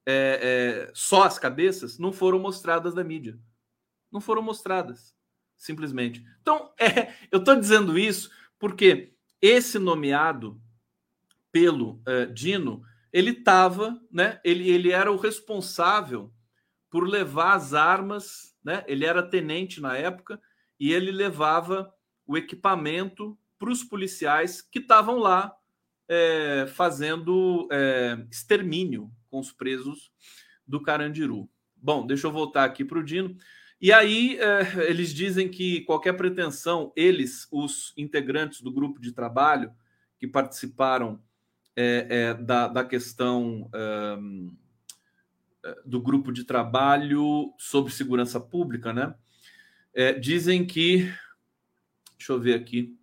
É, 0.06 0.86
é, 0.88 0.92
só 0.94 1.24
as 1.24 1.38
cabeças 1.38 1.98
não 1.98 2.12
foram 2.12 2.38
mostradas 2.38 2.94
na 2.94 3.02
mídia. 3.02 3.38
Não 4.10 4.20
foram 4.20 4.40
mostradas, 4.40 5.14
simplesmente. 5.56 6.24
Então, 6.40 6.72
é, 6.78 7.12
eu 7.30 7.40
estou 7.40 7.56
dizendo 7.56 7.98
isso 7.98 8.30
porque 8.58 9.12
esse 9.42 9.78
nomeado 9.78 10.60
pelo 11.50 12.00
é, 12.06 12.26
Dino, 12.26 12.82
ele 13.12 13.30
estava, 13.30 14.00
né? 14.10 14.40
Ele, 14.44 14.70
ele 14.70 14.92
era 14.92 15.10
o 15.10 15.16
responsável 15.16 16.32
por 16.90 17.08
levar 17.08 17.54
as 17.54 17.74
armas, 17.74 18.54
né? 18.62 18.84
Ele 18.86 19.04
era 19.04 19.22
tenente 19.22 19.80
na 19.80 19.96
época 19.96 20.40
e 20.78 20.92
ele 20.92 21.10
levava 21.10 21.92
o 22.26 22.36
equipamento 22.36 23.38
para 23.58 23.70
os 23.70 23.82
policiais 23.82 24.60
que 24.60 24.78
estavam 24.78 25.18
lá 25.18 25.54
é, 26.08 26.66
fazendo 26.68 27.66
é, 27.72 28.18
extermínio 28.30 29.10
com 29.36 29.40
os 29.40 29.52
presos 29.52 30.10
do 30.66 30.80
Carandiru. 30.80 31.46
Bom, 31.76 32.06
deixa 32.06 32.26
eu 32.26 32.32
voltar 32.32 32.64
aqui 32.64 32.82
para 32.82 32.98
o 32.98 33.04
Dino. 33.04 33.36
E 33.78 33.92
aí 33.92 34.38
é, 34.38 34.88
eles 34.88 35.12
dizem 35.12 35.46
que 35.46 35.82
qualquer 35.82 36.14
pretensão, 36.14 36.90
eles, 36.96 37.46
os 37.52 37.92
integrantes 37.98 38.62
do 38.62 38.72
grupo 38.72 38.98
de 38.98 39.12
trabalho 39.12 39.70
que 40.18 40.26
participaram 40.26 41.22
é, 41.76 42.06
é, 42.08 42.34
da, 42.34 42.66
da 42.66 42.82
questão 42.82 43.70
do 45.84 46.00
grupo 46.00 46.32
de 46.32 46.44
trabalho 46.44 47.52
sobre 47.58 47.92
segurança 47.92 48.40
pública, 48.40 48.92
né? 48.92 49.14
Dizem 50.20 50.64
que, 50.64 51.12
deixa 52.16 52.32
eu 52.32 52.40
ver 52.40 52.54
aqui, 52.54 52.96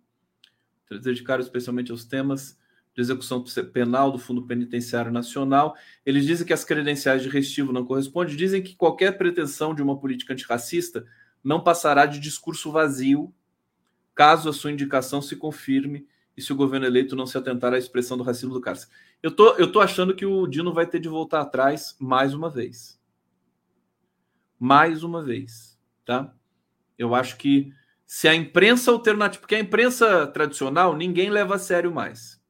dedicaram 1.02 1.42
especialmente 1.42 1.92
aos 1.92 2.06
temas 2.06 2.58
de 2.94 3.00
execução 3.00 3.42
penal 3.72 4.12
do 4.12 4.18
Fundo 4.18 4.46
Penitenciário 4.46 5.10
Nacional. 5.10 5.76
Eles 6.06 6.24
dizem 6.24 6.46
que 6.46 6.52
as 6.52 6.64
credenciais 6.64 7.22
de 7.22 7.28
restivo 7.28 7.72
não 7.72 7.84
correspondem, 7.84 8.36
dizem 8.36 8.62
que 8.62 8.76
qualquer 8.76 9.18
pretensão 9.18 9.74
de 9.74 9.82
uma 9.82 9.98
política 9.98 10.32
antirracista 10.32 11.04
não 11.42 11.60
passará 11.60 12.06
de 12.06 12.20
discurso 12.20 12.70
vazio, 12.70 13.34
caso 14.14 14.48
a 14.48 14.52
sua 14.52 14.70
indicação 14.70 15.20
se 15.20 15.34
confirme 15.34 16.06
e 16.36 16.42
se 16.42 16.52
o 16.52 16.56
governo 16.56 16.86
eleito 16.86 17.16
não 17.16 17.26
se 17.26 17.36
atentar 17.36 17.74
à 17.74 17.78
expressão 17.78 18.16
do 18.16 18.22
racismo 18.22 18.54
do 18.54 18.60
cárcere. 18.60 18.92
Eu 19.22 19.32
tô, 19.32 19.54
eu 19.56 19.70
tô 19.70 19.80
achando 19.80 20.14
que 20.14 20.24
o 20.24 20.46
Dino 20.46 20.72
vai 20.72 20.86
ter 20.86 21.00
de 21.00 21.08
voltar 21.08 21.40
atrás 21.40 21.96
mais 21.98 22.32
uma 22.32 22.48
vez. 22.48 23.00
Mais 24.58 25.02
uma 25.02 25.22
vez, 25.22 25.78
tá? 26.04 26.32
Eu 26.96 27.14
acho 27.14 27.36
que 27.36 27.72
se 28.06 28.28
a 28.28 28.34
imprensa 28.34 28.92
alternativa, 28.92 29.40
porque 29.40 29.56
a 29.56 29.60
imprensa 29.60 30.26
tradicional 30.28 30.96
ninguém 30.96 31.30
leva 31.30 31.56
a 31.56 31.58
sério 31.58 31.92
mais. 31.92 32.40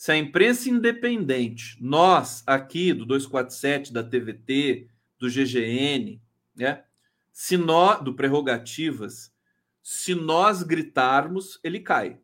Se 0.00 0.12
a 0.12 0.16
imprensa 0.16 0.70
independente, 0.70 1.76
nós 1.78 2.42
aqui 2.46 2.94
do 2.94 3.04
247, 3.04 3.92
da 3.92 4.02
TVT, 4.02 4.88
do 5.18 5.28
GGN, 5.28 6.18
né? 6.56 6.84
Se 7.30 7.58
nós 7.58 8.02
do 8.02 8.14
prerrogativas, 8.14 9.30
se 9.82 10.14
nós 10.14 10.62
gritarmos, 10.62 11.60
ele 11.62 11.80
cai. 11.80 12.18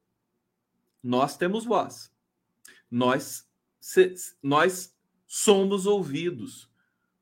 Nós 1.02 1.36
temos 1.36 1.66
voz. 1.66 2.10
Nós 2.90 3.46
se, 3.78 4.14
nós 4.42 4.96
somos 5.26 5.84
ouvidos. 5.84 6.70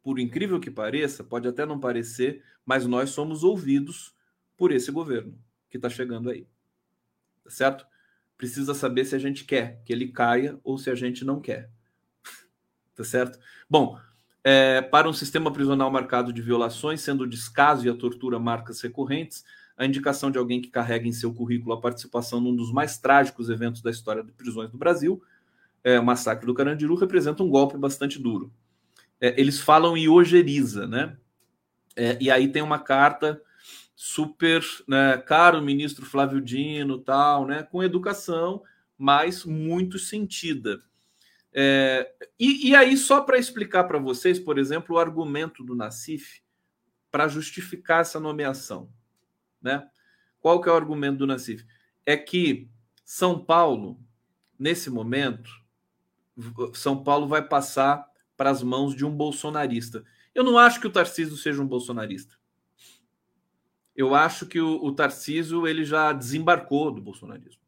Por 0.04 0.20
incrível 0.20 0.60
que 0.60 0.70
pareça, 0.70 1.24
pode 1.24 1.48
até 1.48 1.66
não 1.66 1.80
parecer, 1.80 2.44
mas 2.64 2.86
nós 2.86 3.10
somos 3.10 3.42
ouvidos 3.42 4.14
por 4.56 4.70
esse 4.70 4.92
governo 4.92 5.36
que 5.68 5.78
está 5.78 5.90
chegando 5.90 6.30
aí. 6.30 6.46
Tá 7.42 7.50
certo? 7.50 7.84
Precisa 8.36 8.74
saber 8.74 9.04
se 9.04 9.14
a 9.14 9.18
gente 9.18 9.44
quer 9.44 9.80
que 9.84 9.92
ele 9.92 10.08
caia 10.08 10.58
ou 10.64 10.76
se 10.76 10.90
a 10.90 10.94
gente 10.94 11.24
não 11.24 11.40
quer. 11.40 11.70
tá 12.94 13.04
certo? 13.04 13.38
Bom, 13.68 13.98
é, 14.42 14.82
para 14.82 15.08
um 15.08 15.12
sistema 15.12 15.52
prisional 15.52 15.90
marcado 15.90 16.32
de 16.32 16.42
violações, 16.42 17.00
sendo 17.00 17.24
o 17.24 17.28
descaso 17.28 17.86
e 17.86 17.90
a 17.90 17.94
tortura 17.94 18.38
marcas 18.38 18.80
recorrentes, 18.80 19.44
a 19.76 19.86
indicação 19.86 20.30
de 20.30 20.38
alguém 20.38 20.60
que 20.60 20.70
carrega 20.70 21.06
em 21.06 21.12
seu 21.12 21.32
currículo 21.32 21.72
a 21.72 21.80
participação 21.80 22.40
num 22.40 22.54
dos 22.54 22.72
mais 22.72 22.98
trágicos 22.98 23.48
eventos 23.48 23.82
da 23.82 23.90
história 23.90 24.22
de 24.22 24.32
prisões 24.32 24.70
do 24.70 24.78
Brasil 24.78 25.22
é, 25.84 26.00
o 26.00 26.04
massacre 26.04 26.46
do 26.46 26.54
Carandiru 26.54 26.94
representa 26.94 27.42
um 27.42 27.50
golpe 27.50 27.76
bastante 27.76 28.18
duro. 28.18 28.50
É, 29.20 29.38
eles 29.38 29.60
falam 29.60 29.96
em 29.96 30.08
ojeriza, 30.08 30.86
né? 30.86 31.16
É, 31.94 32.16
e 32.18 32.30
aí 32.30 32.48
tem 32.48 32.62
uma 32.62 32.78
carta 32.78 33.40
super, 33.94 34.62
né, 34.88 35.18
caro 35.18 35.62
ministro 35.62 36.04
Flávio 36.04 36.40
Dino, 36.40 36.98
tal, 36.98 37.46
né, 37.46 37.62
com 37.62 37.82
educação, 37.82 38.62
mas 38.98 39.44
muito 39.44 39.98
sentida. 39.98 40.80
É, 41.52 42.12
e, 42.38 42.70
e, 42.70 42.74
aí, 42.74 42.96
só 42.96 43.20
para 43.20 43.38
explicar 43.38 43.84
para 43.84 43.98
vocês, 43.98 44.40
por 44.40 44.58
exemplo, 44.58 44.96
o 44.96 44.98
argumento 44.98 45.62
do 45.62 45.74
Nassif 45.74 46.42
para 47.10 47.28
justificar 47.28 48.00
essa 48.00 48.18
nomeação. 48.18 48.90
Né? 49.62 49.88
Qual 50.40 50.60
que 50.60 50.68
é 50.68 50.72
o 50.72 50.76
argumento 50.76 51.18
do 51.18 51.26
Nassif? 51.28 51.64
É 52.04 52.16
que 52.16 52.68
São 53.04 53.38
Paulo, 53.38 54.00
nesse 54.58 54.90
momento, 54.90 55.48
são 56.74 57.04
Paulo 57.04 57.28
vai 57.28 57.46
passar 57.46 58.04
para 58.36 58.50
as 58.50 58.62
mãos 58.62 58.96
de 58.96 59.04
um 59.04 59.10
bolsonarista. 59.10 60.04
Eu 60.34 60.42
não 60.42 60.58
acho 60.58 60.80
que 60.80 60.86
o 60.88 60.92
Tarcísio 60.92 61.36
seja 61.36 61.62
um 61.62 61.66
bolsonarista. 61.66 62.34
Eu 63.96 64.14
acho 64.14 64.46
que 64.46 64.60
o, 64.60 64.82
o 64.84 64.92
Tarcísio 64.92 65.66
ele 65.66 65.84
já 65.84 66.12
desembarcou 66.12 66.90
do 66.90 67.00
bolsonarismo. 67.00 67.62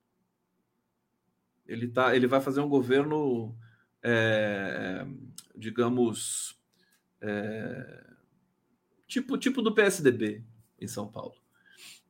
Ele, 1.66 1.88
tá, 1.88 2.14
ele 2.14 2.26
vai 2.26 2.40
fazer 2.40 2.60
um 2.60 2.68
governo, 2.68 3.56
é, 4.02 5.06
digamos, 5.54 6.56
é, 7.20 8.04
tipo, 9.06 9.36
tipo 9.36 9.62
do 9.62 9.74
PSDB 9.74 10.44
em 10.80 10.86
São 10.86 11.08
Paulo. 11.08 11.34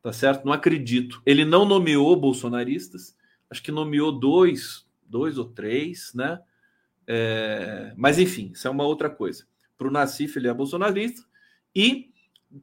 Tá 0.02 0.12
certo? 0.12 0.44
Não 0.44 0.52
acredito. 0.52 1.22
Ele 1.26 1.44
não 1.44 1.64
nomeou 1.64 2.14
bolsonaristas, 2.16 3.16
acho 3.50 3.62
que 3.62 3.72
nomeou 3.72 4.12
dois 4.12 4.86
dois 5.08 5.38
ou 5.38 5.46
três, 5.46 6.12
né? 6.14 6.40
É, 7.06 7.92
mas 7.96 8.18
enfim, 8.18 8.50
isso 8.52 8.66
é 8.66 8.70
uma 8.70 8.84
outra 8.84 9.08
coisa. 9.08 9.46
Para 9.78 9.88
o 9.88 9.90
Nassif, 9.90 10.36
ele 10.36 10.48
é 10.48 10.54
bolsonarista, 10.54 11.22
e 11.74 12.12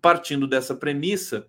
partindo 0.02 0.48
dessa 0.48 0.76
premissa, 0.76 1.48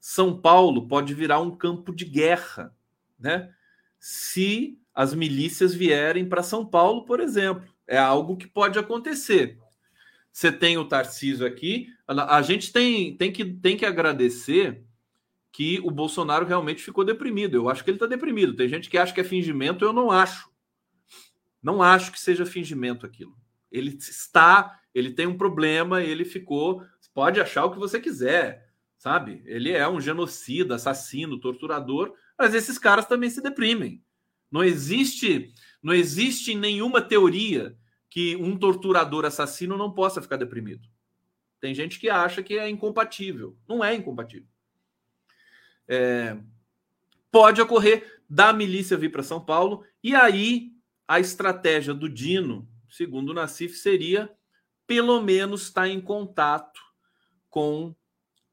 São 0.00 0.40
Paulo 0.40 0.86
pode 0.86 1.14
virar 1.14 1.40
um 1.40 1.56
campo 1.56 1.94
de 1.94 2.04
guerra, 2.04 2.74
né? 3.18 3.52
Se 3.98 4.78
as 4.94 5.14
milícias 5.14 5.74
vierem 5.74 6.28
para 6.28 6.42
São 6.42 6.64
Paulo, 6.64 7.04
por 7.04 7.20
exemplo, 7.20 7.68
é 7.86 7.98
algo 7.98 8.36
que 8.36 8.46
pode 8.46 8.78
acontecer. 8.78 9.58
Você 10.30 10.50
tem 10.50 10.76
o 10.76 10.84
Tarcísio 10.84 11.46
aqui, 11.46 11.88
a 12.06 12.42
gente 12.42 12.72
tem, 12.72 13.16
tem, 13.16 13.32
que, 13.32 13.44
tem 13.44 13.76
que 13.76 13.86
agradecer 13.86 14.84
que 15.52 15.80
o 15.84 15.90
Bolsonaro 15.90 16.44
realmente 16.44 16.82
ficou 16.82 17.04
deprimido. 17.04 17.56
Eu 17.56 17.68
acho 17.68 17.84
que 17.84 17.90
ele 17.90 17.96
está 17.96 18.06
deprimido. 18.06 18.56
Tem 18.56 18.68
gente 18.68 18.90
que 18.90 18.98
acha 18.98 19.12
que 19.12 19.20
é 19.20 19.24
fingimento, 19.24 19.84
eu 19.84 19.92
não 19.92 20.10
acho. 20.10 20.50
Não 21.62 21.80
acho 21.80 22.10
que 22.10 22.20
seja 22.20 22.44
fingimento 22.44 23.06
aquilo. 23.06 23.36
Ele 23.70 23.90
está, 23.90 24.80
ele 24.92 25.12
tem 25.12 25.28
um 25.28 25.38
problema, 25.38 26.02
ele 26.02 26.24
ficou. 26.24 26.82
Pode 27.14 27.40
achar 27.40 27.64
o 27.64 27.70
que 27.70 27.78
você 27.78 28.00
quiser, 28.00 28.68
sabe? 28.98 29.40
Ele 29.46 29.70
é 29.70 29.88
um 29.88 30.00
genocida, 30.00 30.74
assassino, 30.74 31.38
torturador, 31.38 32.12
mas 32.36 32.54
esses 32.54 32.76
caras 32.76 33.06
também 33.06 33.30
se 33.30 33.40
deprimem. 33.40 34.02
Não 34.50 34.64
existe, 34.64 35.54
não 35.80 35.94
existe 35.94 36.54
nenhuma 36.54 37.00
teoria 37.00 37.76
que 38.10 38.34
um 38.36 38.56
torturador 38.56 39.24
assassino 39.24 39.76
não 39.76 39.92
possa 39.92 40.20
ficar 40.20 40.36
deprimido. 40.36 40.88
Tem 41.60 41.72
gente 41.72 41.98
que 41.98 42.10
acha 42.10 42.42
que 42.42 42.58
é 42.58 42.68
incompatível. 42.68 43.56
Não 43.66 43.82
é 43.82 43.94
incompatível. 43.94 44.48
É, 45.86 46.36
pode 47.30 47.60
ocorrer 47.60 48.20
da 48.28 48.52
milícia 48.52 48.96
vir 48.96 49.10
para 49.10 49.22
São 49.22 49.40
Paulo, 49.40 49.84
e 50.02 50.14
aí 50.14 50.72
a 51.06 51.20
estratégia 51.20 51.94
do 51.94 52.08
Dino, 52.08 52.68
segundo 52.88 53.30
o 53.30 53.34
Nassif, 53.34 53.76
seria 53.76 54.30
pelo 54.86 55.20
menos 55.20 55.62
estar 55.62 55.82
tá 55.82 55.88
em 55.88 56.00
contato 56.00 56.83
com 57.54 57.94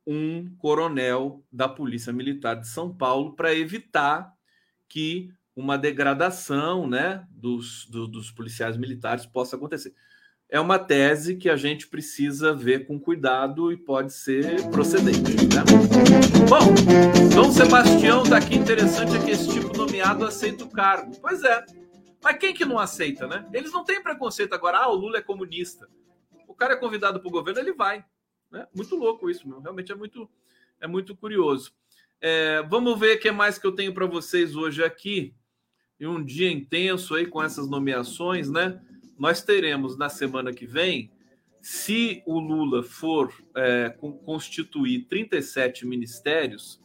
um 0.05 0.55
coronel 0.59 1.43
da 1.51 1.67
Polícia 1.67 2.13
Militar 2.13 2.55
de 2.55 2.67
São 2.67 2.95
Paulo 2.95 3.35
para 3.35 3.51
evitar 3.51 4.31
que 4.87 5.33
uma 5.55 5.75
degradação 5.75 6.87
né, 6.87 7.25
dos, 7.31 7.87
do, 7.87 8.07
dos 8.07 8.29
policiais 8.29 8.77
militares 8.77 9.25
possa 9.25 9.55
acontecer 9.55 9.95
é 10.47 10.59
uma 10.59 10.77
tese 10.77 11.35
que 11.35 11.49
a 11.49 11.55
gente 11.55 11.87
precisa 11.87 12.53
ver 12.53 12.85
com 12.85 12.99
cuidado 12.99 13.71
e 13.71 13.77
pode 13.77 14.13
ser 14.13 14.69
procedente. 14.69 15.33
Né? 15.47 15.63
Bom, 16.47 17.33
Dom 17.33 17.51
Sebastião 17.51 18.21
está 18.21 18.37
aqui. 18.37 18.55
Interessante 18.55 19.15
é 19.15 19.23
que 19.23 19.31
esse 19.31 19.51
tipo 19.51 19.75
nomeado 19.75 20.25
aceita 20.25 20.63
o 20.63 20.69
cargo. 20.69 21.19
Pois 21.19 21.41
é. 21.43 21.65
Mas 22.21 22.37
quem 22.37 22.53
que 22.53 22.65
não 22.65 22.77
aceita, 22.77 23.25
né? 23.25 23.49
Eles 23.51 23.71
não 23.71 23.83
têm 23.83 24.03
preconceito 24.03 24.53
agora. 24.53 24.77
Ah, 24.77 24.91
o 24.91 24.95
Lula 24.95 25.17
é 25.17 25.21
comunista. 25.21 25.87
O 26.47 26.53
cara 26.53 26.73
é 26.73 26.77
convidado 26.77 27.19
para 27.19 27.29
o 27.29 27.31
governo, 27.31 27.59
ele 27.59 27.73
vai. 27.73 28.05
Né? 28.51 28.67
Muito 28.75 28.95
louco 28.95 29.29
isso, 29.29 29.47
meu. 29.47 29.59
realmente 29.59 29.91
é 29.91 29.95
muito, 29.95 30.29
é 30.79 30.87
muito 30.87 31.15
curioso. 31.15 31.73
É, 32.19 32.61
vamos 32.63 32.99
ver 32.99 33.17
o 33.17 33.19
que 33.19 33.31
mais 33.31 33.57
que 33.57 33.65
eu 33.65 33.71
tenho 33.71 33.93
para 33.93 34.05
vocês 34.05 34.55
hoje 34.55 34.83
aqui. 34.83 35.33
E 35.99 36.07
um 36.07 36.23
dia 36.23 36.51
intenso 36.51 37.13
aí 37.15 37.27
com 37.27 37.41
essas 37.41 37.69
nomeações, 37.69 38.49
né? 38.49 38.81
nós 39.21 39.43
teremos 39.43 39.95
na 39.95 40.09
semana 40.09 40.51
que 40.51 40.65
vem, 40.65 41.11
se 41.61 42.23
o 42.25 42.39
Lula 42.39 42.81
for 42.81 43.31
é, 43.55 43.89
constituir 44.25 45.05
37 45.07 45.85
ministérios, 45.85 46.81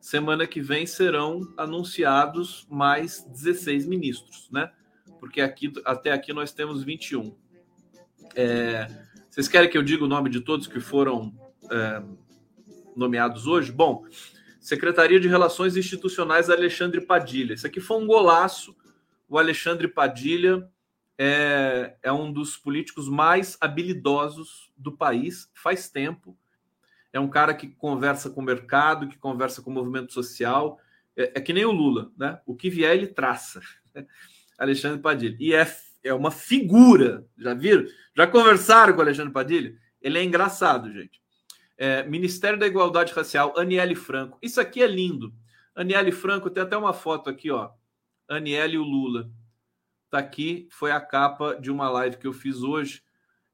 semana 0.00 0.44
que 0.44 0.60
vem 0.60 0.86
serão 0.86 1.40
anunciados 1.56 2.66
mais 2.68 3.22
16 3.22 3.86
ministros, 3.86 4.50
né? 4.50 4.72
Porque 5.20 5.40
aqui, 5.40 5.72
até 5.84 6.10
aqui 6.10 6.32
nós 6.32 6.50
temos 6.50 6.82
21. 6.82 7.32
É, 8.34 8.88
vocês 9.32 9.48
querem 9.48 9.70
que 9.70 9.78
eu 9.78 9.82
diga 9.82 10.04
o 10.04 10.08
nome 10.08 10.28
de 10.28 10.42
todos 10.42 10.66
que 10.66 10.78
foram 10.78 11.32
é, 11.70 12.02
nomeados 12.94 13.46
hoje? 13.46 13.72
Bom, 13.72 14.04
Secretaria 14.60 15.18
de 15.18 15.26
Relações 15.26 15.74
Institucionais 15.74 16.50
Alexandre 16.50 17.00
Padilha. 17.00 17.54
Isso 17.54 17.66
aqui 17.66 17.80
foi 17.80 17.96
um 17.96 18.06
golaço. 18.06 18.76
O 19.26 19.38
Alexandre 19.38 19.88
Padilha 19.88 20.70
é, 21.16 21.96
é 22.02 22.12
um 22.12 22.30
dos 22.30 22.58
políticos 22.58 23.08
mais 23.08 23.56
habilidosos 23.58 24.70
do 24.76 24.92
país 24.92 25.50
faz 25.54 25.88
tempo. 25.88 26.36
É 27.10 27.18
um 27.18 27.30
cara 27.30 27.54
que 27.54 27.68
conversa 27.68 28.28
com 28.28 28.42
o 28.42 28.44
mercado, 28.44 29.08
que 29.08 29.16
conversa 29.16 29.62
com 29.62 29.70
o 29.70 29.74
movimento 29.74 30.12
social. 30.12 30.78
É, 31.16 31.38
é 31.38 31.40
que 31.40 31.54
nem 31.54 31.64
o 31.64 31.72
Lula, 31.72 32.12
né? 32.18 32.38
O 32.44 32.54
que 32.54 32.68
vier, 32.68 32.94
ele 32.94 33.06
traça. 33.06 33.62
Alexandre 34.58 35.00
Padilha. 35.00 35.38
E 35.40 35.54
é, 35.54 35.66
é 36.02 36.12
uma 36.12 36.30
figura. 36.30 37.26
Já 37.38 37.54
viram? 37.54 37.84
Já 38.16 38.26
conversaram 38.26 38.92
com 38.92 38.98
o 38.98 39.02
Alexandre 39.02 39.32
Padilha? 39.32 39.76
Ele 40.00 40.18
é 40.18 40.24
engraçado, 40.24 40.92
gente. 40.92 41.20
É, 41.78 42.02
Ministério 42.04 42.58
da 42.58 42.66
Igualdade 42.66 43.12
Racial, 43.12 43.58
Aniele 43.58 43.94
Franco. 43.94 44.38
Isso 44.42 44.60
aqui 44.60 44.82
é 44.82 44.86
lindo. 44.86 45.32
Aniele 45.74 46.12
Franco, 46.12 46.50
tem 46.50 46.62
até 46.62 46.76
uma 46.76 46.92
foto 46.92 47.30
aqui, 47.30 47.50
ó. 47.50 47.70
Aniele 48.28 48.74
e 48.74 48.78
o 48.78 48.82
Lula. 48.82 49.30
Tá 50.10 50.18
aqui, 50.18 50.68
foi 50.70 50.90
a 50.90 51.00
capa 51.00 51.54
de 51.54 51.70
uma 51.70 51.88
live 51.88 52.18
que 52.18 52.26
eu 52.26 52.32
fiz 52.32 52.62
hoje. 52.62 53.02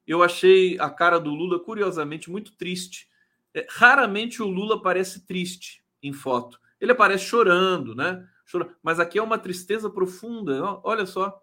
Eu 0.06 0.22
achei 0.22 0.78
a 0.80 0.90
cara 0.90 1.20
do 1.20 1.30
Lula, 1.30 1.60
curiosamente, 1.60 2.30
muito 2.30 2.52
triste. 2.52 3.08
É, 3.54 3.66
raramente 3.70 4.42
o 4.42 4.48
Lula 4.48 4.82
parece 4.82 5.24
triste 5.24 5.84
em 6.02 6.12
foto. 6.12 6.58
Ele 6.80 6.92
aparece 6.92 7.24
chorando, 7.24 7.94
né? 7.94 8.26
Chorando. 8.44 8.74
Mas 8.82 8.98
aqui 8.98 9.18
é 9.18 9.22
uma 9.22 9.38
tristeza 9.38 9.90
profunda. 9.90 10.80
Olha 10.82 11.06
só, 11.06 11.40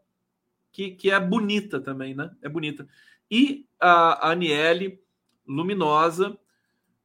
que, 0.75 0.91
que 0.91 1.09
é 1.09 1.17
bonita 1.17 1.79
também, 1.79 2.13
né? 2.13 2.29
É 2.41 2.49
bonita. 2.49 2.85
E 3.31 3.65
a, 3.79 4.31
Aniele, 4.31 5.01
luminosa, 5.47 6.37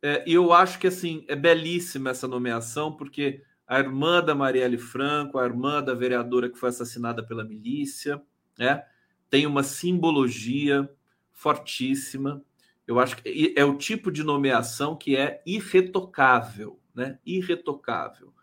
é, 0.03 0.25
eu 0.27 0.53
acho 0.53 0.77
que 0.81 0.89
assim 0.89 1.25
é 1.29 1.37
belíssima 1.37 2.11
essa 2.11 2.27
nomeação, 2.27 2.93
porque 2.93 3.45
a 3.69 3.79
irmã 3.79 4.21
da 4.21 4.35
Marielle 4.35 4.77
Franco, 4.77 5.39
a 5.39 5.45
irmã 5.45 5.81
da 5.81 5.95
vereadora 5.95 6.51
que 6.51 6.59
foi 6.59 6.71
assassinada 6.71 7.25
pela 7.25 7.45
milícia, 7.45 8.21
né? 8.59 8.83
Tem 9.29 9.47
uma 9.47 9.63
simbologia 9.63 10.91
fortíssima. 11.31 12.43
Eu 12.89 12.99
acho 12.99 13.19
que 13.19 13.55
é 13.57 13.65
o 13.65 13.79
tipo 13.79 14.11
de 14.11 14.25
nomeação 14.25 14.97
que 14.97 15.15
é 15.15 15.41
irretocável, 15.47 16.81
né? 16.93 17.21
Irretocável. 17.25 18.35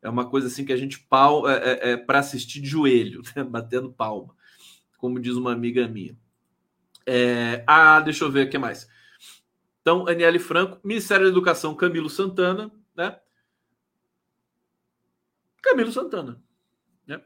É 0.00 0.08
uma 0.08 0.30
coisa 0.30 0.46
assim 0.46 0.64
que 0.64 0.72
a 0.72 0.76
gente 0.76 1.00
pau 1.00 1.48
é, 1.48 1.56
é, 1.56 1.90
é 1.90 1.96
para 1.96 2.20
assistir 2.20 2.60
de 2.60 2.68
joelho, 2.68 3.22
né? 3.34 3.42
batendo 3.42 3.92
palma, 3.92 4.35
como 4.96 5.20
diz 5.20 5.34
uma 5.34 5.52
amiga 5.52 5.86
minha. 5.86 6.16
É, 7.06 7.62
ah, 7.66 8.00
deixa 8.00 8.24
eu 8.24 8.30
ver 8.30 8.46
o 8.46 8.50
que 8.50 8.58
mais. 8.58 8.88
Então, 9.80 10.08
Aniele 10.08 10.40
Franco, 10.40 10.80
Ministério 10.82 11.26
da 11.26 11.30
Educação, 11.30 11.74
Camilo 11.74 12.10
Santana, 12.10 12.72
né? 12.96 13.16
Camilo 15.62 15.92
Santana. 15.92 16.42
Né? 17.06 17.22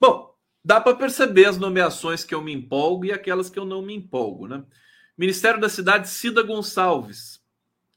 Bom, 0.00 0.36
dá 0.64 0.80
para 0.80 0.96
perceber 0.96 1.46
as 1.46 1.56
nomeações 1.56 2.24
que 2.24 2.34
eu 2.34 2.42
me 2.42 2.52
empolgo 2.52 3.06
e 3.06 3.12
aquelas 3.12 3.50
que 3.50 3.58
eu 3.58 3.64
não 3.64 3.82
me 3.82 3.94
empolgo. 3.94 4.46
Né? 4.46 4.64
Ministério 5.18 5.60
da 5.60 5.68
Cidade, 5.68 6.08
Cida 6.08 6.42
Gonçalves. 6.42 7.44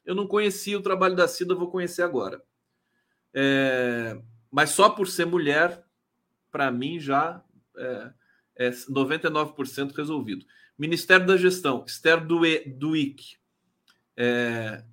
Eu 0.04 0.14
não 0.14 0.26
conhecia 0.26 0.78
o 0.78 0.82
trabalho 0.82 1.14
da 1.14 1.28
Cida, 1.28 1.54
vou 1.54 1.70
conhecer 1.70 2.02
agora. 2.02 2.42
É, 3.32 4.20
mas 4.50 4.70
só 4.70 4.90
por 4.90 5.08
ser 5.08 5.24
mulher, 5.24 5.84
para 6.50 6.70
mim 6.70 6.98
já 6.98 7.42
é, 7.76 8.12
é 8.56 8.70
99% 8.70 9.94
resolvido. 9.94 10.44
Ministério 10.78 11.26
da 11.26 11.36
Gestão, 11.36 11.84
Esther 11.86 12.24
Duick. 12.24 13.36
É, 14.16 14.84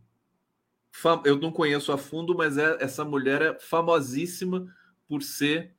eu 1.26 1.38
não 1.38 1.52
conheço 1.52 1.92
a 1.92 1.98
fundo, 1.98 2.36
mas 2.36 2.58
é, 2.58 2.78
essa 2.80 3.04
mulher 3.04 3.42
é 3.42 3.60
famosíssima 3.60 4.68
por 5.08 5.24
ser 5.24 5.74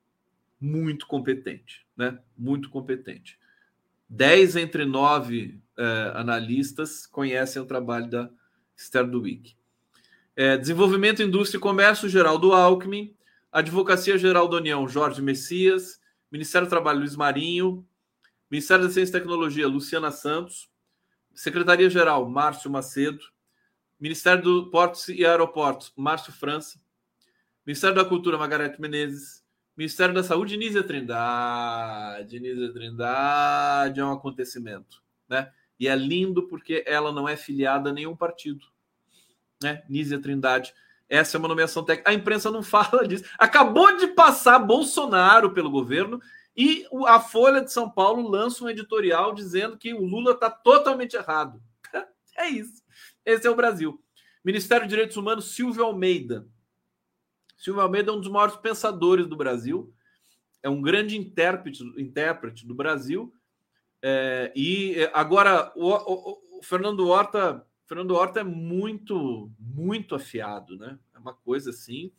muito 0.61 1.07
competente, 1.07 1.87
né? 1.97 2.19
Muito 2.37 2.69
competente. 2.71 3.39
Dez 4.09 4.57
entre 4.57 4.85
nove 4.85 5.61
é, 5.77 6.13
analistas 6.15 7.07
conhecem 7.07 7.61
o 7.63 7.67
trabalho 7.67 8.09
da 8.09 8.31
Esther 8.77 9.07
Duick. 9.07 9.57
É, 10.35 10.57
Desenvolvimento, 10.57 11.23
Indústria 11.23 11.59
e 11.59 11.61
Comércio, 11.61 12.09
Geraldo 12.09 12.53
Alckmin. 12.53 13.15
Advocacia 13.51 14.17
Geral 14.17 14.49
da 14.49 14.57
União, 14.57 14.89
Jorge 14.89 15.21
Messias. 15.21 16.01
Ministério 16.33 16.67
do 16.67 16.71
Trabalho, 16.71 17.01
Luiz 17.01 17.15
Marinho. 17.15 17.87
Ministério 18.51 18.87
da 18.87 18.91
Ciência 18.91 19.11
e 19.11 19.21
Tecnologia, 19.21 19.69
Luciana 19.69 20.11
Santos. 20.11 20.71
Secretaria-Geral, 21.35 22.27
Márcio 22.27 22.71
Macedo. 22.71 23.23
Ministério 24.01 24.43
do 24.43 24.71
Portos 24.71 25.09
e 25.11 25.27
Aeroportos, 25.27 25.93
Márcio 25.95 26.33
França. 26.33 26.81
Ministério 27.67 27.95
da 27.95 28.05
Cultura, 28.05 28.39
Margarete 28.39 28.81
Menezes. 28.81 29.45
Ministério 29.77 30.15
da 30.15 30.25
Saúde, 30.25 30.57
Nízia 30.57 30.83
Trindade. 30.83 32.41
Nízia 32.41 32.73
Trindade 32.73 34.01
é 34.01 34.05
um 34.05 34.13
acontecimento, 34.13 35.03
né? 35.29 35.53
E 35.79 35.87
é 35.87 35.95
lindo 35.95 36.49
porque 36.49 36.83
ela 36.87 37.13
não 37.13 37.29
é 37.29 37.37
filiada 37.37 37.91
a 37.91 37.93
nenhum 37.93 38.17
partido, 38.17 38.67
né? 39.63 39.83
Nízia 39.89 40.21
Trindade. 40.21 40.73
Essa 41.13 41.37
é 41.37 41.39
uma 41.39 41.49
nomeação 41.49 41.85
técnica. 41.85 42.11
A 42.11 42.15
imprensa 42.15 42.51
não 42.51 42.63
fala 42.65 43.07
disso. 43.07 43.25
Acabou 43.39 43.95
de 43.99 44.07
passar 44.07 44.59
Bolsonaro 44.59 45.53
pelo 45.53 45.71
governo 45.71 46.19
e 46.57 46.87
a 47.07 47.21
Folha 47.21 47.61
de 47.61 47.71
São 47.71 47.91
Paulo 47.91 48.27
lança 48.27 48.65
um 48.65 48.71
editorial 48.71 49.35
dizendo 49.35 49.77
que 49.77 49.93
o 49.93 50.07
Lula 50.07 50.33
está 50.33 50.51
totalmente 50.51 51.15
errado. 51.15 51.63
É 52.35 52.49
isso. 52.49 52.83
Esse 53.27 53.47
é 53.47 53.51
o 53.51 53.55
Brasil. 53.55 54.03
Ministério 54.43 54.87
de 54.87 54.91
Direitos 54.91 55.19
Humanos, 55.19 55.55
Silvio 55.55 55.85
Almeida. 55.85 56.49
Silvio 57.59 57.83
Almeida 57.83 58.11
é 58.11 58.15
um 58.15 58.21
dos 58.21 58.31
maiores 58.31 58.57
pensadores 58.57 59.27
do 59.27 59.37
Brasil, 59.37 59.95
é 60.63 60.69
um 60.71 60.81
grande 60.81 61.17
intérprete, 61.17 61.85
intérprete 61.99 62.67
do 62.67 62.75
Brasil. 62.75 63.33
É, 64.01 64.51
e 64.57 64.95
é, 64.95 65.11
agora 65.13 65.71
o, 65.77 65.91
o, 65.91 66.59
o, 66.59 66.63
Fernando 66.63 67.07
Horta, 67.07 67.65
Fernando 67.93 68.13
Horta 68.13 68.41
é 68.41 68.43
muito, 68.43 69.53
muito 69.59 70.15
afiado, 70.15 70.79
né? 70.79 70.99
É 71.15 71.19
uma 71.19 71.35
coisa 71.35 71.69
assim, 71.69 72.11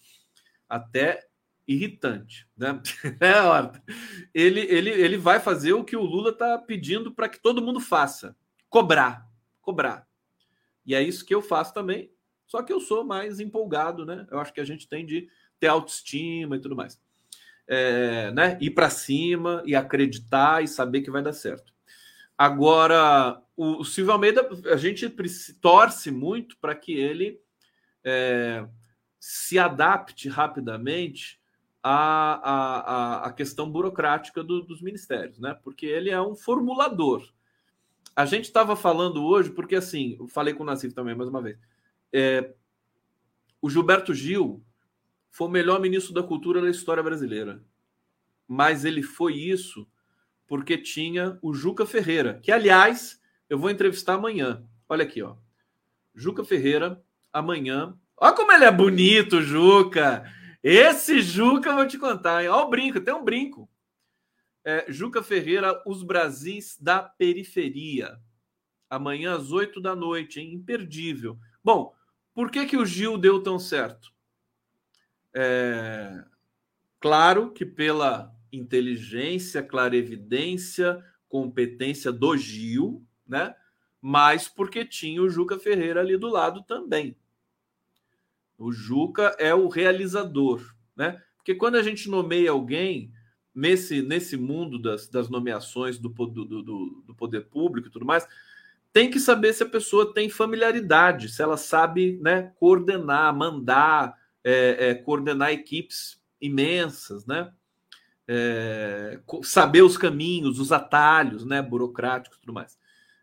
até 0.69 1.27
irritante, 1.67 2.47
né? 2.55 2.79
É, 3.19 3.41
Horta. 3.41 3.83
Ele, 4.35 4.59
ele, 4.59 4.91
ele 4.91 5.17
vai 5.17 5.39
fazer 5.39 5.73
o 5.73 5.83
que 5.83 5.97
o 5.97 6.03
Lula 6.03 6.29
está 6.29 6.59
pedindo 6.59 7.11
para 7.11 7.27
que 7.27 7.41
todo 7.41 7.59
mundo 7.59 7.79
faça: 7.79 8.37
cobrar, 8.69 9.27
cobrar. 9.63 10.07
E 10.85 10.93
é 10.93 11.01
isso 11.01 11.25
que 11.25 11.33
eu 11.33 11.41
faço 11.41 11.73
também. 11.73 12.13
Só 12.45 12.61
que 12.61 12.71
eu 12.71 12.79
sou 12.79 13.03
mais 13.03 13.39
empolgado, 13.39 14.05
né? 14.05 14.27
Eu 14.29 14.37
acho 14.37 14.53
que 14.53 14.61
a 14.61 14.65
gente 14.65 14.87
tem 14.87 15.03
de 15.03 15.27
ter 15.59 15.69
autoestima 15.69 16.55
e 16.55 16.59
tudo 16.59 16.75
mais. 16.75 17.01
É, 17.67 18.29
né? 18.29 18.59
Ir 18.61 18.69
para 18.75 18.91
cima 18.91 19.63
e 19.65 19.73
acreditar 19.73 20.63
e 20.63 20.67
saber 20.67 21.01
que 21.01 21.09
vai 21.09 21.23
dar 21.23 21.33
certo. 21.33 21.72
Agora, 22.37 23.41
o, 23.55 23.83
Silvio 23.83 24.13
Almeida, 24.13 24.47
a 24.71 24.77
gente 24.77 25.07
torce 25.61 26.09
muito 26.09 26.57
para 26.57 26.75
que 26.75 26.93
ele 26.93 27.39
é, 28.03 28.67
se 29.19 29.59
adapte 29.59 30.27
rapidamente 30.27 31.39
à, 31.81 33.21
à, 33.23 33.27
à 33.27 33.33
questão 33.33 33.69
burocrática 33.69 34.43
do, 34.43 34.61
dos 34.61 34.81
ministérios, 34.81 35.39
né? 35.39 35.57
Porque 35.63 35.85
ele 35.85 36.09
é 36.09 36.21
um 36.21 36.35
formulador. 36.35 37.23
A 38.15 38.25
gente 38.25 38.45
estava 38.45 38.75
falando 38.75 39.23
hoje, 39.23 39.49
porque 39.49 39.75
assim, 39.75 40.17
eu 40.19 40.27
falei 40.27 40.53
com 40.53 40.63
o 40.63 40.65
Nassif 40.65 40.93
também 40.93 41.15
mais 41.15 41.29
uma 41.29 41.41
vez. 41.41 41.57
É, 42.11 42.53
o 43.61 43.69
Gilberto 43.69 44.13
Gil 44.13 44.63
foi 45.31 45.47
o 45.47 45.51
melhor 45.51 45.79
ministro 45.79 46.13
da 46.13 46.21
cultura 46.21 46.61
da 46.61 46.69
história 46.69 47.01
brasileira. 47.01 47.63
Mas 48.47 48.85
ele 48.85 49.01
foi 49.01 49.35
isso 49.35 49.87
porque 50.53 50.77
tinha 50.77 51.39
o 51.41 51.51
Juca 51.51 51.83
Ferreira, 51.83 52.39
que, 52.43 52.51
aliás, 52.51 53.19
eu 53.49 53.57
vou 53.57 53.71
entrevistar 53.71 54.13
amanhã. 54.13 54.63
Olha 54.87 55.03
aqui, 55.03 55.19
ó. 55.19 55.35
Juca 56.13 56.45
Ferreira, 56.45 57.03
amanhã. 57.33 57.97
Olha 58.15 58.35
como 58.35 58.51
ele 58.51 58.63
é 58.63 58.71
bonito, 58.71 59.41
Juca! 59.41 60.31
Esse 60.61 61.23
Juca 61.23 61.71
eu 61.71 61.75
vou 61.77 61.87
te 61.87 61.97
contar, 61.97 62.43
hein? 62.43 62.49
Olha 62.49 62.65
o 62.65 62.69
brinco, 62.69 63.01
tem 63.01 63.15
um 63.15 63.23
brinco. 63.23 63.67
É, 64.63 64.85
Juca 64.89 65.23
Ferreira, 65.23 65.81
Os 65.87 66.03
Brasis 66.03 66.77
da 66.79 67.01
Periferia. 67.01 68.19
Amanhã 68.87 69.35
às 69.35 69.51
oito 69.51 69.81
da 69.81 69.95
noite, 69.95 70.39
hein? 70.39 70.53
Imperdível. 70.53 71.35
Bom, 71.63 71.95
por 72.31 72.51
que, 72.51 72.67
que 72.67 72.77
o 72.77 72.85
Gil 72.85 73.17
deu 73.17 73.41
tão 73.41 73.57
certo? 73.57 74.13
É, 75.33 76.23
claro 76.99 77.49
que 77.49 77.65
pela 77.65 78.31
inteligência, 78.53 79.63
clarevidência, 79.63 81.03
competência 81.27 82.11
do 82.11 82.37
Gil, 82.37 83.03
né? 83.27 83.55
Mas 83.99 84.47
porque 84.47 84.85
tinha 84.85 85.21
o 85.21 85.29
Juca 85.29 85.57
Ferreira 85.57 85.99
ali 85.99 86.15
do 86.15 86.27
lado 86.27 86.61
também. 86.63 87.17
O 88.57 88.71
Juca 88.71 89.35
é 89.39 89.53
o 89.53 89.67
realizador, 89.67 90.75
né? 90.95 91.21
Porque 91.37 91.55
quando 91.55 91.75
a 91.75 91.83
gente 91.83 92.09
nomeia 92.09 92.51
alguém 92.51 93.11
nesse, 93.53 94.01
nesse 94.01 94.37
mundo 94.37 94.79
das, 94.79 95.07
das 95.09 95.29
nomeações 95.29 95.97
do, 95.97 96.09
do, 96.09 96.45
do, 96.45 97.03
do 97.05 97.15
poder 97.15 97.47
público 97.47 97.87
e 97.87 97.91
tudo 97.91 98.05
mais, 98.05 98.27
tem 98.93 99.09
que 99.09 99.19
saber 99.19 99.53
se 99.53 99.63
a 99.63 99.69
pessoa 99.69 100.13
tem 100.13 100.29
familiaridade, 100.29 101.29
se 101.29 101.41
ela 101.41 101.57
sabe 101.57 102.19
né, 102.21 102.53
coordenar, 102.55 103.35
mandar, 103.35 104.15
é, 104.43 104.89
é, 104.89 104.93
coordenar 104.93 105.51
equipes 105.51 106.21
imensas, 106.39 107.25
né? 107.25 107.51
É, 108.27 109.19
saber 109.43 109.81
os 109.81 109.97
caminhos, 109.97 110.59
os 110.59 110.71
atalhos, 110.71 111.45
né, 111.45 111.61
burocráticos, 111.61 112.39
tudo 112.39 112.53
mais. 112.53 112.77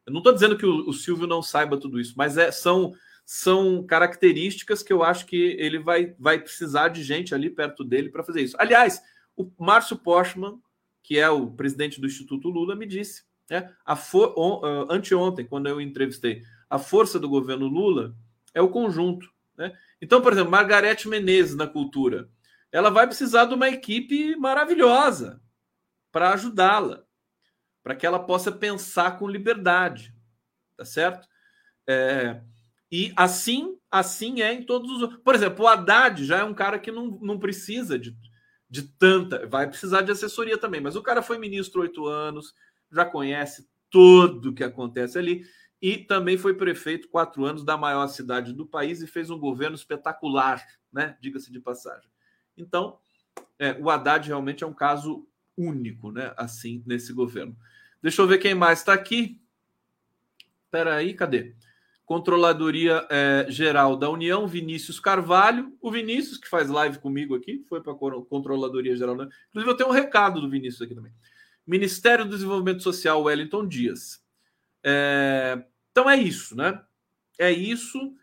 Eu 0.06 0.12
não 0.12 0.20
estou 0.20 0.32
dizendo 0.32 0.56
que 0.58 0.66
o, 0.66 0.88
o, 0.88 0.92
Silvio 0.92 1.26
não 1.26 1.42
saiba 1.42 1.78
tudo 1.78 1.98
isso, 1.98 2.14
mas 2.16 2.36
é, 2.36 2.50
são 2.52 2.92
são 3.24 3.84
características 3.86 4.82
que 4.82 4.92
eu 4.92 5.04
acho 5.04 5.24
que 5.24 5.36
ele 5.36 5.78
vai, 5.78 6.16
vai 6.18 6.40
precisar 6.40 6.88
de 6.88 7.00
gente 7.04 7.32
ali 7.32 7.48
perto 7.48 7.84
dele 7.84 8.08
para 8.08 8.24
fazer 8.24 8.42
isso. 8.42 8.56
Aliás, 8.58 9.00
o 9.36 9.48
Márcio 9.56 9.96
Postman, 9.96 10.58
que 11.00 11.16
é 11.16 11.30
o 11.30 11.48
presidente 11.48 12.00
do 12.00 12.08
Instituto 12.08 12.48
Lula, 12.48 12.74
me 12.74 12.86
disse 12.86 13.22
né? 13.50 13.68
A 13.84 13.96
for, 13.96 14.32
on, 14.38 14.60
anteontem, 14.88 15.44
quando 15.44 15.66
eu 15.66 15.80
entrevistei, 15.80 16.42
a 16.70 16.78
força 16.78 17.18
do 17.18 17.28
governo 17.28 17.66
Lula 17.66 18.14
é 18.54 18.62
o 18.62 18.68
conjunto. 18.68 19.28
Né? 19.58 19.76
Então, 20.00 20.22
por 20.22 20.32
exemplo, 20.32 20.52
Margarete 20.52 21.08
Menezes 21.08 21.56
na 21.56 21.66
cultura, 21.66 22.28
ela 22.72 22.90
vai 22.90 23.06
precisar 23.06 23.46
de 23.46 23.54
uma 23.54 23.68
equipe 23.68 24.36
maravilhosa 24.36 25.40
para 26.12 26.32
ajudá-la, 26.32 27.04
para 27.82 27.94
que 27.94 28.06
ela 28.06 28.18
possa 28.18 28.52
pensar 28.52 29.18
com 29.18 29.28
liberdade, 29.28 30.14
tá 30.76 30.84
certo? 30.84 31.28
É, 31.88 32.40
e 32.90 33.12
assim, 33.16 33.76
assim 33.90 34.42
é 34.42 34.52
em 34.52 34.64
todos 34.64 35.02
os. 35.02 35.16
Por 35.18 35.34
exemplo, 35.34 35.64
o 35.64 35.68
Haddad 35.68 36.24
já 36.24 36.38
é 36.38 36.44
um 36.44 36.54
cara 36.54 36.78
que 36.78 36.90
não, 36.90 37.18
não 37.20 37.38
precisa 37.38 37.98
de, 37.98 38.16
de 38.68 38.82
tanta. 38.82 39.46
Vai 39.46 39.68
precisar 39.68 40.02
de 40.02 40.12
assessoria 40.12 40.58
também, 40.58 40.80
mas 40.80 40.96
o 40.96 41.02
cara 41.02 41.22
foi 41.22 41.38
ministro 41.38 41.82
oito 41.82 42.06
anos, 42.06 42.54
já 42.90 43.04
conhece 43.04 43.68
tudo 43.90 44.50
o 44.50 44.54
que 44.54 44.64
acontece 44.64 45.18
ali 45.18 45.44
e 45.82 45.96
também 45.98 46.36
foi 46.36 46.54
prefeito 46.54 47.08
quatro 47.08 47.44
anos 47.44 47.64
da 47.64 47.76
maior 47.76 48.06
cidade 48.08 48.52
do 48.52 48.66
país 48.66 49.00
e 49.00 49.06
fez 49.06 49.30
um 49.30 49.38
governo 49.38 49.76
espetacular, 49.76 50.64
né? 50.92 51.16
Diga-se 51.20 51.50
de 51.50 51.58
passagem. 51.58 52.09
Então, 52.60 52.98
é, 53.58 53.76
o 53.80 53.90
Haddad 53.90 54.26
realmente 54.26 54.64
é 54.64 54.66
um 54.66 54.72
caso 54.72 55.26
único, 55.56 56.10
né? 56.10 56.32
Assim, 56.36 56.82
nesse 56.86 57.12
governo. 57.12 57.56
Deixa 58.02 58.22
eu 58.22 58.26
ver 58.26 58.38
quem 58.38 58.54
mais 58.54 58.80
está 58.80 58.92
aqui. 58.92 59.40
Espera 60.64 60.96
aí, 60.96 61.14
cadê? 61.14 61.54
Controladoria 62.06 63.06
é, 63.08 63.46
Geral 63.48 63.96
da 63.96 64.10
União, 64.10 64.46
Vinícius 64.46 64.98
Carvalho. 64.98 65.76
O 65.80 65.90
Vinícius, 65.90 66.38
que 66.38 66.48
faz 66.48 66.68
live 66.68 66.98
comigo 66.98 67.36
aqui, 67.36 67.64
foi 67.68 67.80
para 67.80 67.92
a 67.92 67.96
Controladoria 67.96 68.96
Geral. 68.96 69.16
Da... 69.16 69.28
Inclusive, 69.50 69.70
eu 69.70 69.76
tenho 69.76 69.88
um 69.90 69.92
recado 69.92 70.40
do 70.40 70.50
Vinícius 70.50 70.82
aqui 70.82 70.94
também. 70.94 71.12
Ministério 71.66 72.24
do 72.24 72.32
Desenvolvimento 72.32 72.82
Social, 72.82 73.22
Wellington 73.22 73.66
Dias. 73.66 74.20
É, 74.82 75.62
então 75.92 76.08
é 76.08 76.16
isso, 76.16 76.56
né? 76.56 76.82
É 77.38 77.50
isso 77.52 78.14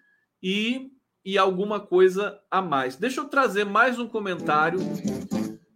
e, 0.41 0.91
e 1.27 1.37
alguma 1.37 1.77
coisa 1.77 2.39
a 2.49 2.61
mais. 2.61 2.95
Deixa 2.95 3.19
eu 3.19 3.25
trazer 3.25 3.65
mais 3.65 3.99
um 3.99 4.07
comentário 4.07 4.79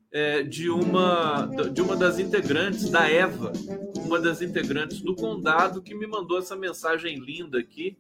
é, 0.10 0.44
de, 0.44 0.70
uma, 0.70 1.46
de 1.74 1.82
uma 1.82 1.94
das 1.98 2.20
integrantes, 2.20 2.90
da 2.90 3.10
Eva, 3.10 3.52
uma 3.98 4.18
das 4.18 4.42
integrantes 4.42 5.02
do 5.02 5.14
Condado, 5.14 5.82
que 5.82 5.94
me 5.94 6.08
mandou 6.08 6.40
essa 6.40 6.56
mensagem 6.56 7.20
linda 7.20 7.60
aqui. 7.60 7.98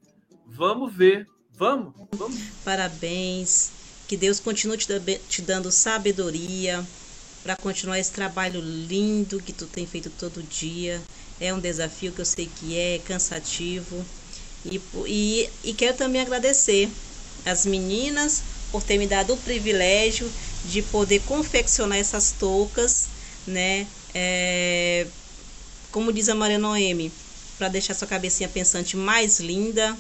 Vamos 0.47 0.95
ver. 0.95 1.27
Vamos, 1.51 1.93
vamos. 2.13 2.39
Parabéns. 2.63 3.73
Que 4.07 4.15
Deus 4.15 4.39
continue 4.39 4.77
te, 4.77 5.41
dando 5.41 5.73
sabedoria, 5.73 6.81
para 7.43 7.57
continuar 7.57 7.99
esse 7.99 8.13
trabalho 8.13 8.61
lindo 8.61 9.41
que 9.41 9.51
tu 9.51 9.67
tem 9.67 9.85
feito 9.85 10.09
todo 10.11 10.41
dia. 10.41 11.01
É 11.37 11.53
um 11.53 11.59
desafio 11.59 12.13
que 12.13 12.21
eu 12.21 12.25
sei 12.25 12.49
que 12.61 12.77
é, 12.77 12.95
é 12.95 12.99
cansativo. 12.99 14.05
E, 14.63 14.79
e, 15.05 15.49
e 15.65 15.73
quero 15.73 15.97
também 15.97 16.21
agradecer 16.21 16.89
as 17.45 17.65
meninas 17.65 18.43
por 18.71 18.83
ter 18.83 18.97
me 18.97 19.05
dado 19.05 19.33
o 19.33 19.37
privilégio 19.37 20.29
de 20.63 20.81
poder 20.81 21.19
confeccionar 21.21 21.97
essas 21.97 22.31
toucas, 22.31 23.07
né? 23.45 23.85
É, 24.13 25.05
como 25.91 26.11
diz 26.13 26.29
a 26.29 26.35
Maria 26.35 26.57
Noemi, 26.57 27.11
para 27.57 27.67
deixar 27.67 27.93
sua 27.93 28.07
cabecinha 28.07 28.47
pensante 28.47 28.95
mais 28.95 29.39
linda, 29.39 29.97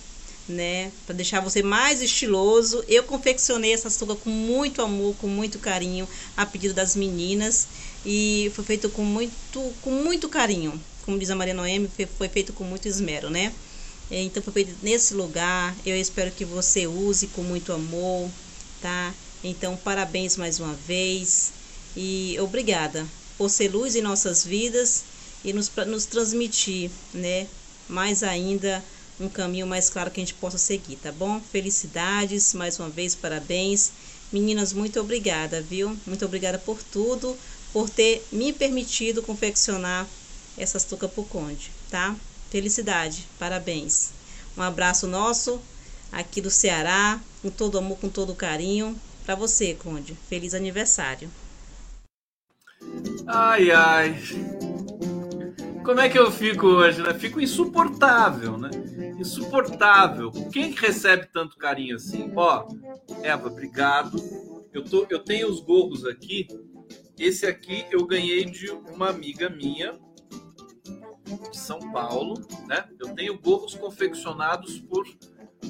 né? 0.47 0.91
Para 1.05 1.15
deixar 1.15 1.41
você 1.41 1.61
mais 1.61 2.01
estiloso. 2.01 2.83
Eu 2.87 3.03
confeccionei 3.03 3.73
essa 3.73 3.89
touca 3.89 4.15
com 4.15 4.29
muito 4.29 4.81
amor, 4.81 5.15
com 5.15 5.27
muito 5.27 5.59
carinho, 5.59 6.07
a 6.37 6.45
pedido 6.45 6.73
das 6.73 6.95
meninas 6.95 7.67
e 8.05 8.51
foi 8.55 8.63
feito 8.63 8.89
com 8.89 9.03
muito, 9.03 9.75
com 9.81 9.91
muito 9.91 10.29
carinho. 10.29 10.81
Como 11.03 11.19
diz 11.19 11.29
a 11.29 11.35
Maria 11.35 11.53
Noemi, 11.53 11.89
foi 12.17 12.29
feito 12.29 12.53
com 12.53 12.63
muito 12.63 12.87
esmero, 12.87 13.29
né? 13.29 13.51
Então 14.11 14.43
foi 14.43 14.51
feito 14.51 14.75
nesse 14.83 15.13
lugar. 15.13 15.73
Eu 15.85 15.95
espero 15.95 16.31
que 16.31 16.43
você 16.43 16.85
use 16.85 17.27
com 17.27 17.41
muito 17.41 17.71
amor, 17.71 18.29
tá? 18.81 19.13
Então 19.43 19.77
parabéns 19.77 20.35
mais 20.35 20.59
uma 20.59 20.73
vez 20.73 21.51
e 21.95 22.37
obrigada 22.39 23.07
por 23.37 23.49
ser 23.49 23.69
luz 23.69 23.95
em 23.95 24.01
nossas 24.01 24.45
vidas 24.45 25.03
e 25.43 25.53
nos, 25.53 25.71
nos 25.87 26.05
transmitir, 26.05 26.91
né? 27.13 27.47
Mais 27.87 28.21
ainda 28.21 28.83
um 29.19 29.29
caminho 29.29 29.65
mais 29.65 29.89
claro 29.89 30.11
que 30.11 30.19
a 30.19 30.23
gente 30.23 30.33
possa 30.35 30.57
seguir, 30.57 30.97
tá 30.97 31.11
bom? 31.11 31.41
Felicidades, 31.51 32.53
mais 32.53 32.77
uma 32.79 32.89
vez, 32.89 33.15
parabéns. 33.15 33.91
Meninas, 34.31 34.73
muito 34.73 34.99
obrigada, 34.99 35.61
viu? 35.61 35.97
Muito 36.05 36.25
obrigada 36.25 36.57
por 36.57 36.81
tudo, 36.83 37.37
por 37.71 37.89
ter 37.89 38.25
me 38.31 38.51
permitido 38.51 39.21
confeccionar 39.21 40.07
essas 40.57 40.83
toucas 40.83 41.11
pro 41.11 41.23
Conde, 41.23 41.71
tá? 41.89 42.15
Felicidade, 42.51 43.25
parabéns. 43.39 44.11
Um 44.57 44.61
abraço 44.61 45.07
nosso 45.07 45.61
aqui 46.11 46.41
do 46.41 46.51
Ceará, 46.51 47.17
com 47.41 47.49
todo 47.49 47.77
amor, 47.77 47.97
com 47.97 48.09
todo 48.09 48.35
carinho. 48.35 48.93
Para 49.25 49.35
você, 49.35 49.73
Conde. 49.73 50.17
Feliz 50.27 50.53
aniversário. 50.53 51.31
Ai, 53.25 53.71
ai. 53.71 54.21
Como 55.85 56.01
é 56.01 56.09
que 56.09 56.19
eu 56.19 56.29
fico 56.29 56.67
hoje, 56.67 57.01
né? 57.01 57.13
Fico 57.13 57.39
insuportável, 57.39 58.57
né? 58.57 58.69
Insuportável. 59.17 60.29
Quem 60.51 60.71
recebe 60.71 61.29
tanto 61.31 61.55
carinho 61.55 61.95
assim? 61.95 62.33
Ó, 62.35 62.67
Eva, 63.23 63.47
obrigado. 63.47 64.17
Eu, 64.73 64.83
tô, 64.83 65.07
eu 65.09 65.19
tenho 65.19 65.49
os 65.49 65.61
gorros 65.61 66.05
aqui. 66.05 66.49
Esse 67.17 67.45
aqui 67.45 67.85
eu 67.89 68.05
ganhei 68.05 68.43
de 68.43 68.69
uma 68.69 69.09
amiga 69.09 69.49
minha 69.49 69.97
de 71.49 71.57
São 71.57 71.79
Paulo, 71.91 72.39
né? 72.67 72.87
Eu 72.99 73.13
tenho 73.13 73.39
gorros 73.39 73.75
confeccionados 73.75 74.79
por 74.79 75.05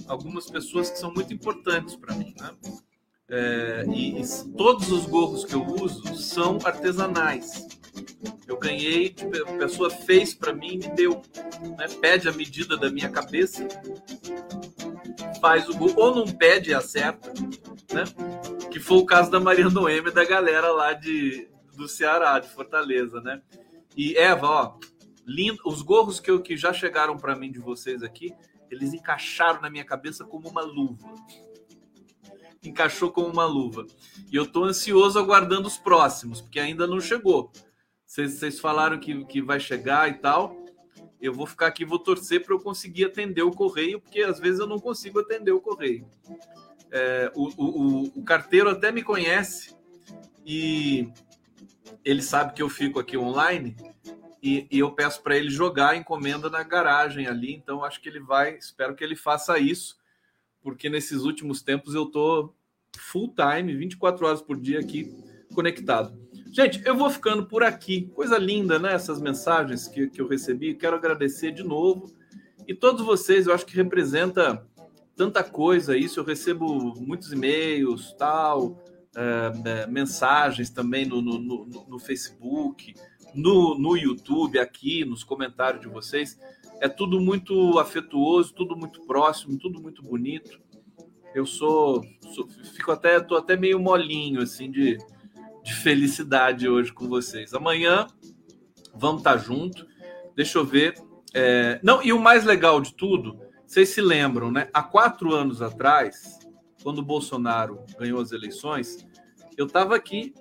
algumas 0.07 0.49
pessoas 0.49 0.89
que 0.89 0.97
são 0.97 1.13
muito 1.13 1.33
importantes 1.33 1.95
para 1.95 2.15
mim, 2.15 2.33
né? 2.39 2.51
É, 3.29 3.85
e, 3.87 4.21
e, 4.21 4.23
todos 4.57 4.91
os 4.91 5.05
gorros 5.05 5.45
que 5.45 5.53
eu 5.53 5.65
uso 5.65 6.15
são 6.17 6.59
artesanais. 6.65 7.65
Eu 8.45 8.57
ganhei, 8.57 9.15
a 9.47 9.57
pessoa 9.57 9.89
fez 9.89 10.33
para 10.33 10.51
mim 10.51 10.73
e 10.73 10.77
me 10.77 10.87
deu. 10.89 11.21
Né? 11.77 11.87
Pede 12.01 12.27
a 12.27 12.33
medida 12.33 12.75
da 12.75 12.89
minha 12.89 13.09
cabeça, 13.09 13.65
faz 15.39 15.69
o 15.69 15.77
gorro, 15.77 15.93
ou 15.97 16.15
não 16.15 16.27
pede 16.27 16.71
e 16.71 16.73
acerta, 16.73 17.31
né? 17.93 18.03
Que 18.69 18.79
foi 18.79 18.97
o 18.97 19.05
caso 19.05 19.31
da 19.31 19.39
Maria 19.39 19.69
Noemi 19.69 20.11
da 20.11 20.25
galera 20.25 20.69
lá 20.71 20.91
de, 20.91 21.47
do 21.75 21.87
Ceará, 21.87 22.37
de 22.39 22.49
Fortaleza, 22.49 23.21
né? 23.21 23.41
E 23.95 24.17
Eva, 24.17 24.47
ó, 24.47 24.73
lindo, 25.31 25.61
os 25.65 25.81
gorros 25.81 26.19
que, 26.19 26.29
eu, 26.29 26.41
que 26.41 26.57
já 26.57 26.73
chegaram 26.73 27.17
para 27.17 27.35
mim 27.35 27.51
de 27.51 27.59
vocês 27.59 28.03
aqui, 28.03 28.33
eles 28.69 28.93
encaixaram 28.93 29.61
na 29.61 29.69
minha 29.69 29.85
cabeça 29.85 30.23
como 30.25 30.49
uma 30.49 30.61
luva 30.61 31.09
encaixou 32.63 33.11
como 33.11 33.27
uma 33.27 33.45
luva. 33.45 33.85
E 34.31 34.35
eu 34.35 34.43
estou 34.43 34.65
ansioso 34.65 35.17
aguardando 35.17 35.67
os 35.67 35.77
próximos, 35.77 36.41
porque 36.41 36.59
ainda 36.59 36.85
não 36.85 36.99
chegou. 36.99 37.51
Vocês 38.05 38.59
falaram 38.59 38.99
que, 38.99 39.25
que 39.25 39.41
vai 39.41 39.59
chegar 39.59 40.09
e 40.09 40.15
tal. 40.15 40.55
Eu 41.19 41.33
vou 41.33 41.45
ficar 41.45 41.67
aqui, 41.67 41.85
vou 41.85 41.99
torcer 41.99 42.43
para 42.43 42.53
eu 42.53 42.59
conseguir 42.59 43.05
atender 43.05 43.43
o 43.43 43.51
correio, 43.51 44.01
porque 44.01 44.21
às 44.21 44.39
vezes 44.39 44.59
eu 44.59 44.67
não 44.67 44.79
consigo 44.79 45.19
atender 45.19 45.51
o 45.51 45.61
correio. 45.61 46.07
É, 46.91 47.31
o, 47.35 47.47
o, 47.57 48.03
o 48.19 48.23
carteiro 48.23 48.69
até 48.69 48.91
me 48.91 49.01
conhece 49.01 49.75
e 50.45 51.09
ele 52.03 52.21
sabe 52.21 52.53
que 52.53 52.61
eu 52.61 52.67
fico 52.67 52.99
aqui 52.99 53.17
online 53.17 53.75
e, 54.41 54.67
e 54.71 54.79
eu 54.79 54.91
peço 54.91 55.21
para 55.21 55.37
ele 55.37 55.49
jogar 55.49 55.91
a 55.91 55.95
encomenda 55.95 56.49
na 56.49 56.63
garagem 56.63 57.27
ali. 57.27 57.53
Então 57.53 57.83
acho 57.83 58.01
que 58.01 58.09
ele 58.09 58.19
vai, 58.19 58.55
espero 58.55 58.95
que 58.95 59.03
ele 59.03 59.15
faça 59.15 59.59
isso 59.59 60.01
porque 60.61 60.89
nesses 60.89 61.23
últimos 61.23 61.61
tempos 61.61 61.95
eu 61.95 62.05
tô 62.05 62.53
full 62.97 63.33
time, 63.33 63.75
24 63.75 64.25
horas 64.25 64.41
por 64.41 64.59
dia 64.59 64.79
aqui 64.79 65.11
conectado. 65.53 66.17
Gente, 66.51 66.81
eu 66.85 66.95
vou 66.95 67.09
ficando 67.09 67.45
por 67.45 67.63
aqui. 67.63 68.09
Coisa 68.13 68.37
linda, 68.37 68.77
né? 68.77 68.93
Essas 68.93 69.21
mensagens 69.21 69.87
que, 69.87 70.07
que 70.07 70.21
eu 70.21 70.27
recebi. 70.27 70.75
Quero 70.75 70.95
agradecer 70.95 71.51
de 71.51 71.63
novo. 71.63 72.13
E 72.67 72.73
todos 72.73 73.05
vocês, 73.05 73.47
eu 73.47 73.53
acho 73.53 73.65
que 73.65 73.75
representa 73.75 74.65
tanta 75.15 75.43
coisa 75.43 75.97
isso. 75.97 76.19
Eu 76.19 76.25
recebo 76.25 76.93
muitos 76.99 77.31
e-mails, 77.31 78.13
tal, 78.17 78.77
é, 79.15 79.83
é, 79.83 79.87
mensagens 79.87 80.69
também 80.69 81.05
no, 81.05 81.21
no, 81.21 81.39
no, 81.39 81.65
no 81.87 81.99
Facebook, 81.99 82.93
no, 83.33 83.77
no 83.77 83.97
YouTube, 83.97 84.59
aqui, 84.59 85.05
nos 85.05 85.23
comentários 85.23 85.81
de 85.81 85.87
vocês 85.87 86.37
é 86.81 86.89
tudo 86.89 87.21
muito 87.21 87.77
afetuoso, 87.77 88.55
tudo 88.55 88.75
muito 88.75 89.05
próximo, 89.05 89.57
tudo 89.57 89.79
muito 89.79 90.01
bonito. 90.01 90.59
Eu 91.33 91.45
sou, 91.45 92.03
sou 92.33 92.49
fico 92.49 92.91
até, 92.91 93.19
tô 93.19 93.35
até 93.35 93.55
meio 93.55 93.79
molinho 93.79 94.41
assim 94.41 94.69
de, 94.69 94.97
de 95.63 95.73
felicidade 95.75 96.67
hoje 96.67 96.91
com 96.91 97.07
vocês. 97.07 97.53
Amanhã 97.53 98.07
vamos 98.95 99.21
estar 99.21 99.37
junto. 99.37 99.85
Deixa 100.35 100.57
eu 100.57 100.65
ver. 100.65 100.95
É... 101.35 101.79
Não, 101.83 102.01
e 102.01 102.11
o 102.11 102.19
mais 102.19 102.45
legal 102.45 102.81
de 102.81 102.95
tudo, 102.95 103.39
vocês 103.63 103.89
se 103.89 104.01
lembram, 104.01 104.51
né? 104.51 104.67
Há 104.73 104.81
quatro 104.81 105.35
anos 105.35 105.61
atrás, 105.61 106.39
quando 106.81 106.97
o 106.97 107.05
Bolsonaro 107.05 107.79
ganhou 107.99 108.19
as 108.19 108.31
eleições, 108.31 109.07
eu 109.55 109.67
estava 109.67 109.95
aqui, 109.95 110.33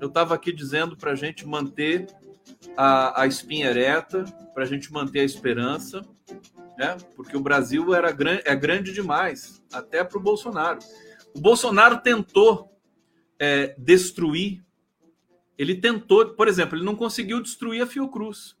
eu 0.00 0.08
estava 0.08 0.34
aqui 0.34 0.52
dizendo 0.52 0.96
para 0.96 1.12
a 1.12 1.16
gente 1.16 1.46
manter 1.46 2.08
a, 2.76 3.22
a 3.22 3.26
espinha 3.26 3.68
ereta, 3.68 4.24
para 4.52 4.64
a 4.64 4.66
gente 4.66 4.92
manter 4.92 5.20
a 5.20 5.24
esperança, 5.24 6.02
né? 6.78 6.96
porque 7.16 7.36
o 7.36 7.40
Brasil 7.40 7.94
era 7.94 8.10
é 8.44 8.54
grande 8.56 8.92
demais, 8.92 9.62
até 9.72 10.02
para 10.02 10.18
o 10.18 10.22
Bolsonaro. 10.22 10.78
O 11.34 11.40
Bolsonaro 11.40 11.98
tentou 11.98 12.78
é, 13.38 13.74
destruir, 13.78 14.64
ele 15.56 15.74
tentou, 15.76 16.34
por 16.34 16.48
exemplo, 16.48 16.76
ele 16.76 16.84
não 16.84 16.96
conseguiu 16.96 17.40
destruir 17.40 17.82
a 17.82 17.86
Fiocruz. 17.86 18.56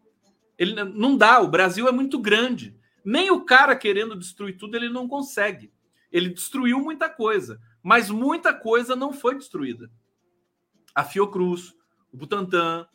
Ele 0.56 0.74
não 0.84 1.16
dá, 1.16 1.40
o 1.40 1.48
Brasil 1.48 1.88
é 1.88 1.92
muito 1.92 2.18
grande. 2.18 2.76
Nem 3.04 3.30
o 3.30 3.44
cara 3.44 3.74
querendo 3.74 4.16
destruir 4.16 4.56
tudo, 4.56 4.76
ele 4.76 4.88
não 4.88 5.08
consegue. 5.08 5.72
Ele 6.12 6.28
destruiu 6.28 6.78
muita 6.78 7.08
coisa, 7.08 7.60
mas 7.82 8.08
muita 8.08 8.54
coisa 8.54 8.94
não 8.94 9.12
foi 9.12 9.34
destruída. 9.34 9.90
A 10.94 11.02
Fiocruz, 11.02 11.74
o 12.12 12.16
Butantan, 12.16 12.86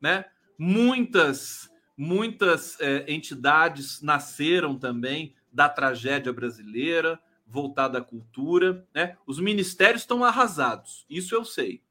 né? 0.00 0.24
Muitas, 0.58 1.70
muitas 1.96 2.78
é, 2.80 3.04
entidades 3.12 4.00
nasceram 4.02 4.78
também 4.78 5.34
da 5.52 5.68
tragédia 5.68 6.32
brasileira, 6.32 7.20
voltada 7.46 7.98
à 7.98 8.02
cultura. 8.02 8.86
Né? 8.94 9.16
Os 9.26 9.40
ministérios 9.40 10.02
estão 10.02 10.24
arrasados, 10.24 11.04
isso 11.08 11.34
eu 11.34 11.44
sei. 11.44 11.82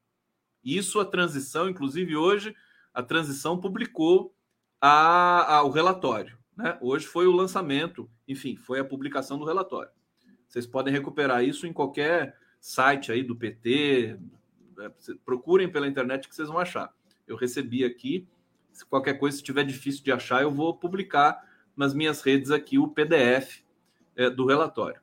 Isso 0.64 1.00
a 1.00 1.04
transição, 1.04 1.68
inclusive 1.68 2.16
hoje, 2.16 2.54
a 2.92 3.02
transição 3.02 3.58
publicou 3.58 4.34
a, 4.80 5.56
a, 5.56 5.62
o 5.62 5.70
relatório. 5.70 6.38
Né? 6.56 6.76
Hoje 6.80 7.06
foi 7.06 7.26
o 7.26 7.32
lançamento, 7.32 8.10
enfim, 8.26 8.56
foi 8.56 8.80
a 8.80 8.84
publicação 8.84 9.38
do 9.38 9.44
relatório. 9.44 9.90
Vocês 10.48 10.66
podem 10.66 10.92
recuperar 10.92 11.44
isso 11.44 11.66
em 11.66 11.72
qualquer 11.72 12.36
site 12.60 13.12
aí 13.12 13.22
do 13.22 13.36
PT. 13.36 14.18
Né? 14.76 14.90
Procurem 15.24 15.70
pela 15.70 15.86
internet 15.86 16.28
que 16.28 16.34
vocês 16.34 16.48
vão 16.48 16.58
achar. 16.58 16.92
Eu 17.30 17.36
recebi 17.36 17.84
aqui 17.84 18.26
se 18.72 18.86
qualquer 18.86 19.14
coisa 19.14 19.36
estiver 19.36 19.64
difícil 19.64 20.02
de 20.02 20.12
achar, 20.12 20.42
eu 20.42 20.50
vou 20.50 20.74
publicar 20.74 21.44
nas 21.76 21.94
minhas 21.94 22.22
redes 22.22 22.50
aqui 22.50 22.78
o 22.78 22.88
PDF 22.88 23.62
é, 24.16 24.30
do 24.30 24.46
relatório. 24.46 25.00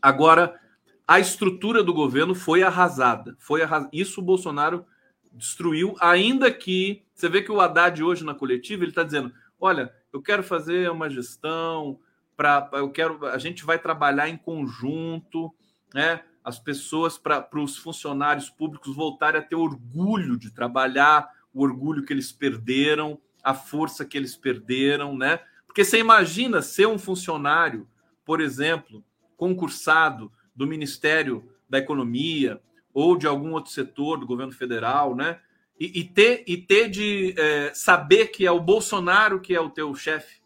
Agora, 0.00 0.60
a 1.06 1.18
estrutura 1.18 1.82
do 1.82 1.92
governo 1.92 2.34
foi 2.34 2.62
arrasada. 2.62 3.36
Foi 3.38 3.62
arras... 3.62 3.88
Isso 3.92 4.20
o 4.20 4.24
Bolsonaro 4.24 4.84
destruiu, 5.32 5.96
ainda 6.00 6.50
que 6.50 7.04
você 7.12 7.28
vê 7.28 7.42
que 7.42 7.50
o 7.50 7.60
Haddad 7.60 8.02
hoje 8.02 8.24
na 8.24 8.34
coletiva 8.34 8.84
ele 8.84 8.90
está 8.90 9.02
dizendo: 9.02 9.32
olha, 9.60 9.92
eu 10.12 10.22
quero 10.22 10.42
fazer 10.42 10.90
uma 10.90 11.10
gestão 11.10 11.98
para 12.36 12.68
eu 12.74 12.90
quero 12.90 13.26
a 13.26 13.38
gente 13.38 13.64
vai 13.64 13.78
trabalhar 13.78 14.28
em 14.28 14.36
conjunto, 14.36 15.52
né? 15.92 16.22
As 16.44 16.58
pessoas 16.58 17.16
para 17.16 17.48
os 17.54 17.78
funcionários 17.78 18.50
públicos 18.50 18.94
voltarem 18.94 19.40
a 19.40 19.44
ter 19.44 19.56
orgulho 19.56 20.36
de 20.36 20.50
trabalhar, 20.50 21.30
o 21.54 21.62
orgulho 21.62 22.04
que 22.04 22.12
eles 22.12 22.30
perderam, 22.30 23.18
a 23.42 23.54
força 23.54 24.04
que 24.04 24.18
eles 24.18 24.36
perderam, 24.36 25.16
né? 25.16 25.40
Porque 25.66 25.84
você 25.84 25.98
imagina 25.98 26.60
ser 26.60 26.86
um 26.86 26.98
funcionário, 26.98 27.88
por 28.24 28.40
exemplo, 28.40 29.02
concursado 29.36 30.30
do 30.54 30.66
Ministério 30.66 31.50
da 31.68 31.78
Economia 31.78 32.60
ou 32.92 33.16
de 33.16 33.26
algum 33.26 33.52
outro 33.52 33.72
setor 33.72 34.18
do 34.18 34.26
governo 34.26 34.52
federal, 34.52 35.16
né? 35.16 35.40
E, 35.80 36.00
e 36.00 36.04
ter, 36.04 36.44
e 36.46 36.56
ter 36.56 36.88
de 36.88 37.34
é, 37.36 37.72
saber 37.74 38.28
que 38.28 38.46
é 38.46 38.50
o 38.50 38.60
Bolsonaro 38.60 39.40
que 39.40 39.54
é 39.54 39.60
o 39.60 39.70
teu 39.70 39.94
chefe, 39.94 40.40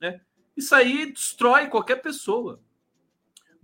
né? 0.00 0.20
Isso 0.56 0.74
aí 0.74 1.12
destrói 1.12 1.68
qualquer 1.68 1.96
pessoa. 1.96 2.60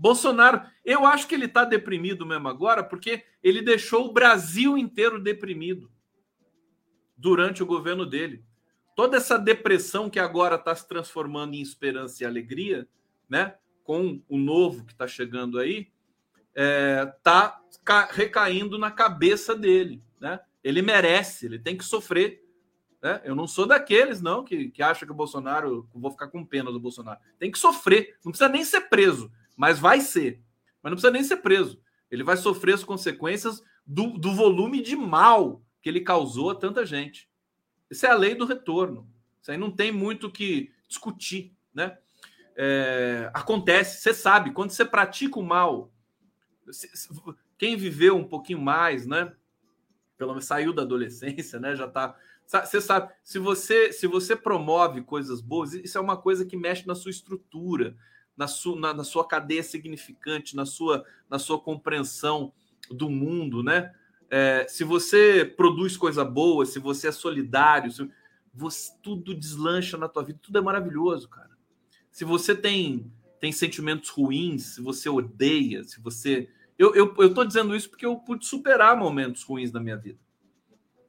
Bolsonaro, 0.00 0.62
eu 0.82 1.04
acho 1.04 1.28
que 1.28 1.34
ele 1.34 1.44
está 1.44 1.62
deprimido 1.62 2.24
mesmo 2.24 2.48
agora 2.48 2.82
porque 2.82 3.22
ele 3.42 3.60
deixou 3.60 4.06
o 4.06 4.12
Brasil 4.14 4.78
inteiro 4.78 5.20
deprimido 5.20 5.92
durante 7.14 7.62
o 7.62 7.66
governo 7.66 8.06
dele. 8.06 8.42
Toda 8.96 9.18
essa 9.18 9.38
depressão 9.38 10.08
que 10.08 10.18
agora 10.18 10.54
está 10.54 10.74
se 10.74 10.88
transformando 10.88 11.52
em 11.52 11.60
esperança 11.60 12.22
e 12.22 12.26
alegria, 12.26 12.88
né? 13.28 13.56
Com 13.84 14.22
o 14.26 14.38
novo 14.38 14.86
que 14.86 14.92
está 14.92 15.06
chegando 15.06 15.58
aí, 15.58 15.92
é, 16.54 17.12
recaindo 18.12 18.78
na 18.78 18.90
cabeça 18.90 19.54
dele, 19.54 20.02
né? 20.18 20.40
Ele 20.64 20.80
merece, 20.80 21.44
ele 21.44 21.58
tem 21.58 21.76
que 21.76 21.84
sofrer. 21.84 22.42
Né? 23.02 23.20
Eu 23.22 23.34
não 23.34 23.46
sou 23.46 23.66
daqueles, 23.66 24.22
não, 24.22 24.44
que, 24.44 24.70
que 24.70 24.82
acha 24.82 25.04
que 25.04 25.12
o 25.12 25.14
Bolsonaro. 25.14 25.86
Vou 25.94 26.10
ficar 26.10 26.28
com 26.28 26.44
pena 26.44 26.72
do 26.72 26.80
Bolsonaro. 26.80 27.20
Tem 27.38 27.50
que 27.50 27.58
sofrer. 27.58 28.16
Não 28.24 28.32
precisa 28.32 28.48
nem 28.48 28.64
ser 28.64 28.88
preso, 28.88 29.30
mas 29.60 29.78
vai 29.78 30.00
ser. 30.00 30.42
Mas 30.82 30.90
não 30.90 30.96
precisa 30.96 31.12
nem 31.12 31.22
ser 31.22 31.36
preso. 31.36 31.80
Ele 32.10 32.24
vai 32.24 32.36
sofrer 32.36 32.74
as 32.74 32.84
consequências 32.84 33.62
do, 33.86 34.18
do 34.18 34.34
volume 34.34 34.82
de 34.82 34.96
mal 34.96 35.62
que 35.82 35.88
ele 35.88 36.00
causou 36.00 36.50
a 36.50 36.54
tanta 36.54 36.84
gente. 36.86 37.28
Isso 37.90 38.06
é 38.06 38.10
a 38.10 38.14
lei 38.14 38.34
do 38.34 38.46
retorno. 38.46 39.08
Isso 39.40 39.50
aí 39.50 39.58
não 39.58 39.70
tem 39.70 39.92
muito 39.92 40.30
que 40.30 40.72
discutir, 40.88 41.54
né? 41.74 41.96
é, 42.62 43.30
acontece, 43.32 44.02
você 44.02 44.12
sabe, 44.12 44.52
quando 44.52 44.70
você 44.70 44.84
pratica 44.84 45.38
o 45.38 45.42
mal, 45.42 45.90
quem 47.56 47.74
viveu 47.74 48.14
um 48.16 48.28
pouquinho 48.28 48.60
mais, 48.60 49.06
né? 49.06 49.32
Pelo 50.18 50.32
menos 50.32 50.44
saiu 50.44 50.74
da 50.74 50.82
adolescência, 50.82 51.58
né? 51.58 51.74
Já 51.74 51.88
tá. 51.88 52.14
Você 52.46 52.80
sabe, 52.80 53.10
se 53.24 53.38
você 53.38 53.94
se 53.94 54.06
você 54.06 54.36
promove 54.36 55.00
coisas 55.00 55.40
boas, 55.40 55.72
isso 55.72 55.96
é 55.96 56.00
uma 56.00 56.18
coisa 56.18 56.44
que 56.44 56.54
mexe 56.54 56.86
na 56.86 56.94
sua 56.94 57.10
estrutura, 57.10 57.96
na 58.40 58.48
sua, 58.48 58.80
na, 58.80 58.94
na 58.94 59.04
sua 59.04 59.28
cadeia 59.28 59.62
significante, 59.62 60.56
na 60.56 60.64
sua, 60.64 61.04
na 61.28 61.38
sua 61.38 61.60
compreensão 61.60 62.54
do 62.90 63.10
mundo, 63.10 63.62
né? 63.62 63.94
É, 64.30 64.64
se 64.66 64.82
você 64.82 65.44
produz 65.44 65.94
coisa 65.94 66.24
boa, 66.24 66.64
se 66.64 66.78
você 66.78 67.08
é 67.08 67.12
solidário, 67.12 67.92
se, 67.92 68.10
você, 68.54 68.92
tudo 69.02 69.34
deslancha 69.34 69.98
na 69.98 70.08
tua 70.08 70.24
vida, 70.24 70.38
tudo 70.40 70.56
é 70.56 70.62
maravilhoso, 70.62 71.28
cara. 71.28 71.50
Se 72.10 72.24
você 72.24 72.56
tem 72.56 73.12
tem 73.38 73.52
sentimentos 73.52 74.08
ruins, 74.08 74.74
se 74.74 74.80
você 74.80 75.08
odeia, 75.10 75.84
se 75.84 76.00
você. 76.00 76.48
Eu, 76.78 76.94
eu, 76.94 77.14
eu 77.18 77.44
dizendo 77.44 77.76
isso 77.76 77.90
porque 77.90 78.06
eu 78.06 78.16
pude 78.16 78.46
superar 78.46 78.96
momentos 78.96 79.42
ruins 79.42 79.70
na 79.70 79.80
minha 79.80 79.98
vida. 79.98 80.18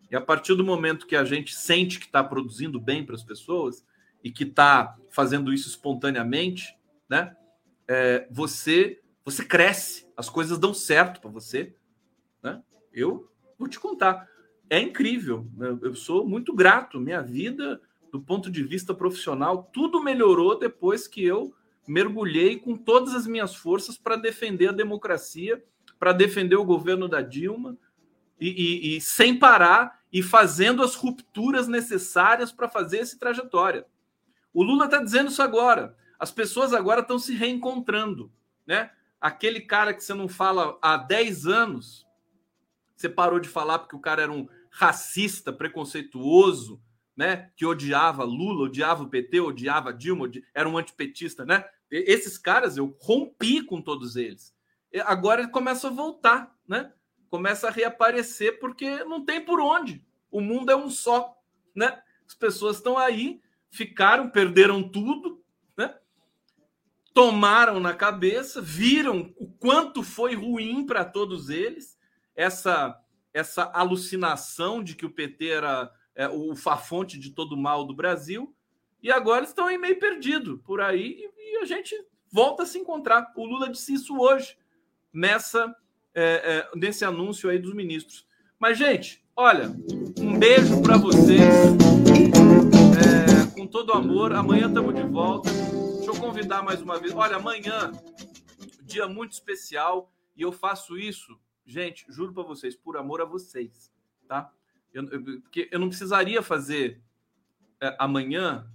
E 0.10 0.16
a 0.18 0.22
partir 0.22 0.54
do 0.56 0.66
momento 0.66 1.08
que 1.08 1.16
a 1.16 1.24
gente 1.24 1.56
sente 1.56 1.98
que 1.98 2.08
está 2.08 2.22
produzindo 2.22 2.78
bem 2.78 3.06
para 3.06 3.16
as 3.16 3.24
pessoas 3.24 3.86
e 4.22 4.30
que 4.30 4.44
está 4.44 4.98
fazendo 5.10 5.54
isso 5.54 5.70
espontaneamente, 5.70 6.76
né? 7.12 7.36
É, 7.86 8.26
você 8.32 9.02
você 9.24 9.46
cresce, 9.46 10.10
as 10.18 10.30
coisas 10.30 10.58
dão 10.58 10.74
certo 10.74 11.22
para 11.22 11.30
você, 11.30 11.76
né? 12.42 12.64
Eu 12.92 13.30
vou 13.60 13.68
te 13.68 13.80
contar, 13.80 14.28
é 14.68 14.80
incrível. 14.80 15.46
Eu 15.82 15.94
sou 15.94 16.28
muito 16.28 16.56
grato. 16.56 17.00
Minha 17.00 17.22
vida, 17.22 17.80
do 18.12 18.20
ponto 18.20 18.50
de 18.50 18.64
vista 18.64 18.96
profissional, 18.96 19.70
tudo 19.72 20.02
melhorou 20.02 20.58
depois 20.58 21.08
que 21.08 21.24
eu 21.24 21.54
mergulhei 21.88 22.58
com 22.58 22.76
todas 22.76 23.14
as 23.14 23.28
minhas 23.28 23.54
forças 23.54 23.98
para 23.98 24.16
defender 24.16 24.70
a 24.70 24.74
democracia, 24.74 25.64
para 26.00 26.14
defender 26.14 26.56
o 26.56 26.66
governo 26.66 27.08
da 27.08 27.22
Dilma 27.22 27.78
e, 28.40 28.50
e, 28.50 28.98
e 28.98 29.02
sem 29.02 29.38
parar 29.38 30.00
e 30.12 30.24
fazendo 30.24 30.82
as 30.82 30.96
rupturas 30.96 31.68
necessárias 31.68 32.52
para 32.52 32.68
fazer 32.68 33.00
essa 33.00 33.20
trajetória. 33.20 33.86
O 34.54 34.64
Lula 34.64 34.86
está 34.86 34.98
dizendo 35.02 35.30
isso 35.30 35.44
agora. 35.44 35.96
As 36.22 36.30
pessoas 36.30 36.72
agora 36.72 37.02
estão 37.02 37.18
se 37.18 37.34
reencontrando, 37.34 38.32
né? 38.64 38.92
Aquele 39.20 39.60
cara 39.60 39.92
que 39.92 40.04
você 40.04 40.14
não 40.14 40.30
fala 40.30 40.78
há 40.80 40.96
10 40.96 41.48
anos, 41.48 42.08
você 42.96 43.10
parou 43.10 43.40
de 43.40 43.50
falar 43.50 43.80
porque 43.80 43.96
o 43.96 44.00
cara 44.00 44.22
era 44.22 44.32
um 44.32 44.48
racista, 44.70 45.52
preconceituoso, 45.52 46.80
né? 47.18 47.50
Que 47.56 47.66
odiava 47.66 48.24
Lula, 48.24 48.66
odiava 48.66 49.02
o 49.02 49.10
PT, 49.10 49.40
odiava 49.40 49.92
Dilma, 49.92 50.26
odi... 50.26 50.46
era 50.54 50.70
um 50.70 50.78
antipetista, 50.78 51.44
né? 51.44 51.66
Esses 51.90 52.38
caras 52.38 52.78
eu 52.78 52.96
rompi 53.02 53.64
com 53.64 53.82
todos 53.82 54.16
eles. 54.16 54.56
Agora 55.06 55.42
ele 55.42 55.50
começa 55.50 55.88
a 55.88 55.92
voltar, 55.92 56.56
né? 56.68 56.94
Começa 57.32 57.68
a 57.68 57.72
reaparecer 57.72 58.60
porque 58.60 59.04
não 59.06 59.26
tem 59.26 59.44
por 59.44 59.60
onde. 59.60 60.06
O 60.30 60.40
mundo 60.40 60.72
é 60.72 60.76
um 60.76 60.92
só, 60.92 61.36
né? 61.74 62.00
As 62.28 62.36
pessoas 62.36 62.78
estão 62.78 62.96
aí, 62.96 63.42
ficaram, 63.72 64.30
perderam 64.30 64.88
tudo, 64.88 65.41
tomaram 67.14 67.80
na 67.80 67.94
cabeça, 67.94 68.62
viram 68.62 69.34
o 69.38 69.48
quanto 69.48 70.04
foi 70.04 70.34
ruim 70.36 70.86
para 70.86 71.04
todos 71.04 71.50
eles 71.50 71.98
essa 72.36 72.98
essa 73.34 73.72
alucinação 73.74 74.84
de 74.84 74.94
que 74.94 75.06
o 75.06 75.10
PT 75.10 75.48
era 75.48 75.90
é, 76.14 76.28
o 76.28 76.54
fafonte 76.54 77.18
de 77.18 77.30
todo 77.32 77.54
o 77.54 77.58
mal 77.58 77.86
do 77.86 77.96
Brasil 77.96 78.54
e 79.02 79.10
agora 79.10 79.46
estão 79.46 79.68
aí 79.68 79.78
meio 79.78 79.98
perdido 79.98 80.58
por 80.66 80.82
aí 80.82 81.18
e, 81.38 81.56
e, 81.56 81.58
a 81.62 81.66
gente 81.66 81.96
volta 82.30 82.64
a 82.64 82.66
se 82.66 82.78
encontrar. 82.78 83.32
O 83.38 83.46
Lula 83.46 83.70
disse 83.70 83.94
isso 83.94 84.18
hoje 84.20 84.58
nessa 85.14 85.74
é, 86.14 86.68
é, 86.74 86.78
nesse 86.78 87.06
anúncio 87.06 87.50
aí 87.50 87.58
dos 87.58 87.74
ministros. 87.74 88.28
Mas 88.60 88.78
gente, 88.78 89.24
olha, 89.36 89.74
um 90.20 90.38
beijo 90.38 90.82
para 90.82 90.98
vocês 90.98 91.42
é, 93.00 93.56
com 93.56 93.66
todo 93.66 93.94
amor. 93.94 94.34
Amanhã 94.34 94.68
estamos 94.68 94.94
de 94.94 95.04
volta. 95.04 95.50
Convidar 96.22 96.62
mais 96.62 96.80
uma 96.80 97.00
vez. 97.00 97.16
Olha, 97.16 97.38
amanhã, 97.38 97.92
dia 98.84 99.08
muito 99.08 99.32
especial, 99.32 100.14
e 100.36 100.44
eu 100.44 100.52
faço 100.52 100.96
isso, 100.96 101.36
gente, 101.66 102.06
juro 102.10 102.32
para 102.32 102.44
vocês, 102.44 102.76
por 102.76 102.96
amor 102.96 103.22
a 103.22 103.26
vocês, 103.26 103.92
tá? 104.28 104.54
Eu, 104.94 105.10
eu, 105.10 105.42
eu 105.72 105.80
não 105.80 105.88
precisaria 105.88 106.44
fazer 106.44 107.02
é, 107.82 107.96
amanhã 107.98 108.72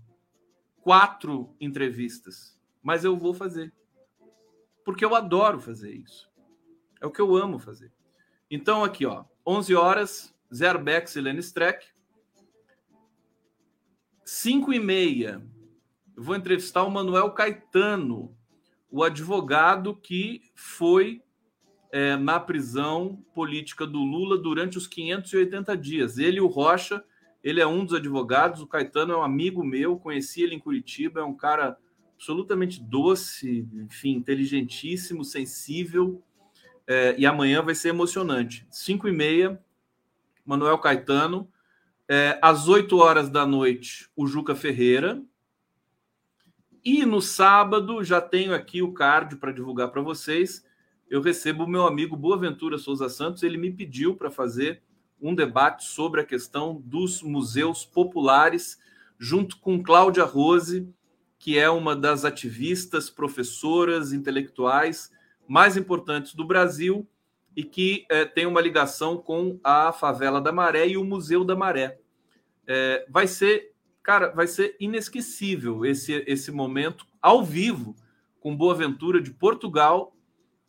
quatro 0.80 1.54
entrevistas, 1.60 2.60
mas 2.82 3.04
eu 3.04 3.16
vou 3.16 3.32
fazer. 3.32 3.72
Porque 4.84 5.04
eu 5.04 5.14
adoro 5.14 5.60
fazer 5.60 5.94
isso. 5.94 6.28
É 7.00 7.06
o 7.06 7.12
que 7.12 7.20
eu 7.20 7.36
amo 7.36 7.60
fazer. 7.60 7.92
Então, 8.50 8.82
aqui, 8.82 9.06
ó, 9.06 9.24
11 9.46 9.72
horas, 9.76 10.34
Zero 10.52 10.80
Bex 10.80 11.14
e 11.14 11.20
Lenny 11.20 11.38
Streck. 11.38 11.86
5 14.24 14.72
e 14.72 14.80
meia, 14.80 15.46
eu 16.16 16.22
vou 16.22 16.34
entrevistar 16.34 16.82
o 16.82 16.90
Manuel 16.90 17.30
Caetano, 17.32 18.34
o 18.90 19.02
advogado 19.02 19.94
que 19.94 20.40
foi 20.54 21.22
é, 21.92 22.16
na 22.16 22.40
prisão 22.40 23.22
política 23.34 23.86
do 23.86 23.98
Lula 23.98 24.38
durante 24.38 24.78
os 24.78 24.86
580 24.86 25.76
dias. 25.76 26.16
Ele 26.16 26.40
o 26.40 26.46
Rocha, 26.46 27.04
ele 27.44 27.60
é 27.60 27.66
um 27.66 27.84
dos 27.84 27.94
advogados, 27.94 28.62
o 28.62 28.66
Caetano 28.66 29.12
é 29.12 29.16
um 29.16 29.22
amigo 29.22 29.62
meu, 29.62 29.98
conheci 29.98 30.42
ele 30.42 30.54
em 30.54 30.58
Curitiba, 30.58 31.20
é 31.20 31.24
um 31.24 31.36
cara 31.36 31.76
absolutamente 32.14 32.82
doce, 32.82 33.68
enfim, 33.74 34.12
inteligentíssimo, 34.12 35.22
sensível, 35.22 36.22
é, 36.86 37.14
e 37.18 37.26
amanhã 37.26 37.60
vai 37.60 37.74
ser 37.74 37.90
emocionante. 37.90 38.66
5 38.70 39.06
e 39.06 39.12
meia, 39.12 39.60
Manuel 40.46 40.78
Caetano, 40.78 41.46
é, 42.08 42.38
às 42.40 42.68
8 42.68 42.96
horas 42.96 43.28
da 43.28 43.44
noite, 43.44 44.08
o 44.16 44.26
Juca 44.26 44.54
Ferreira, 44.54 45.22
e 46.86 47.04
no 47.04 47.20
sábado, 47.20 48.04
já 48.04 48.20
tenho 48.20 48.54
aqui 48.54 48.80
o 48.80 48.92
card 48.92 49.34
para 49.38 49.50
divulgar 49.50 49.90
para 49.90 50.00
vocês. 50.00 50.64
Eu 51.10 51.20
recebo 51.20 51.64
o 51.64 51.68
meu 51.68 51.84
amigo 51.84 52.16
Boaventura 52.16 52.78
Souza 52.78 53.08
Santos. 53.08 53.42
Ele 53.42 53.58
me 53.58 53.72
pediu 53.72 54.14
para 54.14 54.30
fazer 54.30 54.84
um 55.20 55.34
debate 55.34 55.84
sobre 55.84 56.20
a 56.20 56.24
questão 56.24 56.80
dos 56.84 57.22
museus 57.22 57.84
populares, 57.84 58.78
junto 59.18 59.58
com 59.58 59.82
Cláudia 59.82 60.22
Rose, 60.22 60.88
que 61.40 61.58
é 61.58 61.68
uma 61.68 61.96
das 61.96 62.24
ativistas, 62.24 63.10
professoras, 63.10 64.12
intelectuais 64.12 65.10
mais 65.48 65.76
importantes 65.76 66.36
do 66.36 66.46
Brasil 66.46 67.04
e 67.56 67.64
que 67.64 68.06
é, 68.08 68.24
tem 68.24 68.46
uma 68.46 68.60
ligação 68.60 69.16
com 69.16 69.58
a 69.64 69.90
Favela 69.92 70.40
da 70.40 70.52
Maré 70.52 70.86
e 70.86 70.96
o 70.96 71.04
Museu 71.04 71.44
da 71.44 71.56
Maré. 71.56 71.98
É, 72.64 73.04
vai 73.08 73.26
ser 73.26 73.74
Cara, 74.06 74.28
vai 74.28 74.46
ser 74.46 74.76
inesquecível 74.78 75.84
esse, 75.84 76.22
esse 76.28 76.52
momento 76.52 77.04
ao 77.20 77.44
vivo 77.44 77.96
com 78.38 78.56
Boa 78.56 78.72
Ventura 78.72 79.20
de 79.20 79.32
Portugal 79.32 80.16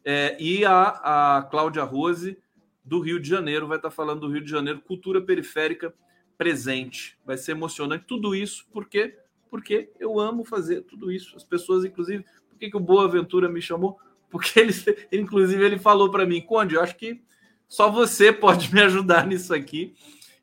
é, 0.03 0.35
e 0.39 0.65
a, 0.65 1.38
a 1.38 1.43
Cláudia 1.43 1.83
Rose 1.83 2.35
do 2.83 2.99
Rio 2.99 3.19
de 3.19 3.29
Janeiro 3.29 3.67
vai 3.67 3.77
estar 3.77 3.91
falando 3.91 4.21
do 4.21 4.31
Rio 4.31 4.43
de 4.43 4.49
Janeiro, 4.49 4.81
cultura 4.81 5.21
periférica 5.21 5.93
presente. 6.35 7.15
Vai 7.23 7.38
ser 7.38 7.51
emocionante 7.51 8.05
tudo 8.07 8.33
isso, 8.33 8.65
porque 8.73 9.15
porque 9.51 9.91
eu 9.99 10.19
amo 10.19 10.43
fazer 10.43 10.81
tudo 10.81 11.11
isso. 11.11 11.38
As 11.38 11.43
pessoas, 11.43 11.85
inclusive, 11.85 12.25
por 12.49 12.57
que, 12.57 12.71
que 12.71 12.77
o 12.77 12.79
Boa 12.79 13.07
Ventura 13.07 13.47
me 13.47 13.61
chamou? 13.61 13.99
Porque 14.31 14.59
ele, 14.59 14.73
inclusive, 15.13 15.63
ele 15.63 15.77
falou 15.77 16.09
para 16.09 16.25
mim, 16.25 16.41
Conde, 16.41 16.73
eu 16.73 16.81
acho 16.81 16.97
que 16.97 17.21
só 17.69 17.91
você 17.91 18.33
pode 18.33 18.73
me 18.73 18.81
ajudar 18.81 19.27
nisso 19.27 19.53
aqui. 19.53 19.93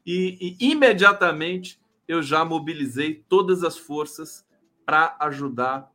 E, 0.07 0.57
e 0.61 0.71
imediatamente 0.71 1.83
eu 2.07 2.23
já 2.23 2.45
mobilizei 2.45 3.25
todas 3.29 3.63
as 3.63 3.77
forças 3.77 4.47
para 4.85 5.17
ajudar 5.21 5.91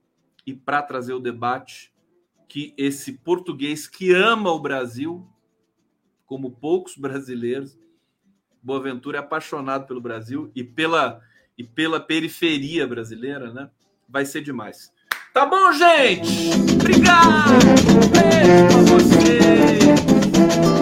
e 0.45 0.53
para 0.53 0.81
trazer 0.81 1.13
o 1.13 1.19
debate 1.19 1.93
que 2.47 2.73
esse 2.77 3.13
português 3.13 3.87
que 3.87 4.11
ama 4.11 4.51
o 4.51 4.59
Brasil, 4.59 5.27
como 6.25 6.51
poucos 6.51 6.97
brasileiros, 6.97 7.77
Boaventura 8.61 9.17
é 9.17 9.21
apaixonado 9.21 9.87
pelo 9.87 10.01
Brasil 10.01 10.51
e 10.53 10.63
pela 10.63 11.21
e 11.57 11.63
pela 11.63 11.99
periferia 11.99 12.87
brasileira, 12.87 13.51
né? 13.51 13.69
Vai 14.07 14.25
ser 14.25 14.41
demais. 14.41 14.93
Tá 15.33 15.45
bom, 15.45 15.71
gente? 15.73 16.51
Obrigado! 16.79 17.51
beijo 18.11 18.67
pra 18.67 18.81
vocês! 18.97 20.78